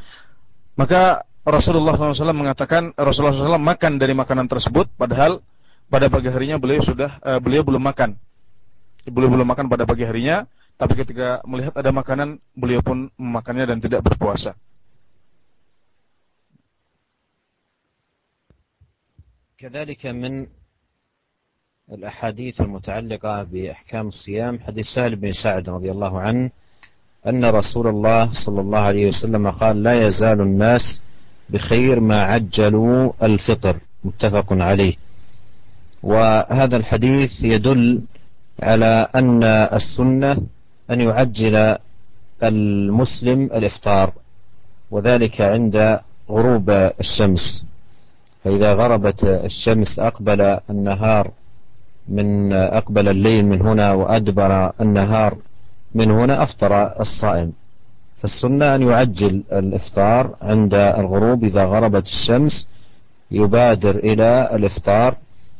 maka 0.75 1.27
Rasulullah 1.43 1.95
SAW 1.95 2.35
mengatakan 2.35 2.93
Rasulullah 2.93 3.35
SAW 3.35 3.59
makan 3.59 3.97
dari 3.99 4.13
makanan 4.15 4.47
tersebut, 4.47 4.91
padahal 4.95 5.43
pada 5.89 6.07
pagi 6.07 6.29
harinya 6.29 6.61
beliau 6.61 6.83
sudah 6.85 7.17
uh, 7.19 7.39
beliau 7.41 7.65
belum 7.65 7.81
makan 7.81 8.15
beliau 9.09 9.33
belum 9.33 9.47
makan 9.49 9.67
pada 9.69 9.85
pagi 9.85 10.05
harinya, 10.05 10.45
tapi 10.79 10.95
ketika 10.95 11.43
melihat 11.43 11.75
ada 11.75 11.91
makanan, 11.91 12.39
beliau 12.55 12.79
pun 12.79 13.11
memakannya 13.17 13.65
dan 13.75 13.77
tidak 13.83 14.01
berpuasa. 14.05 14.55
كذلك 19.59 20.07
من 20.15 20.47
الأحاديث 21.91 22.61
المتعلقة 22.61 23.43
بأحكام 23.43 24.07
الصيام 24.07 24.59
حديث 24.59 24.85
سهل 24.85 25.15
بن 25.15 25.31
سعد 25.31 25.69
رضي 25.69 25.91
الله 25.91 26.21
عنه 26.21 26.51
أن 27.27 27.45
رسول 27.45 27.87
الله 27.87 28.31
صلى 28.31 28.61
الله 28.61 28.79
عليه 28.79 29.07
وسلم 29.07 29.51
قال 29.51 29.83
لا 29.83 30.07
يزال 30.07 30.41
الناس 30.41 31.01
بخير 31.49 31.99
ما 31.99 32.23
عجلوا 32.23 33.11
الفطر 33.23 33.79
متفق 34.03 34.53
عليه 34.53 34.95
وهذا 36.03 36.77
الحديث 36.77 37.43
يدل 37.43 38.01
على 38.63 39.07
أن 39.15 39.43
السنة 39.43 40.37
أن 40.91 41.01
يعجل 41.01 41.75
المسلم 42.43 43.39
الإفطار 43.43 44.13
وذلك 44.91 45.41
عند 45.41 45.99
غروب 46.29 46.69
الشمس. 46.99 47.65
فإذا 48.43 48.73
غربت 48.73 49.23
الشمس 49.23 49.99
أقبل 49.99 50.57
النهار 50.69 51.31
من 52.07 52.53
أقبل 52.53 53.09
الليل 53.09 53.45
من 53.45 53.61
هنا 53.61 53.93
وأدبر 53.93 54.71
النهار 54.81 55.37
من 55.95 56.11
هنا 56.11 56.43
أفطر 56.43 57.01
الصائم. 57.01 57.51
فالسنة 58.15 58.75
أن 58.75 58.81
يعجل 58.81 59.43
الإفطار 59.51 60.35
عند 60.41 60.73
الغروب 60.73 61.43
إذا 61.43 61.63
غربت 61.65 62.07
الشمس 62.07 62.67
يبادر 63.31 63.95
إلى 63.95 64.49
الإفطار 64.55 65.15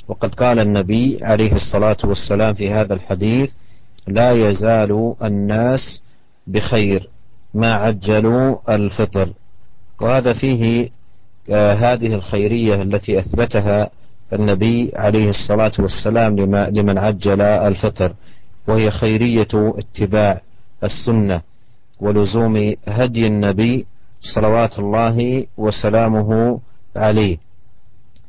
وقد 0.10 0.36
قال 0.36 0.60
النبي 0.60 1.20
عليه 1.22 1.54
الصلاة 1.54 1.98
والسلام 2.04 2.54
في 2.54 2.72
هذا 2.72 2.94
الحديث 2.94 3.54
لا 4.08 4.32
يزال 4.32 5.16
الناس 5.24 6.02
بخير 6.48 7.10
ما 7.54 7.74
عجلوا 7.74 8.76
الفطر. 8.76 9.30
وهذا 10.02 10.34
فيه 10.34 10.90
آه 11.50 11.74
هذه 11.74 12.16
الخيرية 12.16 12.82
التي 12.82 13.20
أثبتها 13.20 13.90
النبي 14.34 14.92
عليه 14.96 15.30
الصلاة 15.30 15.72
والسلام 15.80 16.36
لمن 16.70 16.98
عجل 16.98 17.42
الفطر. 17.42 18.14
وهي 18.68 18.92
خيرية 18.92 19.48
اتباع 19.54 20.42
السنة 20.84 21.42
ولزوم 22.00 22.76
هدي 22.88 23.28
النبي 23.28 23.86
صلوات 24.22 24.80
الله 24.80 25.46
وسلامه 25.58 26.60
عليه. 26.96 27.38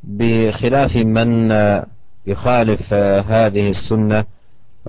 بخلاف 0.05 0.97
من 0.97 1.51
يخالف 2.27 2.93
هذه 3.29 3.71
السنة 3.71 4.25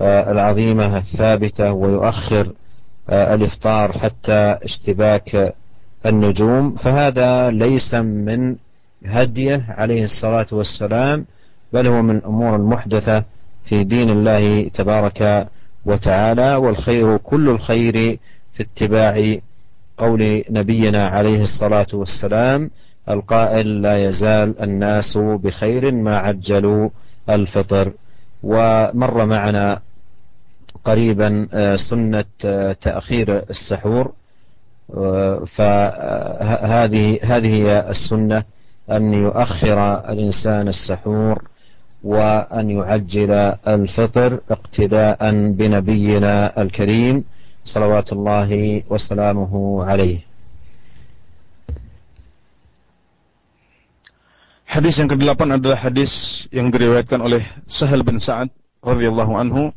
العظيمة 0.00 0.96
الثابتة 0.98 1.72
ويؤخر 1.72 2.52
الإفطار 3.10 3.92
حتى 3.92 4.58
اشتباك 4.62 5.54
النجوم. 6.06 6.76
فهذا 6.76 7.50
ليس 7.50 7.94
من 7.94 8.56
هديه 9.06 9.64
عليه 9.68 10.04
الصلاة 10.04 10.46
والسلام 10.52 11.26
بل 11.72 11.86
هو 11.86 12.02
من 12.02 12.16
الأمور 12.16 12.56
المحدثة 12.56 13.24
في 13.64 13.84
دين 13.84 14.10
الله 14.10 14.68
تبارك 14.68 15.48
وتعالى. 15.84 16.54
والخير 16.54 17.16
كل 17.16 17.48
الخير 17.48 18.18
في 18.52 18.62
اتباع 18.62 19.36
قول 19.98 20.44
نبينا 20.50 21.08
عليه 21.08 21.42
الصلاة 21.42 21.86
والسلام. 21.92 22.70
القائل 23.08 23.82
لا 23.82 24.04
يزال 24.08 24.62
الناس 24.62 25.18
بخير 25.18 25.92
ما 25.92 26.16
عجلوا 26.18 26.88
الفطر. 27.30 27.92
ومر 28.42 29.26
معنا 29.26 29.80
قريبا 30.84 31.48
آه، 31.52 31.76
سنة 31.76 32.24
آه، 32.44 32.72
تأخير 32.72 33.38
السحور. 33.50 34.12
آه، 34.96 35.44
فهذه 35.44 37.18
هذه 37.22 37.54
هي 37.54 37.90
السنة 37.90 38.44
أن 38.90 39.12
يؤخر 39.14 40.08
الإنسان 40.10 40.68
السحور 40.68 41.42
وأن 42.04 42.70
يعجل 42.70 43.30
الفطر 43.68 44.40
اقتداء 44.50 45.30
بنبينا 45.52 46.62
الكريم 46.62 47.24
صلوات 47.64 48.12
الله 48.12 48.82
وسلامه 48.90 49.84
عليه. 49.84 50.31
Hadis 54.72 54.96
yang 54.96 55.12
kedelapan 55.12 55.60
adalah 55.60 55.76
hadis 55.76 56.48
yang 56.48 56.72
diriwayatkan 56.72 57.20
oleh 57.20 57.44
Sahal 57.68 58.00
bin 58.00 58.16
Sa'ad 58.16 58.48
radhiyallahu 58.80 59.36
anhu 59.36 59.68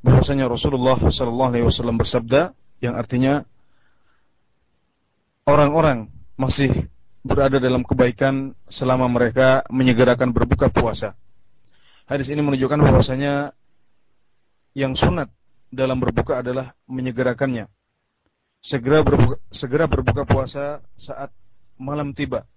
bahwasanya 0.00 0.48
Rasulullah 0.48 0.96
sallallahu 0.96 1.52
alaihi 1.52 1.68
wasallam 1.68 2.00
bersabda 2.00 2.56
yang 2.80 2.96
artinya 2.96 3.44
orang-orang 5.44 6.08
masih 6.40 6.88
berada 7.20 7.60
dalam 7.60 7.84
kebaikan 7.84 8.56
selama 8.72 9.04
mereka 9.12 9.68
menyegerakan 9.68 10.32
berbuka 10.32 10.72
puasa. 10.72 11.12
Hadis 12.08 12.32
ini 12.32 12.40
menunjukkan 12.40 12.80
bahwasanya 12.88 13.52
yang 14.72 14.96
sunat 14.96 15.28
dalam 15.68 16.00
berbuka 16.00 16.40
adalah 16.40 16.72
menyegerakannya. 16.88 17.68
Segera 18.64 19.04
berbuka, 19.04 19.36
segera 19.52 19.84
berbuka 19.84 20.24
puasa 20.24 20.80
saat 20.96 21.28
malam 21.76 22.16
tiba 22.16 22.48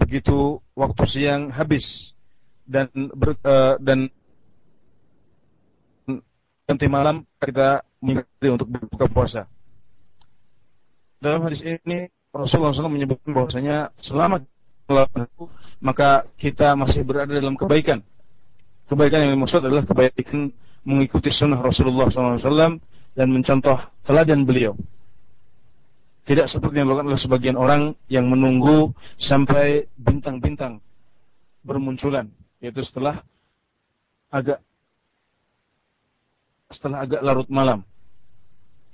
begitu 0.00 0.58
waktu 0.72 1.04
siang 1.04 1.52
habis 1.52 2.16
dan 2.64 2.88
ber, 3.12 3.36
uh, 3.44 3.76
dan 3.76 4.08
nanti 6.64 6.86
malam 6.88 7.26
kita 7.36 7.84
mengikuti 8.00 8.48
untuk 8.48 8.68
berbuka 8.70 9.06
puasa. 9.12 9.42
Dalam 11.20 11.44
hadis 11.44 11.60
ini 11.60 12.08
Rasulullah 12.32 12.72
SAW 12.72 12.88
menyebutkan 12.88 13.34
bahwasanya 13.34 13.92
selama 14.00 14.40
maka 15.82 16.26
kita 16.40 16.74
masih 16.74 17.04
berada 17.04 17.30
dalam 17.30 17.54
kebaikan. 17.54 18.00
Kebaikan 18.90 19.22
yang 19.26 19.38
dimaksud 19.38 19.62
adalah 19.62 19.86
kebaikan 19.86 20.50
mengikuti 20.82 21.30
sunnah 21.30 21.60
Rasulullah 21.60 22.10
SAW 22.10 22.80
dan 23.14 23.28
mencontoh 23.30 23.78
teladan 24.02 24.42
beliau. 24.42 24.74
Tidak 26.30 26.46
seperti 26.46 26.78
yang 26.78 26.86
dilakukan 26.86 27.10
oleh 27.10 27.18
sebagian 27.18 27.58
orang 27.58 27.90
yang 28.06 28.30
menunggu 28.30 28.94
sampai 29.18 29.90
bintang-bintang 29.98 30.78
bermunculan, 31.66 32.30
yaitu 32.62 32.86
setelah 32.86 33.18
agak 34.30 34.62
setelah 36.70 37.02
agak 37.02 37.18
larut 37.26 37.50
malam. 37.50 37.82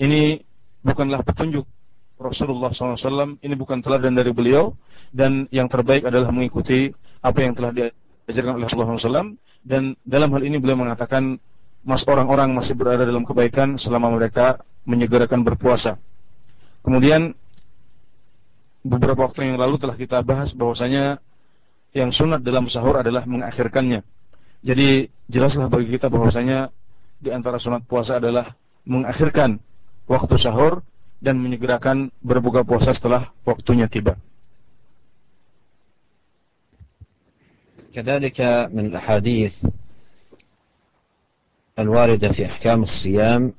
Ini 0.01 0.41
bukanlah 0.81 1.21
petunjuk 1.21 1.69
Rasulullah 2.17 2.73
SAW, 2.73 3.37
ini 3.45 3.53
bukan 3.53 3.85
teladan 3.85 4.17
dari 4.17 4.33
beliau, 4.33 4.73
dan 5.13 5.45
yang 5.53 5.69
terbaik 5.69 6.09
adalah 6.09 6.33
mengikuti 6.33 6.89
apa 7.21 7.37
yang 7.45 7.53
telah 7.53 7.69
diajarkan 7.77 8.57
oleh 8.57 8.65
Rasulullah 8.65 8.97
SAW, 8.97 9.37
dan 9.61 9.93
dalam 10.09 10.33
hal 10.33 10.41
ini 10.41 10.57
beliau 10.57 10.81
mengatakan, 10.81 11.37
mas 11.85 12.01
orang-orang 12.09 12.57
masih 12.57 12.73
berada 12.73 13.05
dalam 13.05 13.29
kebaikan 13.29 13.77
selama 13.77 14.17
mereka 14.17 14.65
menyegerakan 14.89 15.45
berpuasa. 15.45 16.01
Kemudian 16.86 17.36
beberapa 18.82 19.30
waktu 19.30 19.46
yang 19.54 19.62
lalu 19.62 19.78
telah 19.78 19.96
kita 19.98 20.26
bahas 20.26 20.58
bahwasanya 20.58 21.22
yang 21.94 22.10
sunat 22.10 22.42
dalam 22.42 22.66
sahur 22.72 23.00
adalah 23.00 23.28
mengakhirkannya. 23.28 24.02
Jadi 24.62 25.10
jelaslah 25.30 25.68
bagi 25.70 25.90
kita 25.94 26.08
bahwasanya 26.10 26.70
di 27.22 27.30
antara 27.30 27.62
sunat 27.62 27.86
puasa 27.86 28.18
adalah 28.18 28.54
mengakhirkan 28.86 29.62
waktu 30.10 30.36
sahur 30.42 30.82
dan 31.22 31.38
menyegerakan 31.38 32.10
berbuka 32.22 32.66
puasa 32.66 32.94
setelah 32.94 33.30
waktunya 33.46 33.86
tiba. 33.86 34.18
كذلك 37.92 38.40
من 38.72 38.86
الأحاديث 38.86 39.68
الواردة 41.80 42.32
في 42.32 42.46
أحكام 42.46 42.84
الصيام 42.84 43.54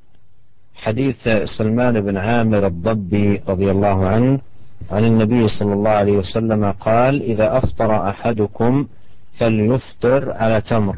حديث 0.77 1.29
سلمان 1.43 2.01
بن 2.01 2.17
عامر 2.17 2.67
الضبي 2.67 3.41
رضي 3.47 3.71
الله 3.71 4.07
عنه 4.07 4.39
عن 4.91 5.03
النبي 5.03 5.47
صلى 5.47 5.73
الله 5.73 5.89
عليه 5.89 6.17
وسلم 6.17 6.71
قال 6.71 7.21
إذا 7.21 7.57
أفطر 7.57 8.09
أحدكم 8.09 8.87
فليفطر 9.39 10.31
على 10.31 10.61
تمر 10.61 10.97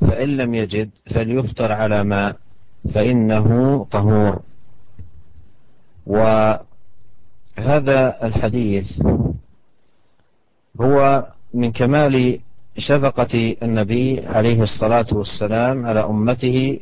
فإن 0.00 0.28
لم 0.36 0.54
يجد 0.54 0.90
فليفطر 1.14 1.72
على 1.72 2.04
ماء 2.04 2.36
فإنه 2.94 3.46
طهور. 3.90 4.40
وهذا 6.06 6.68
الحديث 8.22 9.02
هو 10.80 11.26
من 11.54 11.72
كمال 11.72 12.40
شفقة 12.78 13.56
النبي 13.62 14.26
عليه 14.26 14.62
الصلاة 14.62 15.06
والسلام 15.12 15.86
على 15.86 16.00
أمته 16.00 16.80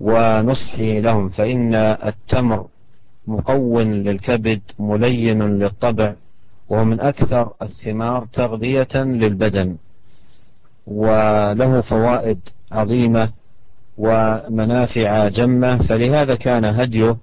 ونصحه 0.00 0.98
لهم 0.98 1.28
فإن 1.28 1.74
التمر 1.74 2.66
مقو 3.26 3.80
للكبد 3.80 4.60
ملين 4.78 5.42
للطبع 5.58 6.14
وهو 6.68 6.84
من 6.84 7.00
أكثر 7.00 7.52
الثمار 7.62 8.26
تغذية 8.32 8.88
للبدن. 8.94 9.76
وله 10.86 11.80
فوائد 11.80 12.38
عظيمة 12.72 13.30
ومنافع 13.98 15.28
جمة 15.28 15.78
فلهذا 15.78 16.34
كان 16.34 16.64
هديه 16.64 17.16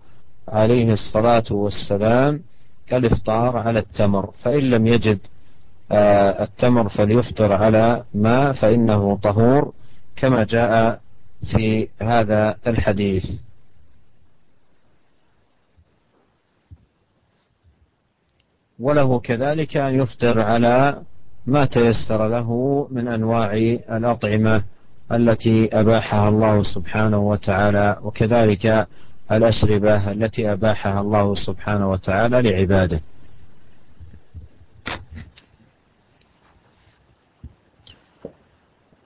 عليه 0.48 0.92
الصلاة 0.92 1.44
والسلام 1.52 2.42
الإفطار 2.94 3.58
على 3.58 3.80
التمر. 3.80 4.32
فإن 4.32 4.60
لم 4.60 4.88
يجد 4.88 5.20
آه، 5.92 6.44
التمر 6.44 6.90
فليفطر 6.90 7.54
على 7.54 8.04
ماء 8.14 8.52
فإنه 8.52 9.18
طهور 9.24 9.74
كما 10.16 10.44
جاء 10.44 11.00
في 11.44 11.90
هذا 12.02 12.58
الحديث. 12.68 13.26
وله 18.80 19.20
كذلك 19.20 19.78
أن 19.78 20.00
يفطر 20.00 20.42
على 20.42 21.02
ما 21.46 21.66
تيسر 21.66 22.28
له 22.28 22.50
من 22.92 23.08
أنواع 23.08 23.54
الأطعمة 23.90 24.64
التي 25.12 25.80
أباحها 25.80 26.30
الله 26.30 26.64
سبحانه 26.64 27.18
وتعالى 27.18 27.98
وكذلك 28.04 28.88
الأشربة 29.32 30.12
التي 30.12 30.52
أباحها 30.52 31.02
الله 31.02 31.36
سبحانه 31.36 31.92
وتعالى 31.92 32.42
لعباده. 32.42 33.02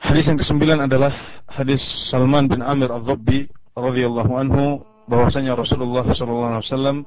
Hadis 0.01 0.27
yang 0.27 0.35
kesembilan 0.41 0.91
adalah 0.91 1.13
hadis 1.51 1.83
Salman 2.07 2.47
bin 2.47 2.63
Amir 2.63 2.87
Al-Dhabbi 2.87 3.51
radhiyallahu 3.75 4.31
anhu 4.39 4.63
bahwasanya 5.11 5.59
Rasulullah 5.59 6.07
sallallahu 6.07 6.51
alaihi 6.55 6.63
wasallam 6.63 6.97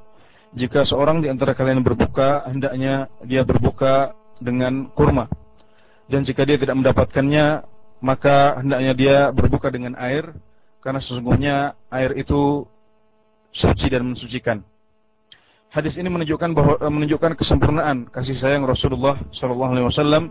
jika 0.53 0.85
seorang 0.85 1.25
di 1.25 1.33
antara 1.33 1.57
kalian 1.57 1.81
berbuka 1.81 2.45
hendaknya 2.47 3.09
dia 3.25 3.41
berbuka 3.41 4.13
dengan 4.39 4.93
kurma 4.93 5.33
dan 6.13 6.21
jika 6.21 6.45
dia 6.45 6.61
tidak 6.61 6.77
mendapatkannya 6.77 7.65
maka 8.05 8.61
hendaknya 8.61 8.93
dia 8.93 9.17
berbuka 9.33 9.73
dengan 9.73 9.97
air 9.97 10.37
karena 10.85 11.01
sesungguhnya 11.01 11.57
air 11.89 12.13
itu 12.13 12.69
suci 13.49 13.89
dan 13.89 14.05
mensucikan. 14.05 14.61
Hadis 15.73 15.97
ini 15.97 16.13
menunjukkan 16.13 16.51
bahwa 16.53 16.75
eh, 16.79 16.93
menunjukkan 16.93 17.35
kesempurnaan 17.41 18.13
kasih 18.13 18.37
sayang 18.37 18.69
Rasulullah 18.69 19.17
sallallahu 19.33 19.73
alaihi 19.75 19.89
wasallam 19.89 20.31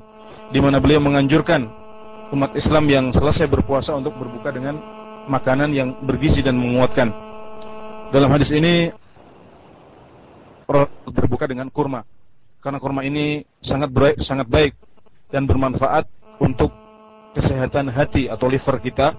di 0.54 0.62
mana 0.62 0.78
beliau 0.78 1.02
menganjurkan 1.02 1.83
umat 2.32 2.56
Islam 2.56 2.86
yang 2.88 3.06
selesai 3.12 3.50
berpuasa 3.52 3.98
untuk 3.98 4.16
berbuka 4.16 4.54
dengan 4.54 4.80
makanan 5.28 5.70
yang 5.76 5.90
bergizi 6.04 6.40
dan 6.40 6.56
menguatkan. 6.56 7.12
Dalam 8.14 8.30
hadis 8.30 8.54
ini 8.54 8.94
berbuka 11.10 11.50
dengan 11.50 11.68
kurma. 11.68 12.06
Karena 12.64 12.80
kurma 12.80 13.04
ini 13.04 13.44
sangat 13.60 13.92
baik, 13.92 14.24
sangat 14.24 14.48
baik 14.48 14.74
dan 15.28 15.44
bermanfaat 15.44 16.08
untuk 16.40 16.72
kesehatan 17.36 17.92
hati 17.92 18.32
atau 18.32 18.48
liver 18.48 18.80
kita. 18.80 19.18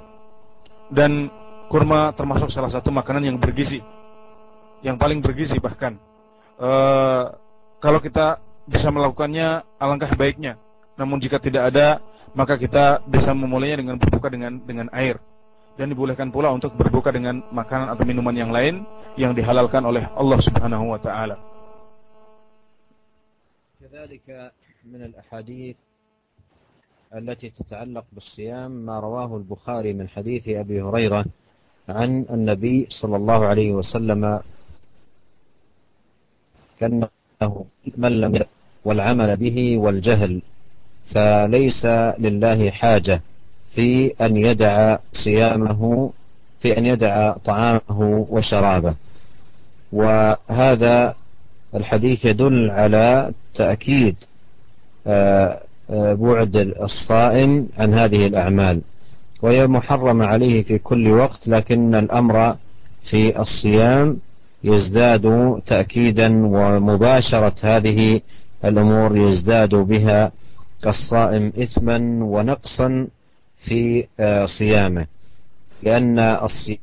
Dan 0.89 1.29
kurma 1.69 2.13
termasuk 2.13 2.53
salah 2.53 2.71
satu 2.71 2.89
makanan 2.89 3.35
yang 3.35 3.37
bergizi. 3.37 3.83
Yang 4.85 4.97
paling 5.01 5.19
bergizi 5.25 5.57
bahkan. 5.61 5.97
E, 6.61 6.71
kalau 7.81 8.01
kita 8.01 8.41
bisa 8.65 8.89
melakukannya 8.89 9.65
alangkah 9.81 10.13
baiknya. 10.17 10.57
Namun 10.95 11.19
jika 11.19 11.43
tidak 11.43 11.75
ada, 11.75 11.99
maka 12.34 12.56
kita 12.60 13.04
bisa 13.10 13.34
memulainya 13.34 13.82
dengan 13.82 13.95
berbuka 13.97 14.28
dengan 14.30 14.62
dengan 14.64 14.88
air. 14.93 15.18
Dan 15.80 15.95
dibolehkan 15.95 16.28
pula 16.28 16.52
untuk 16.52 16.76
berbuka 16.76 17.10
dengan 17.10 17.39
makanan 17.56 17.95
atau 17.95 18.04
minuman 18.04 18.36
yang 18.36 18.52
lain 18.52 18.84
yang 19.16 19.32
dihalalkan 19.32 19.80
oleh 19.86 20.04
Allah 20.12 20.39
Subhanahu 20.43 20.91
wa 20.91 21.00
taala. 21.00 21.38
كذلك 23.80 24.52
من 24.86 25.02
الأحاديث 25.02 25.76
التي 27.16 27.50
تتعلق 27.50 28.06
بالصيام 28.14 28.72
ما 28.72 29.00
رواه 29.00 29.38
البخاري 29.38 29.93
من 29.93 30.10
حديث 30.10 30.47
أبي 30.47 30.82
هريرة 30.82 31.26
عن 31.89 32.26
النبي 32.30 32.88
صلى 32.89 33.16
الله 33.16 33.45
عليه 33.45 33.72
وسلم 33.72 34.39
كأنه 36.80 37.66
من 37.97 38.12
لم 38.22 38.45
والعمل 38.86 39.38
به 39.38 39.78
والجهل 39.78 40.41
فليس 41.07 41.87
لله 42.19 42.71
حاجة 42.71 43.23
في 43.75 44.13
أن 44.21 44.37
يدع 44.37 44.97
صيامه 45.13 46.11
في 46.61 46.79
أن 46.79 46.87
يدع 46.87 47.33
طعامه 47.33 48.27
وشرابه. 48.31 48.95
وهذا 49.93 51.15
الحديث 51.75 52.25
يدل 52.25 52.71
على 52.71 53.33
تأكيد 53.55 54.17
آه، 55.07 55.61
آه، 55.91 56.15
بعد 56.15 56.57
الصائم 56.57 57.69
عن 57.79 57.95
هذه 57.95 58.27
الأعمال. 58.27 58.81
وهي 59.43 59.67
محرمة 59.67 60.27
عليه 60.27 60.63
في 60.63 60.79
كل 60.79 61.11
وقت 61.11 61.49
لكن 61.49 61.95
الأمر 61.95 62.57
في 63.03 63.41
الصيام 63.41 64.19
يزداد 64.65 65.57
تأكيدا 65.67 66.47
ومباشرة 66.47 67.55
هذه 67.63 68.21
الأمور 68.65 69.17
يزداد 69.17 69.75
بها 69.75 70.33
الصائم 70.87 71.53
إثما 71.62 72.24
ونقصا 72.24 73.09
في 73.59 74.07
آه، 74.20 74.45
صيامه 74.45 75.07
لأن 75.82 76.18
الصيام 76.18 76.78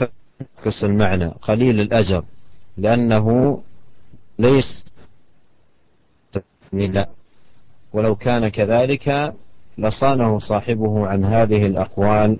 يعكس 0.00 0.84
المعنى 0.84 1.26
قليل 1.26 1.80
الأجر 1.80 2.24
لأنه 2.76 3.60
ليس 4.38 4.92
لا 6.72 7.08
ولو 7.92 8.16
كان 8.16 8.48
كذلك 8.48 9.34
لصانه 9.78 10.38
صاحبه 10.38 11.06
عن 11.06 11.24
هذه 11.24 11.66
الأقوال 11.66 12.38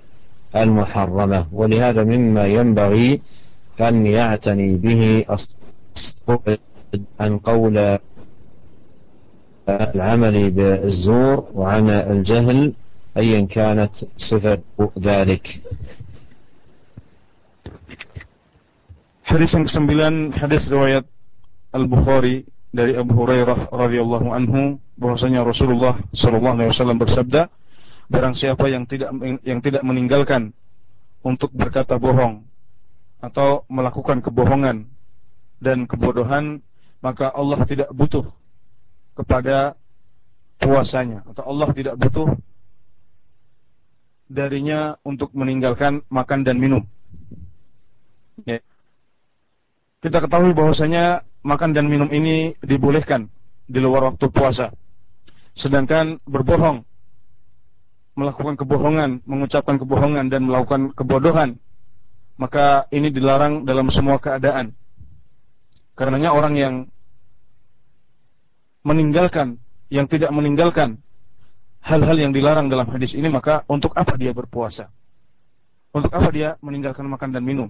المحرمة. 0.55 1.47
ولهذا 1.51 2.03
مما 2.03 2.45
ينبغي 2.45 3.21
أن 3.81 4.05
يعتني 4.05 4.75
به 4.75 5.25
عن 7.19 7.37
قول 7.37 7.99
العمل 9.68 10.50
بالزور 10.50 11.36
وعن 11.54 11.90
الجهل 11.90 12.72
أيا 13.16 13.40
كانت 13.46 13.94
صفة 14.18 14.60
ذلك 14.98 15.46
Hadis 19.22 19.54
yang 19.56 19.64
kesembilan 19.64 20.36
hadis 20.36 20.68
riwayat 20.68 21.08
Al-Bukhari 21.72 22.44
dari 22.68 22.92
Abu 22.92 23.16
Hurairah 23.16 23.72
radhiyallahu 23.72 24.28
anhu 24.28 24.76
bahwasanya 25.00 25.40
Rasulullah 25.40 25.96
sallallahu 26.12 26.60
alaihi 26.60 26.70
wasallam 26.74 27.00
bersabda 27.00 27.48
barang 28.12 28.34
siapa 28.36 28.68
yang 28.68 28.84
tidak 28.84 29.08
yang 29.40 29.64
tidak 29.64 29.80
meninggalkan 29.88 30.52
untuk 31.24 31.48
berkata 31.54 31.96
bohong 31.96 32.44
atau 33.24 33.64
melakukan 33.72 34.20
kebohongan 34.20 34.84
dan 35.64 35.88
kebodohan 35.88 36.60
maka 37.00 37.32
Allah 37.32 37.64
tidak 37.64 37.88
butuh 37.94 38.28
kepada 39.17 39.73
puasanya 40.61 41.25
atau 41.25 41.43
Allah 41.49 41.69
tidak 41.73 41.97
butuh 41.97 42.29
darinya 44.29 44.99
untuk 45.01 45.33
meninggalkan 45.33 46.03
makan 46.11 46.45
dan 46.45 46.61
minum. 46.61 46.83
Ya. 48.45 48.61
Kita 50.03 50.21
ketahui 50.21 50.53
bahwasanya 50.53 51.25
makan 51.41 51.73
dan 51.73 51.89
minum 51.89 52.11
ini 52.13 52.53
dibolehkan 52.61 53.31
di 53.65 53.79
luar 53.81 54.13
waktu 54.13 54.29
puasa. 54.29 54.69
Sedangkan 55.57 56.21
berbohong, 56.29 56.85
melakukan 58.13 58.55
kebohongan, 58.61 59.25
mengucapkan 59.25 59.81
kebohongan 59.81 60.29
dan 60.29 60.45
melakukan 60.45 60.93
kebodohan, 60.93 61.57
maka 62.37 62.85
ini 62.93 63.09
dilarang 63.09 63.65
dalam 63.65 63.89
semua 63.89 64.21
keadaan. 64.21 64.77
Karenanya 65.97 66.29
orang 66.29 66.53
yang 66.53 66.73
meninggalkan, 68.87 69.59
yang 69.91 70.07
tidak 70.07 70.31
meninggalkan 70.31 71.03
hal-hal 71.83 72.15
yang 72.15 72.31
dilarang 72.31 72.71
dalam 72.71 72.87
hadis 72.87 73.11
ini, 73.11 73.27
maka 73.27 73.67
untuk 73.67 73.91
apa 73.99 74.15
dia 74.15 74.31
berpuasa? 74.31 74.87
Untuk 75.91 76.11
apa 76.15 76.31
dia 76.31 76.55
meninggalkan 76.63 77.03
makan 77.03 77.35
dan 77.35 77.43
minum? 77.43 77.67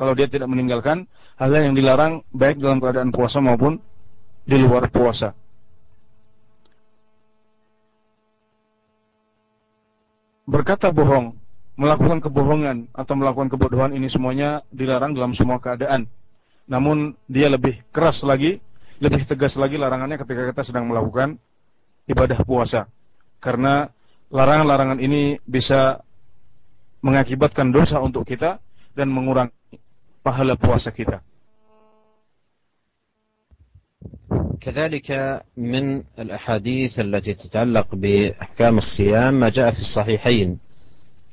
kalau 0.00 0.16
dia 0.16 0.32
tidak 0.32 0.48
meninggalkan 0.48 1.04
hal 1.36 1.52
yang 1.52 1.76
dilarang 1.76 2.24
baik 2.32 2.56
dalam 2.56 2.80
keadaan 2.80 3.12
puasa 3.12 3.36
maupun 3.44 3.76
di 4.48 4.56
luar 4.56 4.88
puasa. 4.88 5.36
Berkata 10.48 10.88
bohong, 10.88 11.36
melakukan 11.76 12.24
kebohongan 12.24 12.88
atau 12.96 13.12
melakukan 13.12 13.52
kebodohan 13.52 13.92
ini 13.92 14.08
semuanya 14.08 14.64
dilarang 14.72 15.12
dalam 15.12 15.36
semua 15.36 15.60
keadaan. 15.60 16.08
Namun 16.64 17.12
dia 17.28 17.52
lebih 17.52 17.84
keras 17.92 18.24
lagi, 18.24 18.56
lebih 18.99 19.27
tegas 19.27 19.59
lagi 19.59 19.75
larangannya 19.75 20.19
ketika 20.19 20.41
kita 20.51 20.61
sedang 20.63 20.87
melakukan 20.87 21.35
ibadah 22.07 22.39
puasa. 22.47 22.87
Karena 23.43 23.89
larangan-larangan 24.31 24.99
ini 25.03 25.37
bisa 25.45 26.01
mengakibatkan 27.03 27.69
dosa 27.69 28.01
untuk 28.01 28.25
kita 28.25 28.57
dan 28.97 29.11
mengurangi 29.11 29.53
pahala 30.23 30.57
puasa 30.57 30.89
kita. 30.89 31.21
كذلك 34.65 35.41
من 35.57 36.03
الأحاديث 36.19 36.99
التي 36.99 37.33
تتعلق 37.33 37.95
بأحكام 37.95 38.77
الصيام 38.77 39.33
ما 39.33 39.49
جاء 39.49 39.71
في 39.71 39.79
الصحيحين 39.79 40.57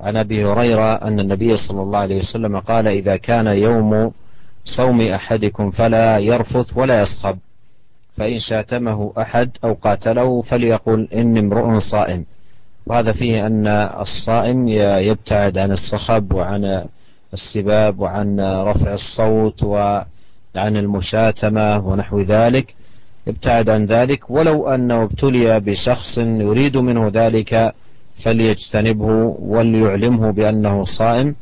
عن 0.00 0.16
أبي 0.16 0.44
هريرة 0.44 0.94
أن 0.94 1.20
النبي 1.20 1.56
صلى 1.56 1.82
الله 1.82 1.98
عليه 1.98 2.18
وسلم 2.18 2.60
قال 2.60 2.88
إذا 2.88 3.16
كان 3.16 3.46
يوم 3.46 4.12
صوم 4.64 5.00
أحدكم 5.00 5.70
فلا 5.70 6.18
يرفث 6.18 6.76
ولا 6.76 7.00
يصخب 7.00 7.38
فإن 8.17 8.39
شاتمه 8.39 9.13
أحد 9.17 9.49
أو 9.63 9.73
قاتله 9.73 10.41
فليقل 10.41 11.07
إني 11.13 11.39
امرؤ 11.39 11.79
صائم. 11.79 12.25
وهذا 12.85 13.11
فيه 13.11 13.47
أن 13.47 13.67
الصائم 13.99 14.67
يبتعد 15.09 15.57
عن 15.57 15.71
الصخب 15.71 16.33
وعن 16.33 16.85
السباب 17.33 17.99
وعن 17.99 18.39
رفع 18.39 18.93
الصوت 18.93 19.63
وعن 19.63 20.05
المشاتمة 20.55 21.87
ونحو 21.87 22.19
ذلك 22.21 22.75
ابتعد 23.27 23.69
عن 23.69 23.85
ذلك. 23.85 24.29
ولو 24.29 24.67
أنه 24.67 25.03
ابتلي 25.03 25.59
بشخص 25.59 26.17
يريد 26.17 26.77
منه 26.77 27.11
ذلك 27.13 27.73
فليجتنبه 28.23 29.35
وليعلمه 29.39 30.31
بأنه 30.31 30.83
صائم 30.83 31.35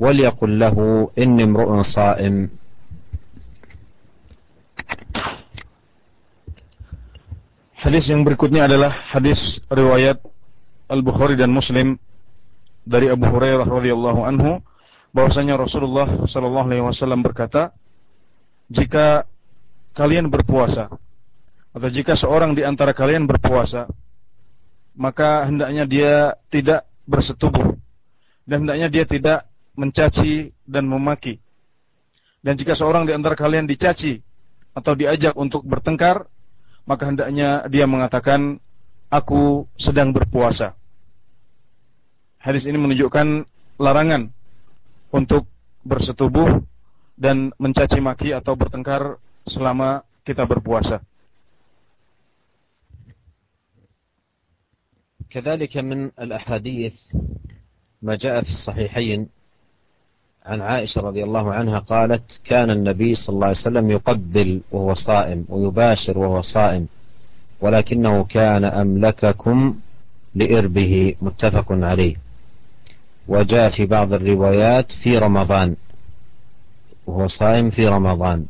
وليقل 0.00 0.58
له 0.58 1.08
إني 1.18 1.44
امرؤ 1.44 1.82
صائم. 1.82 2.50
Hadis 7.80 8.12
yang 8.12 8.28
berikutnya 8.28 8.68
adalah 8.68 8.92
hadis 9.08 9.56
riwayat 9.72 10.20
Al-Bukhari 10.84 11.32
dan 11.32 11.48
Muslim 11.48 11.96
dari 12.84 13.08
Abu 13.08 13.24
Hurairah 13.24 13.64
radhiyallahu 13.64 14.20
anhu 14.20 14.60
bahwasanya 15.16 15.56
Rasulullah 15.56 16.28
Shallallahu 16.28 16.68
Alaihi 16.68 16.84
Wasallam 16.84 17.24
berkata, 17.24 17.72
jika 18.68 19.24
kalian 19.96 20.28
berpuasa 20.28 20.92
atau 21.72 21.88
jika 21.88 22.12
seorang 22.12 22.52
di 22.52 22.68
antara 22.68 22.92
kalian 22.92 23.24
berpuasa, 23.24 23.88
maka 24.92 25.48
hendaknya 25.48 25.88
dia 25.88 26.14
tidak 26.52 26.84
bersetubuh 27.08 27.80
dan 28.44 28.68
hendaknya 28.68 28.92
dia 28.92 29.04
tidak 29.08 29.48
mencaci 29.72 30.52
dan 30.68 30.84
memaki. 30.84 31.40
Dan 32.44 32.60
jika 32.60 32.76
seorang 32.76 33.08
di 33.08 33.16
antara 33.16 33.32
kalian 33.32 33.64
dicaci 33.64 34.20
atau 34.76 34.92
diajak 34.92 35.32
untuk 35.32 35.64
bertengkar, 35.64 36.28
maka 36.89 37.09
hendaknya 37.09 37.65
dia 37.69 37.89
mengatakan, 37.89 38.61
"Aku 39.09 39.65
sedang 39.75 40.13
berpuasa." 40.13 40.77
Hadis 42.41 42.69
ini 42.69 42.77
menunjukkan 42.77 43.45
larangan 43.81 44.29
untuk 45.09 45.49
bersetubuh 45.81 46.61
dan 47.17 47.49
mencaci 47.57 47.97
maki 47.97 48.35
atau 48.35 48.53
bertengkar 48.53 49.17
selama 49.45 50.05
kita 50.21 50.45
berpuasa. 50.45 51.01
كذلك 55.35 55.77
من 55.77 56.15
الأحاديث 56.15 56.95
ما 58.01 58.15
جاء 58.15 58.43
في 58.43 58.49
الصحيحين 58.49 59.29
عن 60.46 60.60
عائشة 60.60 61.00
رضي 61.00 61.24
الله 61.24 61.54
عنها 61.54 61.78
قالت 61.78 62.40
كان 62.44 62.70
النبي 62.70 63.14
صلى 63.14 63.34
الله 63.34 63.46
عليه 63.46 63.56
وسلم 63.56 63.90
يقبل 63.90 64.60
وهو 64.72 64.94
صائم 64.94 65.44
ويباشر 65.48 66.18
وهو 66.18 66.42
صائم 66.42 66.86
ولكنه 67.60 68.24
كان 68.24 68.64
أملككم 68.64 69.74
لإربه. 70.34 71.14
متفق 71.22 71.66
عليه. 71.72 72.16
وجاء 73.28 73.68
في 73.70 73.86
بعض 73.86 74.12
الروايات 74.12 74.92
في 74.92 75.18
رمضان 75.18 75.76
وهو 77.06 77.26
صائم 77.26 77.70
في 77.70 77.88
رمضان. 77.88 78.44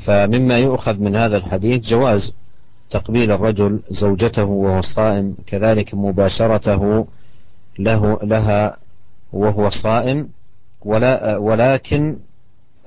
فمما 0.00 0.58
يؤخذ 0.58 0.98
من 0.98 1.16
هذا 1.16 1.36
الحديث 1.36 1.88
جواز 1.88 2.32
تقبيل 2.90 3.32
الرجل 3.32 3.80
زوجته 3.90 4.44
وهو 4.44 4.80
صائم 4.80 5.36
كذلك 5.46 5.94
مباشرته 5.94 7.06
له 7.78 8.18
لها 8.22 8.76
وهو 9.32 9.70
صائم 9.70 10.28
ولا 10.86 11.36
ولكن 11.36 12.16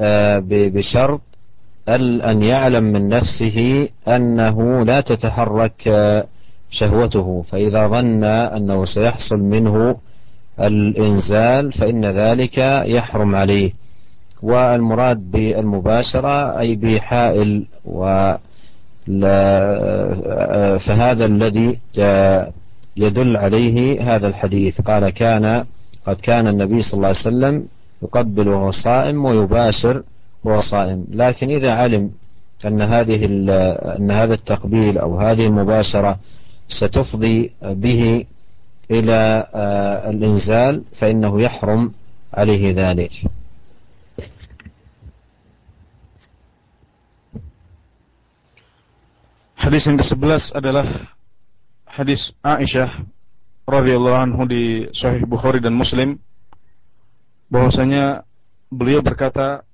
آه، 0.02 0.44
بشرط 0.48 1.22
أن 1.90 2.44
يعلم 2.44 2.84
من 2.84 3.08
نفسه 3.10 3.90
أنه 4.08 4.86
لا 4.86 5.02
تتحرك 5.02 5.88
آه، 5.88 6.26
شهوته. 6.72 7.42
فإذا 7.42 7.88
ظن 7.88 8.24
أنه 8.24 8.86
سيحصل 8.86 9.38
منه 9.40 9.96
الإنزال 10.60 11.74
فإن 11.74 12.06
ذلك 12.06 12.58
يحرم 12.86 13.36
عليه. 13.36 13.72
والمراد 14.42 15.32
بالمباشرة 15.32 16.60
أي 16.60 16.76
بحائل 16.76 17.66
و 17.86 18.34
فهذا 20.80 21.26
الذي 21.26 21.80
يدل 22.98 23.38
عليه 23.38 24.02
هذا 24.16 24.28
الحديث. 24.28 24.82
قال 24.82 25.10
كان 25.10 25.64
قد 26.06 26.16
كان 26.16 26.48
النبي 26.48 26.82
صلى 26.82 26.98
الله 26.98 27.08
عليه 27.08 27.18
وسلم 27.18 27.66
يقبل 28.04 28.48
وهو 28.48 28.72
صائم 28.72 29.26
ويباشر 29.26 30.04
وهو 30.44 30.62
صائم. 30.62 31.06
لكن 31.12 31.50
إذا 31.50 31.72
علم 31.74 32.12
أن 32.66 32.82
هذه 32.82 33.26
أن 34.00 34.12
هذا 34.12 34.34
التقبيل 34.34 34.98
أو 34.98 35.20
هذه 35.20 35.46
المباشرة 35.48 36.20
ستفضي 36.68 37.52
به 37.62 38.26
إلى 38.92 39.48
آه، 39.54 40.10
الإنزال 40.10 40.84
فإنه 40.94 41.42
يحرم 41.42 41.94
عليه 42.34 42.74
ذلك. 42.74 43.12
Hadis 49.60 49.86
yang 49.92 50.00
ke-11 50.00 50.56
adalah 50.56 50.88
hadis 51.84 52.32
Aisyah 52.42 53.04
radhiyallahu 53.68 54.18
anhu 54.18 54.48
di 54.48 54.88
Sahih 54.96 55.28
Bukhari 55.28 55.60
dan 55.60 55.76
Muslim. 55.76 56.16
Bahwasanya 57.50 58.24
beliau 58.70 59.02
berkata 59.02 59.66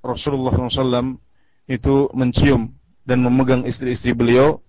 Rasulullah 0.00 0.54
SAW 0.54 1.18
itu 1.66 2.08
mencium 2.14 2.70
dan 3.04 3.20
memegang 3.20 3.66
istri-istri 3.68 4.14
beliau 4.14 4.62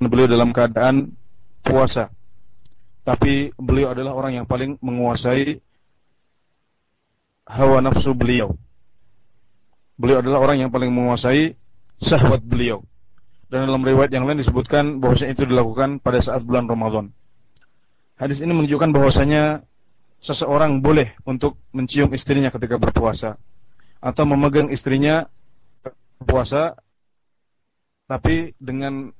beliau 0.00 0.28
dalam 0.28 0.50
keadaan 0.50 1.12
puasa 1.64 2.12
tapi 3.04 3.52
beliau 3.60 3.92
adalah 3.92 4.16
orang 4.16 4.40
yang 4.42 4.46
paling 4.48 4.80
menguasai 4.80 5.60
hawa 7.44 7.84
nafsu 7.84 8.16
beliau. 8.16 8.56
Beliau 10.00 10.24
adalah 10.24 10.40
orang 10.40 10.64
yang 10.64 10.70
paling 10.72 10.88
menguasai 10.88 11.52
syahwat 12.00 12.40
beliau. 12.40 12.80
Dan 13.52 13.68
dalam 13.68 13.84
riwayat 13.84 14.10
yang 14.10 14.24
lain 14.24 14.40
disebutkan 14.40 14.98
bahwasanya 14.98 15.36
itu 15.36 15.44
dilakukan 15.46 16.00
pada 16.00 16.18
saat 16.18 16.42
bulan 16.42 16.64
Ramadan. 16.64 17.12
Hadis 18.16 18.40
ini 18.40 18.56
menunjukkan 18.56 18.90
bahwasanya 18.90 19.62
seseorang 20.24 20.80
boleh 20.80 21.12
untuk 21.28 21.60
mencium 21.76 22.08
istrinya 22.16 22.48
ketika 22.48 22.80
berpuasa 22.80 23.36
atau 24.00 24.24
memegang 24.24 24.72
istrinya 24.72 25.28
berpuasa 26.16 26.80
tapi 28.08 28.56
dengan 28.56 29.12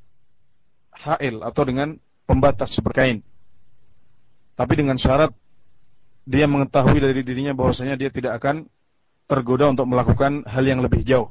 hail 0.96 1.44
atau 1.44 1.62
dengan 1.68 2.00
pembatas 2.24 2.72
berkain. 2.80 3.20
Tapi 4.56 4.72
dengan 4.80 4.96
syarat 4.96 5.28
dia 6.24 6.48
mengetahui 6.48 7.04
dari 7.04 7.20
dirinya 7.20 7.52
bahwasanya 7.52 8.00
dia 8.00 8.08
tidak 8.08 8.40
akan 8.40 8.64
tergoda 9.28 9.68
untuk 9.68 9.84
melakukan 9.84 10.40
hal 10.48 10.64
yang 10.64 10.80
lebih 10.80 11.04
jauh. 11.04 11.28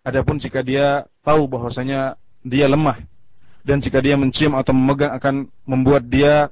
Adapun 0.00 0.40
jika 0.40 0.64
dia 0.64 1.04
tahu 1.20 1.44
bahwasanya 1.44 2.16
dia 2.40 2.68
lemah 2.68 3.04
dan 3.64 3.80
jika 3.80 4.00
dia 4.00 4.16
mencium 4.16 4.56
atau 4.56 4.76
memegang 4.76 5.12
akan 5.16 5.34
membuat 5.64 6.04
dia 6.08 6.48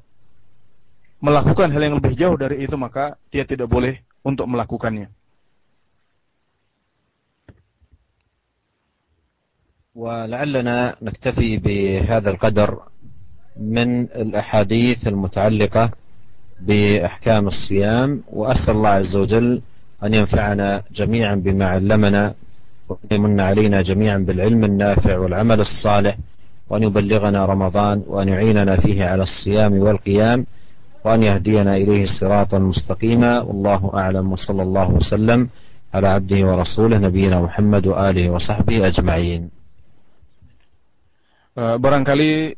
melakukan 1.22 1.70
hal 1.70 1.82
yang 1.86 1.96
lebih 2.02 2.18
jauh 2.18 2.34
dari 2.34 2.66
itu 2.66 2.74
maka 2.74 3.14
dia 3.30 3.46
tidak 3.46 3.70
boleh 3.70 4.02
untuk 4.26 4.50
melakukannya. 4.50 5.08
ولعلنا 9.92 10.96
نكتفي 11.02 11.56
بهذا 11.56 12.30
القدر 12.30 12.80
من 13.60 14.08
الأحاديث 14.08 15.06
المتعلقة 15.06 15.90
بأحكام 16.60 17.46
الصيام 17.46 18.22
وأسأل 18.32 18.74
الله 18.74 18.88
عز 18.88 19.16
وجل 19.16 19.62
أن 20.04 20.14
ينفعنا 20.14 20.82
جميعا 20.92 21.34
بما 21.34 21.66
علمنا 21.68 22.34
وأن 22.88 23.08
يمن 23.10 23.40
علينا 23.40 23.82
جميعا 23.82 24.18
بالعلم 24.18 24.64
النافع 24.64 25.18
والعمل 25.18 25.60
الصالح 25.60 26.16
وأن 26.68 26.82
يبلغنا 26.82 27.46
رمضان 27.46 28.02
وأن 28.06 28.28
يعيننا 28.28 28.76
فيه 28.76 29.04
على 29.04 29.22
الصيام 29.22 29.72
والقيام 29.78 30.46
وأن 31.07 31.23
يهدينا 31.23 31.77
إليه 31.77 32.03
صراطا 32.03 32.59
مستقيما 32.59 33.47
والله 33.47 33.81
أعلم 33.95 34.25
وصلى 34.27 34.61
الله 34.63 34.87
وسلم 34.99 35.39
على 35.95 36.07
عبده 36.07 36.39
ورسوله 36.43 36.97
نبينا 36.99 37.37
محمد 37.47 37.83
وآله 37.87 38.25
وصحبه 38.35 38.87
أجمعين 38.91 39.43
barangkali 41.57 42.53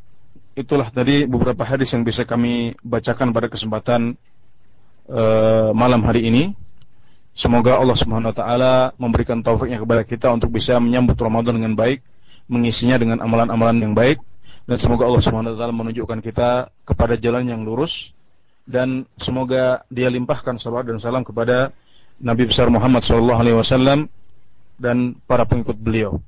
itulah 0.52 0.92
tadi 0.92 1.24
beberapa 1.24 1.64
hadis 1.64 1.88
yang 1.96 2.04
bisa 2.04 2.28
kami 2.28 2.76
bacakan 2.84 3.32
pada 3.32 3.48
kesempatan 3.48 4.12
uh, 5.08 5.72
malam 5.72 6.04
hari 6.04 6.28
ini. 6.28 6.52
Semoga 7.32 7.80
Allah 7.80 7.96
Subhanahu 7.96 8.28
wa 8.28 8.36
taala 8.36 8.74
memberikan 9.00 9.40
taufiknya 9.40 9.80
kepada 9.80 10.04
kita 10.04 10.28
untuk 10.28 10.52
bisa 10.52 10.76
menyambut 10.76 11.16
Ramadan 11.16 11.56
dengan 11.56 11.72
baik, 11.72 12.04
mengisinya 12.44 13.00
dengan 13.00 13.24
amalan-amalan 13.24 13.80
yang 13.80 13.94
baik 13.96 14.20
dan 14.68 14.76
semoga 14.76 15.08
Allah 15.08 15.22
Subhanahu 15.24 15.56
wa 15.56 15.58
taala 15.64 15.72
menunjukkan 15.72 16.18
kita 16.20 16.68
kepada 16.84 17.16
jalan 17.16 17.48
yang 17.48 17.64
lurus 17.64 18.12
dan 18.65 19.05
semoga 19.21 19.85
dia 19.93 20.09
limpahkan 20.09 20.57
salawat 20.57 20.89
dan 20.89 20.97
salam 20.97 21.21
kepada 21.21 21.69
Nabi 22.17 22.49
besar 22.49 22.67
Muhammad 22.73 23.05
sallallahu 23.05 23.39
alaihi 23.39 23.57
wasallam 23.57 24.09
dan 24.81 25.15
para 25.29 25.45
pengikut 25.45 25.77
beliau. 25.77 26.19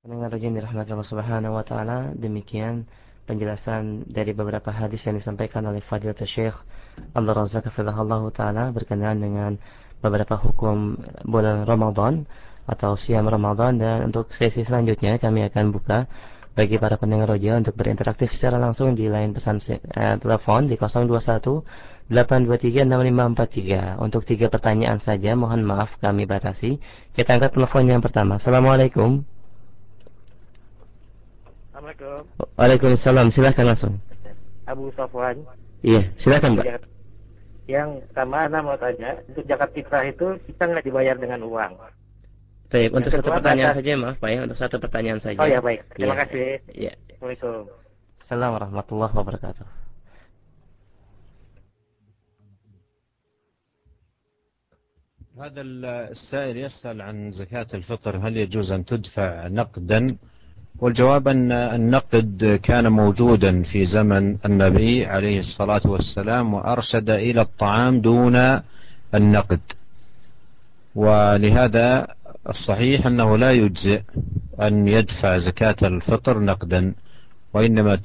Pendengar 0.00 0.32
rajin 0.32 0.56
dirahmati 0.56 0.96
Allah 0.96 1.10
Subhanahu 1.12 1.52
wa 1.60 1.64
taala, 1.66 2.08
demikian 2.16 2.88
penjelasan 3.28 4.08
dari 4.08 4.32
beberapa 4.32 4.72
hadis 4.72 5.04
yang 5.04 5.14
disampaikan 5.20 5.62
oleh 5.68 5.84
Fadilatul 5.84 6.26
Syekh 6.26 6.56
Abdul 7.14 7.36
Razak 7.36 7.68
Allah 7.78 8.22
taala 8.34 8.64
berkenaan 8.74 9.22
dengan 9.22 9.52
beberapa 10.02 10.34
hukum 10.40 10.98
bulan 11.28 11.62
Ramadan 11.68 12.26
atau 12.66 12.98
siam 12.98 13.26
Ramadan 13.26 13.78
dan 13.78 14.10
untuk 14.10 14.34
sesi 14.34 14.66
selanjutnya 14.66 15.18
kami 15.22 15.46
akan 15.46 15.70
buka 15.70 16.10
bagi 16.54 16.76
para 16.76 16.98
pendengar 16.98 17.30
roja 17.30 17.56
untuk 17.56 17.78
berinteraktif 17.78 18.34
secara 18.34 18.58
langsung 18.58 18.98
di 18.98 19.06
line 19.06 19.30
pesan 19.30 19.62
eh, 19.70 20.16
telepon 20.18 20.66
di 20.66 20.74
021 20.74 22.10
823 22.10 22.90
6543 22.90 24.02
untuk 24.02 24.26
tiga 24.26 24.50
pertanyaan 24.50 24.98
saja 24.98 25.38
mohon 25.38 25.62
maaf 25.62 25.94
kami 26.02 26.26
batasi 26.26 26.82
kita 27.14 27.38
angkat 27.38 27.54
telepon 27.54 27.86
yang 27.86 28.02
pertama 28.02 28.36
Assalamualaikum 28.42 29.22
Assalamualaikum. 31.80 32.28
Waalaikumsalam. 32.60 33.32
Silakan 33.32 33.72
langsung. 33.72 33.94
Abu 34.68 34.92
Safwan. 34.92 35.40
Iya, 35.80 36.12
silakan, 36.20 36.60
Pak. 36.60 36.84
Yang 37.64 38.04
pertama 38.12 38.44
Anda 38.44 38.60
mau 38.60 38.76
tanya, 38.76 39.16
untuk 39.24 39.48
zakat 39.48 39.72
fitrah 39.72 40.04
itu 40.04 40.36
kita 40.44 40.68
nggak 40.68 40.84
dibayar 40.84 41.16
dengan 41.16 41.40
uang. 41.40 41.80
Baik, 42.70 42.94
untuk 42.94 43.10
satu 43.10 43.34
pertanyaan 43.34 43.74
saja, 43.74 43.92
maaf 43.98 44.16
Pak 44.22 44.30
ya, 44.30 44.38
untuk 44.46 44.58
satu 44.62 44.76
pertanyaan 44.78 45.18
saja. 45.18 45.42
Oh 45.42 45.48
ya, 45.50 45.58
baik. 45.58 45.90
Terima 45.90 46.14
ya. 46.14 46.18
kasih. 46.22 46.48
Iya. 46.70 46.92
Assalamualaikum. 47.18 47.66
Assalamualaikum 48.22 48.56
warahmatullahi 48.62 49.14
wabarakatuh. 49.18 49.66
هذا 55.40 55.62
السائل 56.12 56.56
يسأل 56.56 57.00
عن 57.00 57.32
زكاة 57.32 57.66
الفطر 57.74 58.16
هل 58.16 58.36
يجوز 58.36 58.72
أن 58.72 58.84
تدفع 58.84 59.48
نقدا 59.48 60.06
والجواب 60.80 61.28
أن 61.28 61.52
النقد 61.52 62.60
كان 62.62 62.92
موجودا 62.92 63.62
في 63.62 63.84
زمن 63.84 64.36
النبي 64.44 65.06
عليه 65.06 65.38
الصلاة 65.38 65.80
والسلام 65.84 66.54
وأرشد 66.54 67.10
إلى 67.10 67.40
الطعام 67.40 68.00
دون 68.00 68.36
النقد 69.14 69.60
ولهذا 70.94 72.06
الصحيح 72.49 73.05
أنه 73.05 73.37
لا 73.37 73.51
يجزئ 73.51 74.01
أن 74.61 74.87
يدفع 74.87 75.37
زكاة 75.37 75.75
الفطر 75.83 76.39
نقدا 76.39 76.93
وإنما 77.53 77.95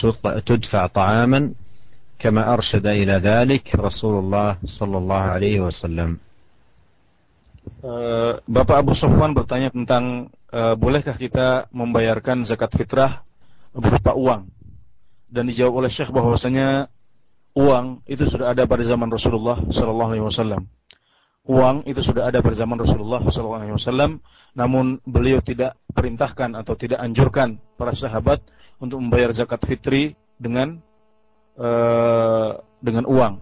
تدفع 0.47 0.87
طعاما 0.87 1.53
كما 2.18 2.53
أرشد 2.55 2.87
إلى 2.87 3.12
ذلك 3.12 3.74
رسول 3.76 4.18
الله 4.18 4.57
صلى 4.64 4.97
الله 4.99 5.22
عليه 5.35 5.61
وسلم 5.61 6.18
Bapak 8.49 8.76
Abu 8.85 8.97
Sofwan 8.97 9.37
bertanya 9.37 9.68
tentang 9.68 10.33
uh, 10.53 10.74
bolehkah 10.76 11.16
kita 11.16 11.68
membayarkan 11.72 12.45
zakat 12.45 12.72
fitrah 12.72 13.20
berupa 13.76 14.16
uang 14.16 14.49
dan 15.31 15.47
dijawab 15.47 15.85
oleh 15.85 15.91
Syekh 15.93 16.11
bahwasanya 16.11 16.89
uang 17.55 18.03
itu 18.09 18.26
sudah 18.26 18.53
ada 18.53 18.66
pada 18.66 18.83
zaman 18.83 19.09
Rasulullah 19.12 19.61
sallallahu 19.70 20.11
alaihi 20.12 20.24
wasallam. 20.24 20.66
Uang 21.46 21.86
itu 21.86 22.02
sudah 22.02 22.26
ada 22.26 22.41
pada 22.41 22.58
zaman 22.58 22.82
Rasulullah 22.82 23.22
wasallam, 23.22 24.18
namun 24.58 24.98
beliau 25.06 25.46
tidak 25.46 25.78
perintahkan 25.93 26.58
atau 26.58 26.74
tidak 26.74 26.98
anjurkan 26.98 27.62
para 27.78 27.93
sahabat 27.93 28.41
untuk 28.82 28.98
membayar 28.98 29.30
zakat 29.30 29.62
fitri 29.62 30.18
dengan 30.41 30.82
uh, 31.62 32.58
dengan 32.82 33.06
uang. 33.06 33.34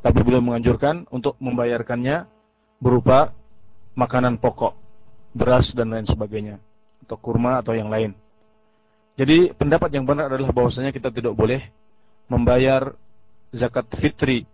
Tapi 0.00 0.18
beliau 0.24 0.40
menganjurkan 0.40 1.04
untuk 1.12 1.36
membayarkannya 1.36 2.24
berupa 2.80 3.36
makanan 3.92 4.40
pokok, 4.40 4.72
beras 5.36 5.76
dan 5.76 5.92
lain 5.92 6.08
sebagainya, 6.08 6.56
atau 7.04 7.20
kurma 7.20 7.60
atau 7.60 7.76
yang 7.76 7.92
lain. 7.92 8.16
Jadi 9.20 9.52
pendapat 9.52 9.92
yang 9.92 10.08
benar 10.08 10.32
adalah 10.32 10.48
bahwasanya 10.48 10.96
kita 10.96 11.12
tidak 11.12 11.36
boleh 11.36 11.60
membayar 12.24 12.96
zakat 13.52 13.84
fitri 14.00 14.48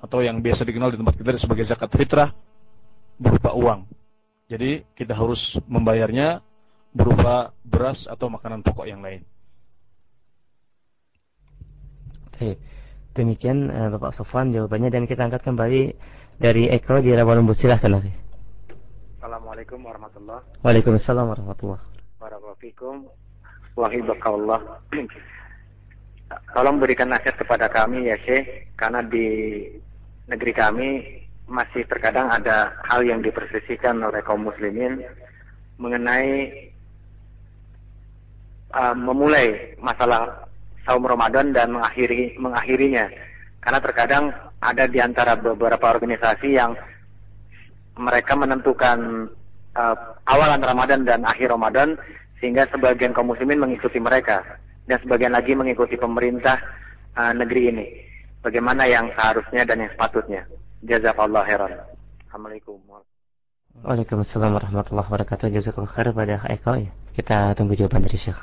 atau 0.00 0.20
yang 0.20 0.40
biasa 0.44 0.64
dikenal 0.68 0.92
di 0.92 0.98
tempat 1.00 1.14
kita 1.16 1.36
sebagai 1.40 1.64
zakat 1.64 1.90
fitrah 1.92 2.32
berupa 3.16 3.56
uang. 3.56 3.88
Jadi 4.46 4.86
kita 4.94 5.16
harus 5.16 5.58
membayarnya 5.66 6.44
berupa 6.94 7.50
beras 7.66 8.06
atau 8.06 8.30
makanan 8.30 8.62
pokok 8.62 8.86
yang 8.86 9.02
lain. 9.02 9.26
Baik. 12.36 12.56
Demikian 13.16 13.72
uh, 13.72 13.88
Bapak 13.96 14.12
Sofwan 14.12 14.52
jawabannya 14.52 14.92
dan 14.92 15.08
kita 15.08 15.24
angkat 15.24 15.40
kembali 15.40 15.96
dari 16.36 16.68
Eko 16.68 17.00
di 17.00 17.16
Rawa 17.16 17.40
Lembut 17.40 17.56
silahkan 17.56 17.88
lagi. 17.88 18.12
Assalamualaikum 19.16 19.80
warahmatullahi 19.80 20.44
Waalaikumsalam 20.60 21.24
warahmatullahi 21.32 21.80
wabarakatuh. 22.20 23.08
Wahibakallah. 23.76 24.60
Tolong 26.26 26.76
berikan 26.80 27.12
nasihat 27.12 27.36
kepada 27.40 27.68
kami 27.68 28.08
ya 28.08 28.16
Syekh 28.24 28.72
karena 28.74 29.04
di 29.04 29.26
negeri 30.26 30.52
kami 30.52 30.88
masih 31.46 31.86
terkadang 31.86 32.26
ada 32.26 32.74
hal 32.90 33.06
yang 33.06 33.22
dipersisikan 33.22 34.02
oleh 34.02 34.18
kaum 34.26 34.42
muslimin 34.42 34.98
mengenai 35.78 36.50
uh, 38.74 38.94
memulai 38.98 39.78
masalah 39.78 40.50
saum 40.82 41.06
Ramadan 41.06 41.54
dan 41.54 41.70
mengakhiri 41.70 42.34
mengakhirinya. 42.38 43.06
Karena 43.62 43.78
terkadang 43.82 44.24
ada 44.62 44.84
di 44.86 44.98
antara 45.02 45.38
beberapa 45.38 45.90
organisasi 45.90 46.54
yang 46.54 46.74
mereka 47.98 48.34
menentukan 48.34 49.30
uh, 49.74 49.96
awalan 50.26 50.62
Ramadan 50.62 51.02
dan 51.06 51.22
akhir 51.22 51.54
Ramadan 51.54 51.94
sehingga 52.42 52.66
sebagian 52.70 53.14
kaum 53.14 53.30
muslimin 53.30 53.62
mengikuti 53.62 54.02
mereka 54.02 54.42
dan 54.86 54.98
sebagian 55.02 55.34
lagi 55.34 55.54
mengikuti 55.54 55.94
pemerintah 55.98 56.58
uh, 57.14 57.32
negeri 57.34 57.62
ini 57.70 57.86
Bagaimana 58.45 58.89
yang 58.89 59.13
seharusnya 59.13 59.61
dan 59.69 59.85
yang 59.85 59.91
sepatutnya. 59.93 60.41
Jazakallah 60.81 61.45
khairan. 61.45 61.71
Assalamualaikum. 62.25 62.81
Waalaikumsalam 63.85 64.51
warahmatullahi 64.57 65.07
wabarakatuh. 65.07 65.53
Jazakallah 65.53 65.91
khair 65.93 66.09
pada 66.09 66.41
Eko 66.49 66.73
ya. 66.75 66.91
Kita 67.13 67.53
tunggu 67.53 67.77
jawaban 67.77 68.03
dari 68.03 68.17
Syekh. 68.17 68.41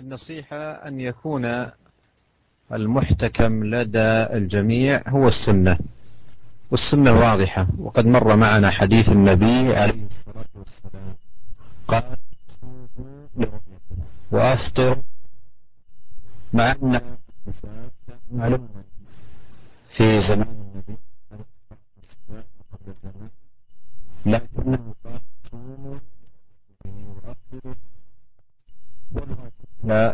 النصيحة 0.00 0.88
أن 0.88 1.00
يكون 1.00 1.44
المحتكم 2.73 3.63
لدى 3.63 3.99
الجميع 4.37 5.01
هو 5.07 5.27
السنة 5.27 5.77
والسنة 6.71 7.13
واضحة. 7.13 7.67
وقد 7.79 8.05
مر 8.05 8.35
معنا 8.35 8.71
حديث 8.71 9.09
النبي 9.09 9.75
عليه 9.75 10.07
الصلاة 10.07 10.45
والسلام. 10.55 11.15
قال 11.87 12.17
وأفطر 14.31 15.01
مع 16.53 16.71
أن 16.71 17.01
في 19.89 20.19
زمان 20.21 20.47
النبي 20.47 20.97
لكنه 24.25 24.93
قال 25.03 25.21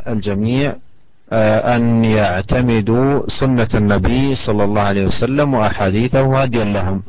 الجميع 0.08 0.72
آه، 0.72 0.91
أن 1.32 2.04
يعتمدوا 2.06 3.28
سنة 3.28 3.72
النبي 3.76 4.36
صلى 4.36 4.64
الله 4.64 4.82
عليه 4.82 5.06
وسلم 5.06 5.48
وأحاديثه 5.54 6.24
هديا 6.42 6.66
لهم. 6.66 7.04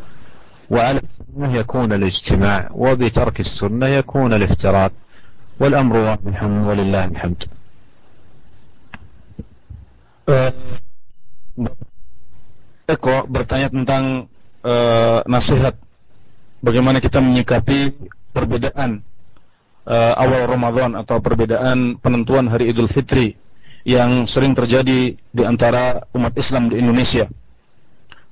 وعلى 0.70 1.00
السنة 1.02 1.48
يكون 1.56 1.92
الاجتماع 1.92 2.70
وبترك 2.70 3.40
السنة 3.40 3.86
يكون 3.86 4.30
الافتراق. 4.32 4.92
والأمر 5.60 5.96
واضح 5.96 6.38
ولله 6.42 7.04
الحمد. 7.04 7.40
Eko 12.86 13.26
bertanya 13.26 13.68
tentang 13.74 14.30
uh, 14.62 15.20
nasihat. 15.26 15.74
Bagaimana 16.62 17.02
kita 17.02 17.18
menyikapi 17.18 17.90
perbedaan 18.30 19.02
uh, 19.82 20.14
awal 20.14 20.46
Ramadan 20.46 20.94
atau 20.94 21.18
perbedaan 21.18 21.98
penentuan 21.98 22.46
hari 22.46 22.70
Idul 22.70 22.86
Fitri. 22.86 23.34
Yang 23.82 24.24
sering 24.30 24.54
terjadi 24.54 25.14
di 25.14 25.42
antara 25.42 26.06
umat 26.14 26.32
Islam 26.38 26.70
di 26.70 26.78
Indonesia. 26.78 27.26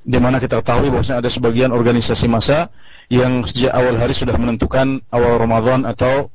Di 0.01 0.17
mana 0.17 0.41
kita 0.41 0.65
ketahui 0.65 0.89
bahwasanya 0.89 1.21
ada 1.21 1.31
sebagian 1.31 1.71
organisasi 1.75 2.27
massa 2.31 2.73
yang 3.13 3.45
sejak 3.45 3.75
awal 3.75 3.99
hari 3.99 4.17
sudah 4.17 4.33
menentukan 4.39 5.03
awal 5.13 5.37
Ramadan 5.37 5.85
atau 5.85 6.33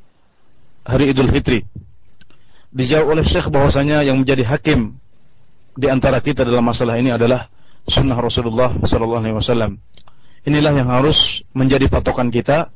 hari 0.85 1.15
Idul 1.15 1.31
Fitri. 1.33 1.65
Dijawab 2.75 3.17
oleh 3.17 3.23
Syekh 3.25 3.47
bahwasanya 3.49 4.03
yang 4.03 4.21
menjadi 4.21 4.43
hakim 4.45 4.99
di 5.75 5.87
antara 5.87 6.19
kita 6.19 6.43
dalam 6.43 6.61
masalah 6.61 6.99
ini 6.99 7.15
adalah 7.15 7.47
sunnah 7.87 8.19
Rasulullah 8.19 8.75
sallallahu 8.83 9.21
alaihi 9.23 9.37
wasallam. 9.39 9.79
Inilah 10.45 10.73
yang 10.77 10.91
harus 10.93 11.41
menjadi 11.57 11.89
patokan 11.89 12.29
kita 12.29 12.69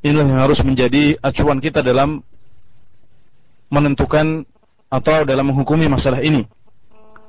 Inilah 0.00 0.26
yang 0.32 0.40
harus 0.40 0.64
menjadi 0.64 1.20
acuan 1.20 1.60
kita 1.60 1.84
dalam 1.84 2.24
menentukan 3.68 4.48
atau 4.90 5.22
dalam 5.22 5.46
menghukumi 5.54 5.86
masalah 5.86 6.18
ini. 6.20 6.44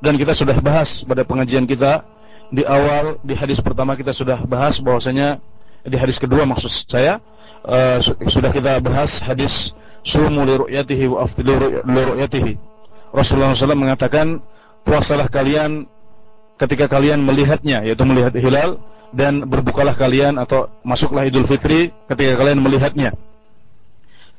Dan 0.01 0.17
kita 0.17 0.33
sudah 0.33 0.57
bahas 0.57 1.05
pada 1.05 1.21
pengajian 1.21 1.69
kita 1.69 2.01
di 2.49 2.65
awal 2.65 3.21
di 3.21 3.38
hadis 3.38 3.61
pertama 3.61 3.93
kita 3.93 4.11
sudah 4.11 4.41
bahas 4.49 4.81
bahwasanya 4.81 5.38
di 5.85 5.93
hadis 5.93 6.17
kedua 6.17 6.43
maksud 6.43 6.73
saya 6.89 7.21
uh, 7.63 8.01
sudah 8.27 8.49
kita 8.49 8.81
bahas 8.81 9.21
hadis 9.21 9.71
sumu 10.01 10.41
li 10.41 10.57
ru'yatihi 10.57 11.05
wa 11.05 11.23
afdilu 11.29 11.85
li. 11.85 12.57
Rasulullah 13.13 13.53
SAW 13.53 13.77
mengatakan 13.77 14.41
puasalah 14.81 15.29
kalian 15.29 15.85
ketika 16.57 16.89
kalian 16.89 17.21
melihatnya 17.21 17.85
yaitu 17.85 18.01
melihat 18.01 18.33
hilal 18.33 18.81
dan 19.11 19.43
berbukalah 19.45 19.93
kalian 19.93 20.39
atau 20.39 20.71
masuklah 20.81 21.27
Idul 21.27 21.45
Fitri 21.45 21.91
ketika 22.07 22.39
kalian 22.39 22.59
melihatnya. 22.63 23.11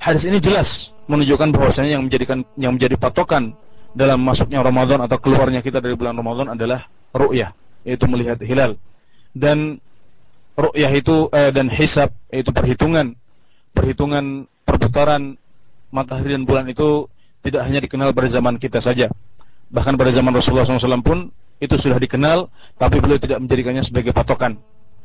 Hadis 0.02 0.26
ini 0.26 0.42
jelas 0.42 0.90
menunjukkan 1.06 1.54
bahwasanya 1.54 1.94
yang 1.94 2.02
menjadikan 2.02 2.42
yang 2.58 2.74
menjadi 2.74 2.98
patokan 2.98 3.54
dalam 3.94 4.18
masuknya 4.18 4.58
Ramadan 4.58 4.98
atau 5.06 5.14
keluarnya 5.22 5.62
kita 5.62 5.78
dari 5.78 5.94
bulan 5.94 6.18
Ramadan 6.18 6.58
adalah 6.58 6.90
ru'yah, 7.14 7.54
yaitu 7.86 8.10
melihat 8.10 8.42
hilal. 8.42 8.74
Dan 9.30 9.78
ru'yah 10.58 10.90
itu 10.90 11.30
eh, 11.30 11.54
dan 11.54 11.70
hisab 11.70 12.10
yaitu 12.34 12.50
perhitungan 12.50 13.14
perhitungan 13.70 14.50
perputaran 14.66 15.38
matahari 15.94 16.34
dan 16.34 16.50
bulan 16.50 16.66
itu 16.66 17.06
tidak 17.46 17.62
hanya 17.62 17.78
dikenal 17.78 18.10
pada 18.10 18.26
zaman 18.26 18.58
kita 18.58 18.82
saja. 18.82 19.06
Bahkan 19.70 19.94
pada 19.94 20.10
zaman 20.10 20.34
Rasulullah 20.34 20.66
SAW 20.66 20.98
pun 21.06 21.30
itu 21.62 21.78
sudah 21.78 22.02
dikenal, 22.02 22.50
tapi 22.74 22.98
beliau 22.98 23.22
tidak 23.22 23.38
menjadikannya 23.38 23.86
sebagai 23.86 24.10
patokan. 24.10 24.58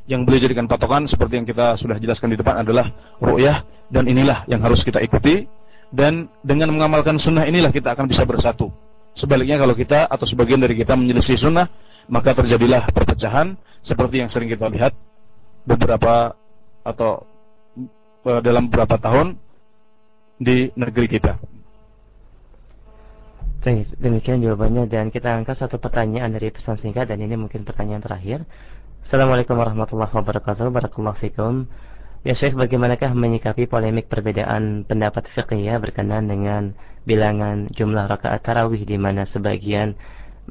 Yang 0.07 0.21
beliau 0.23 0.41
jadikan 0.47 0.65
patokan 0.71 1.03
seperti 1.03 1.35
yang 1.35 1.47
kita 1.47 1.75
sudah 1.75 1.99
jelaskan 1.99 2.31
di 2.31 2.37
depan 2.39 2.63
adalah 2.63 2.89
ru'yah 3.19 3.67
dan 3.91 4.07
inilah 4.07 4.47
yang 4.47 4.63
harus 4.63 4.83
kita 4.87 5.03
ikuti 5.03 5.43
dan 5.91 6.27
dengan 6.43 6.71
mengamalkan 6.71 7.15
sunnah 7.19 7.47
inilah 7.47 7.71
kita 7.71 7.95
akan 7.95 8.07
bisa 8.07 8.23
bersatu. 8.23 8.71
Sebaliknya 9.15 9.57
kalau 9.57 9.73
kita 9.73 10.07
atau 10.07 10.23
sebagian 10.29 10.61
dari 10.61 10.77
kita 10.77 10.93
menyelisih 10.93 11.39
sunnah, 11.39 11.67
maka 12.07 12.37
terjadilah 12.37 12.87
perpecahan 12.91 13.57
seperti 13.83 14.23
yang 14.23 14.29
sering 14.31 14.47
kita 14.47 14.67
lihat 14.71 14.95
beberapa 15.67 16.35
atau 16.85 17.27
e, 18.23 18.31
dalam 18.39 18.71
beberapa 18.71 18.95
tahun 18.95 19.35
di 20.39 20.71
negeri 20.75 21.07
kita. 21.11 21.35
Demikian 23.99 24.39
jawabannya 24.39 24.87
dan 24.87 25.11
kita 25.11 25.27
angkat 25.27 25.59
satu 25.59 25.75
pertanyaan 25.75 26.31
dari 26.31 26.55
pesan 26.55 26.79
singkat 26.79 27.11
dan 27.11 27.19
ini 27.19 27.35
mungkin 27.35 27.67
pertanyaan 27.67 27.99
terakhir. 27.99 28.47
Assalamualaikum 29.07 29.55
warahmatullahi 29.55 30.11
wabarakatuh. 30.11 30.67
Barakallahu 30.67 31.15
fikum. 31.15 31.63
Ya 32.27 32.35
Syekh, 32.35 32.59
bagaimanakah 32.59 33.15
menyikapi 33.15 33.63
polemik 33.63 34.11
perbedaan 34.11 34.83
pendapat 34.83 35.31
fikih 35.31 35.63
ya 35.63 35.79
berkenaan 35.79 36.27
dengan 36.27 36.75
bilangan 37.07 37.71
jumlah 37.71 38.03
rakaat 38.03 38.43
tarawih 38.43 38.83
di 38.83 38.99
mana 38.99 39.23
sebagian 39.23 39.95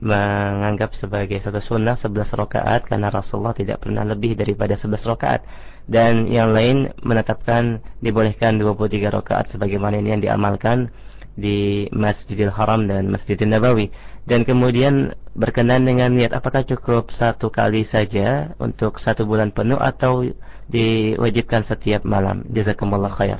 menganggap 0.00 0.96
sebagai 0.96 1.36
satu 1.36 1.60
sunnah 1.60 2.00
11 2.00 2.16
rakaat 2.32 2.88
karena 2.88 3.12
Rasulullah 3.12 3.52
tidak 3.52 3.84
pernah 3.84 4.08
lebih 4.08 4.40
daripada 4.40 4.72
11 4.72 5.04
rakaat 5.04 5.44
dan 5.84 6.24
yang 6.24 6.56
lain 6.56 6.96
menetapkan 7.04 7.84
dibolehkan 8.00 8.56
23 8.56 9.20
rakaat 9.20 9.52
sebagaimana 9.52 10.00
ini 10.00 10.16
yang 10.16 10.24
diamalkan 10.32 10.88
di 11.36 11.86
Masjidil 11.92 12.50
Haram 12.50 12.88
dan 12.88 13.12
Masjidil 13.12 13.52
Nabawi. 13.52 13.92
Dan 14.26 14.42
kemudian 14.42 15.14
berkenan 15.38 15.86
dengan 15.86 16.10
niat 16.10 16.34
apakah 16.34 16.66
cukup 16.66 17.14
satu 17.14 17.52
kali 17.52 17.86
saja 17.86 18.56
untuk 18.58 18.98
satu 18.98 19.22
bulan 19.22 19.54
penuh 19.54 19.78
atau 19.78 20.26
diwajibkan 20.66 21.62
setiap 21.62 22.02
malam? 22.02 22.42
Jazakumullah 22.50 23.12
khair 23.14 23.38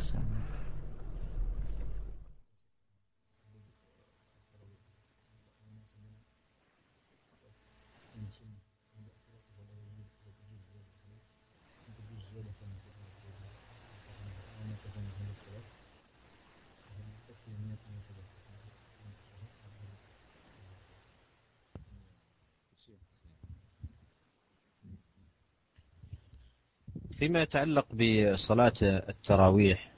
فيما 27.19 27.43
يتعلق 27.43 27.87
بصلاة 27.93 28.73
التراويح 28.83 29.89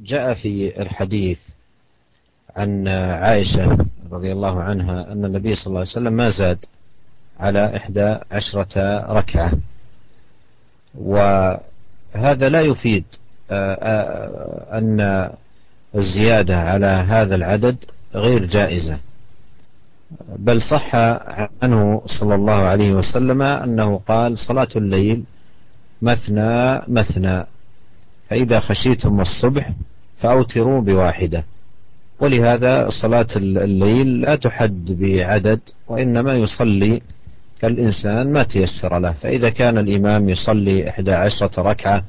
جاء 0.00 0.34
في 0.34 0.82
الحديث 0.82 1.40
عن 2.56 2.88
عائشة 2.88 3.86
رضي 4.12 4.32
الله 4.32 4.62
عنها 4.62 5.12
أن 5.12 5.24
النبي 5.24 5.54
صلى 5.54 5.66
الله 5.66 5.78
عليه 5.80 5.90
وسلم 5.90 6.12
ما 6.12 6.28
زاد 6.28 6.64
على 7.40 7.76
إحدى 7.76 8.18
عشرة 8.32 8.98
ركعة. 9.12 9.52
وهذا 10.94 12.48
لا 12.48 12.60
يفيد 12.60 13.04
آه، 13.50 13.74
آه، 13.74 14.78
أن 14.78 15.30
الزيادة 15.94 16.56
على 16.56 16.86
هذا 16.86 17.34
العدد 17.34 17.76
غير 18.14 18.44
جائزة. 18.44 18.98
بل 20.36 20.62
صح 20.62 20.94
عنه 21.62 22.02
صلى 22.06 22.34
الله 22.34 22.52
عليه 22.52 22.92
وسلم 22.92 23.42
أنه 23.42 24.00
قال 24.08 24.38
صلاة 24.38 24.68
الليل 24.76 25.24
مثنى 26.02 26.82
مثنى. 26.88 27.44
فإذا 28.30 28.60
خشيتم 28.60 29.20
الصبح 29.20 29.72
فأوتروا 30.16 30.80
بواحدة. 30.80 31.44
ولهذا 32.20 32.88
صلاة 32.88 33.26
الليل 33.36 34.20
لا 34.20 34.36
تحد 34.36 34.84
بعدد 35.00 35.60
وإنما 35.88 36.34
يصلي 36.34 37.02
الإنسان 37.64 38.32
ما 38.32 38.42
تيسر 38.42 38.98
له. 38.98 39.12
فإذا 39.12 39.50
كان 39.50 39.78
الإمام 39.78 40.28
يصلي 40.28 40.88
إحدى 40.88 41.12
عشرة 41.12 41.62
ركعة 41.62 42.04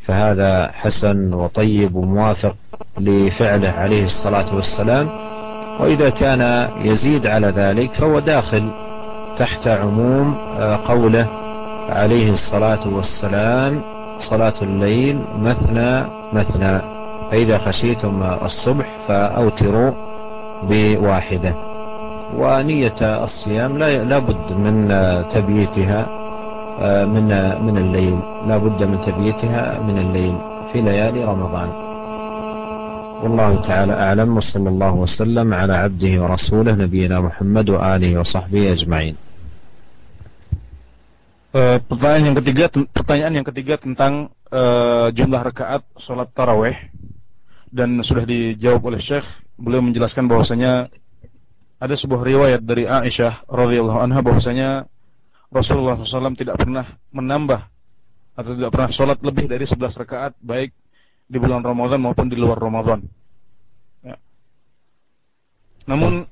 فهذا 0.00 0.72
حسن 0.72 1.34
وطيب 1.34 1.94
وموافق 1.94 2.56
لفعله 2.98 3.68
عليه 3.68 4.04
الصلاة 4.04 4.54
والسلام. 4.54 5.08
وإذا 5.80 6.10
كان 6.10 6.70
يزيد 6.86 7.26
على 7.26 7.46
ذلك 7.46 7.92
فهو 7.92 8.18
داخل 8.18 8.70
تحت 9.38 9.68
عموم 9.68 10.34
قوله 10.84 11.49
عليه 11.90 12.32
الصلاة 12.32 12.94
والسلام 12.96 13.80
صلاة 14.18 14.54
الليل 14.62 15.18
مثنى 15.38 16.04
مثنى. 16.32 16.80
فإذا 17.30 17.58
خشيتم 17.58 18.22
الصبح 18.22 18.86
فأوتروا 19.08 19.92
بواحدة. 20.68 21.54
ونية 22.36 23.00
الصيام 23.00 23.78
لا 23.78 24.04
لابد 24.04 24.52
من 24.52 24.88
تبييتها 25.28 26.06
من 27.04 27.28
من 27.66 27.78
الليل. 27.78 28.18
لا 28.48 28.56
بد 28.56 28.82
من 28.82 29.00
تبييتها 29.00 29.80
من 29.80 29.98
الليل 29.98 30.34
في 30.72 30.80
ليالي 30.80 31.24
رمضان. 31.24 31.68
والله 33.22 33.60
تعالى 33.60 33.92
أعلم 33.92 34.36
وصلى 34.36 34.68
الله 34.68 34.94
وسلم 34.94 35.54
على 35.54 35.74
عبده 35.76 36.22
ورسوله 36.22 36.72
نبينا 36.72 37.20
محمد 37.20 37.70
وآله 37.70 38.18
وصحبه 38.20 38.72
أجمعين. 38.72 39.14
Uh, 41.50 41.82
pertanyaan 41.82 42.30
yang 42.30 42.38
ketiga, 42.38 42.64
pertanyaan 42.94 43.34
yang 43.42 43.46
ketiga 43.50 43.74
tentang 43.74 44.30
uh, 44.54 45.10
jumlah 45.10 45.42
rakaat 45.50 45.82
sholat 45.98 46.30
taraweh 46.30 46.78
dan 47.74 47.98
sudah 48.06 48.22
dijawab 48.22 48.78
oleh 48.86 49.02
Syekh. 49.02 49.26
Beliau 49.58 49.82
menjelaskan 49.82 50.30
bahwasanya 50.30 50.86
ada 51.82 51.94
sebuah 51.98 52.22
riwayat 52.22 52.62
dari 52.62 52.86
Aisyah 52.86 53.50
radhiyallahu 53.50 53.98
anha 53.98 54.22
bahwasanya 54.22 54.86
Rasulullah 55.50 55.98
SAW 55.98 56.38
tidak 56.38 56.54
pernah 56.54 56.86
menambah 57.10 57.66
atau 58.38 58.54
tidak 58.54 58.70
pernah 58.70 58.90
sholat 58.94 59.18
lebih 59.18 59.50
dari 59.50 59.66
11 59.66 60.06
rakaat 60.06 60.32
baik 60.38 60.70
di 61.26 61.36
bulan 61.42 61.66
Ramadan 61.66 61.98
maupun 61.98 62.30
di 62.30 62.38
luar 62.38 62.62
Ramadan. 62.62 63.02
Ya. 64.06 64.22
Namun 65.90 66.30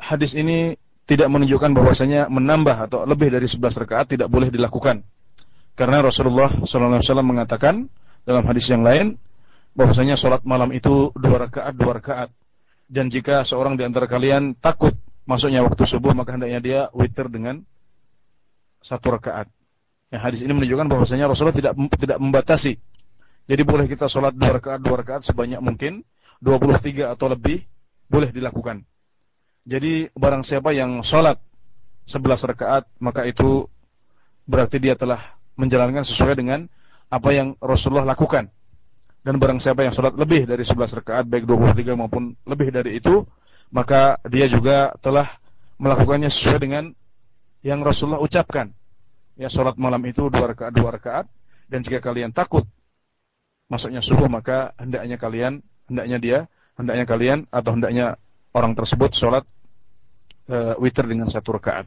hadis 0.00 0.32
ini 0.32 0.80
tidak 1.06 1.30
menunjukkan 1.30 1.70
bahwasanya 1.70 2.26
menambah 2.26 2.90
atau 2.90 3.06
lebih 3.06 3.30
dari 3.30 3.46
11 3.46 3.62
rakaat 3.86 4.06
tidak 4.18 4.26
boleh 4.26 4.50
dilakukan. 4.50 5.06
Karena 5.78 6.02
Rasulullah 6.02 6.50
SAW 6.66 7.22
mengatakan 7.22 7.86
dalam 8.26 8.42
hadis 8.48 8.66
yang 8.66 8.82
lain 8.82 9.14
bahwasanya 9.76 10.18
sholat 10.18 10.42
malam 10.42 10.72
itu 10.72 11.14
dua 11.14 11.46
rakaat 11.46 11.74
dua 11.76 12.00
rakaat 12.00 12.28
dan 12.88 13.12
jika 13.12 13.44
seorang 13.44 13.76
di 13.76 13.84
antara 13.84 14.08
kalian 14.08 14.56
takut 14.56 14.96
masuknya 15.28 15.62
waktu 15.62 15.84
subuh 15.84 16.16
maka 16.16 16.34
hendaknya 16.34 16.60
dia 16.64 16.80
witir 16.96 17.28
dengan 17.28 17.62
satu 18.80 19.14
rakaat. 19.14 19.52
Ya, 20.10 20.22
hadis 20.22 20.40
ini 20.40 20.54
menunjukkan 20.54 20.86
bahwasanya 20.90 21.28
Rasulullah 21.28 21.54
tidak 21.54 21.74
tidak 21.98 22.18
membatasi. 22.18 22.78
Jadi 23.46 23.62
boleh 23.62 23.86
kita 23.86 24.10
sholat 24.10 24.34
dua 24.34 24.58
rakaat 24.58 24.80
dua 24.82 24.96
rakaat 25.04 25.22
sebanyak 25.22 25.60
mungkin 25.62 26.02
23 26.42 27.14
atau 27.16 27.26
lebih 27.32 27.64
boleh 28.08 28.30
dilakukan. 28.32 28.84
Jadi 29.66 30.06
barang 30.14 30.46
siapa 30.46 30.70
yang 30.70 31.02
sholat 31.02 31.42
sebelas 32.06 32.38
rakaat 32.46 32.86
maka 33.02 33.26
itu 33.26 33.66
berarti 34.46 34.78
dia 34.78 34.94
telah 34.94 35.34
menjalankan 35.58 36.06
sesuai 36.06 36.38
dengan 36.38 36.70
apa 37.10 37.34
yang 37.34 37.58
Rasulullah 37.58 38.06
lakukan. 38.06 38.46
Dan 39.26 39.42
barang 39.42 39.58
siapa 39.58 39.82
yang 39.82 39.90
sholat 39.90 40.14
lebih 40.14 40.46
dari 40.46 40.62
sebelas 40.62 40.94
rakaat 40.94 41.26
baik 41.26 41.50
23 41.50 41.98
maupun 41.98 42.38
lebih 42.46 42.70
dari 42.70 43.02
itu 43.02 43.26
maka 43.74 44.22
dia 44.30 44.46
juga 44.46 44.94
telah 45.02 45.34
melakukannya 45.82 46.30
sesuai 46.30 46.58
dengan 46.62 46.94
yang 47.66 47.82
Rasulullah 47.82 48.22
ucapkan. 48.22 48.70
Ya 49.34 49.50
sholat 49.50 49.74
malam 49.74 49.98
itu 50.06 50.30
dua 50.30 50.54
rakaat 50.54 50.72
dua 50.78 50.94
rakaat 50.94 51.26
dan 51.66 51.82
jika 51.82 51.98
kalian 51.98 52.30
takut 52.30 52.62
masuknya 53.66 53.98
subuh 53.98 54.30
maka 54.30 54.70
hendaknya 54.78 55.18
kalian 55.18 55.58
hendaknya 55.90 56.18
dia 56.22 56.38
hendaknya 56.78 57.04
kalian 57.04 57.38
atau 57.50 57.74
hendaknya 57.74 58.14
orang 58.54 58.78
tersebut 58.78 59.10
sholat 59.12 59.42
uh, 60.50 60.74
witir 60.78 61.06
dengan 61.06 61.26
satu 61.30 61.56
rakaat. 61.56 61.86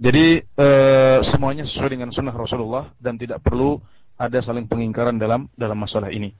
Jadi 0.00 0.40
uh, 0.56 1.20
semuanya 1.20 1.68
sesuai 1.68 1.92
dengan 1.92 2.08
sunnah 2.08 2.32
Rasulullah 2.32 2.88
dan 2.96 3.20
tidak 3.20 3.44
perlu 3.44 3.76
ada 4.16 4.40
saling 4.40 4.64
pengingkaran 4.64 5.20
dalam 5.20 5.48
dalam 5.56 5.76
masalah 5.76 6.08
ini. 6.08 6.32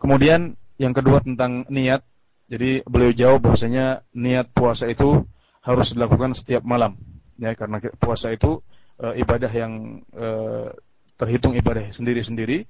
Kemudian 0.00 0.56
yang 0.80 0.96
kedua 0.96 1.20
tentang 1.20 1.68
niat. 1.68 2.04
Jadi 2.52 2.84
beliau 2.84 3.12
jawab 3.16 3.48
bahwasanya 3.48 4.04
niat 4.12 4.52
puasa 4.52 4.84
itu 4.88 5.24
harus 5.64 5.92
dilakukan 5.96 6.36
setiap 6.36 6.60
malam. 6.64 6.96
Ya 7.40 7.56
karena 7.56 7.80
puasa 7.96 8.28
itu 8.32 8.60
uh, 9.00 9.16
ibadah 9.16 9.48
yang 9.48 10.04
uh, 10.12 10.68
terhitung 11.16 11.56
ibadah 11.56 11.88
sendiri-sendiri. 11.92 12.68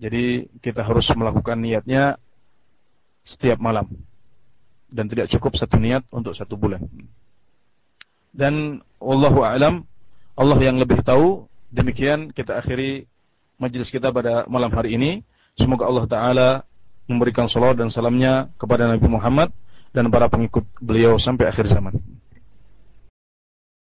Jadi 0.00 0.48
kita 0.64 0.82
harus 0.82 1.06
melakukan 1.14 1.60
niatnya 1.60 2.18
setiap 3.22 3.60
malam 3.60 3.86
dan 4.90 5.06
tidak 5.06 5.30
cukup 5.30 5.54
satu 5.56 5.78
niat 5.78 6.04
untuk 6.10 6.34
satu 6.34 6.58
bulan. 6.58 6.82
Dan 8.30 8.84
wallahu 9.02 9.42
alam 9.42 9.86
Allah 10.38 10.58
yang 10.60 10.78
lebih 10.78 11.02
tahu. 11.02 11.46
Demikian 11.70 12.34
kita 12.34 12.58
akhiri 12.58 13.06
majelis 13.58 13.90
kita 13.90 14.10
pada 14.10 14.46
malam 14.50 14.70
hari 14.74 14.98
ini. 14.98 15.22
Semoga 15.54 15.86
Allah 15.86 16.06
taala 16.06 16.48
memberikan 17.06 17.46
salawat 17.50 17.78
dan 17.78 17.90
salamnya 17.90 18.50
kepada 18.58 18.86
Nabi 18.86 19.06
Muhammad 19.10 19.50
dan 19.90 20.06
para 20.10 20.30
pengikut 20.30 20.62
beliau 20.78 21.18
sampai 21.18 21.50
akhir 21.50 21.66
zaman. 21.66 21.98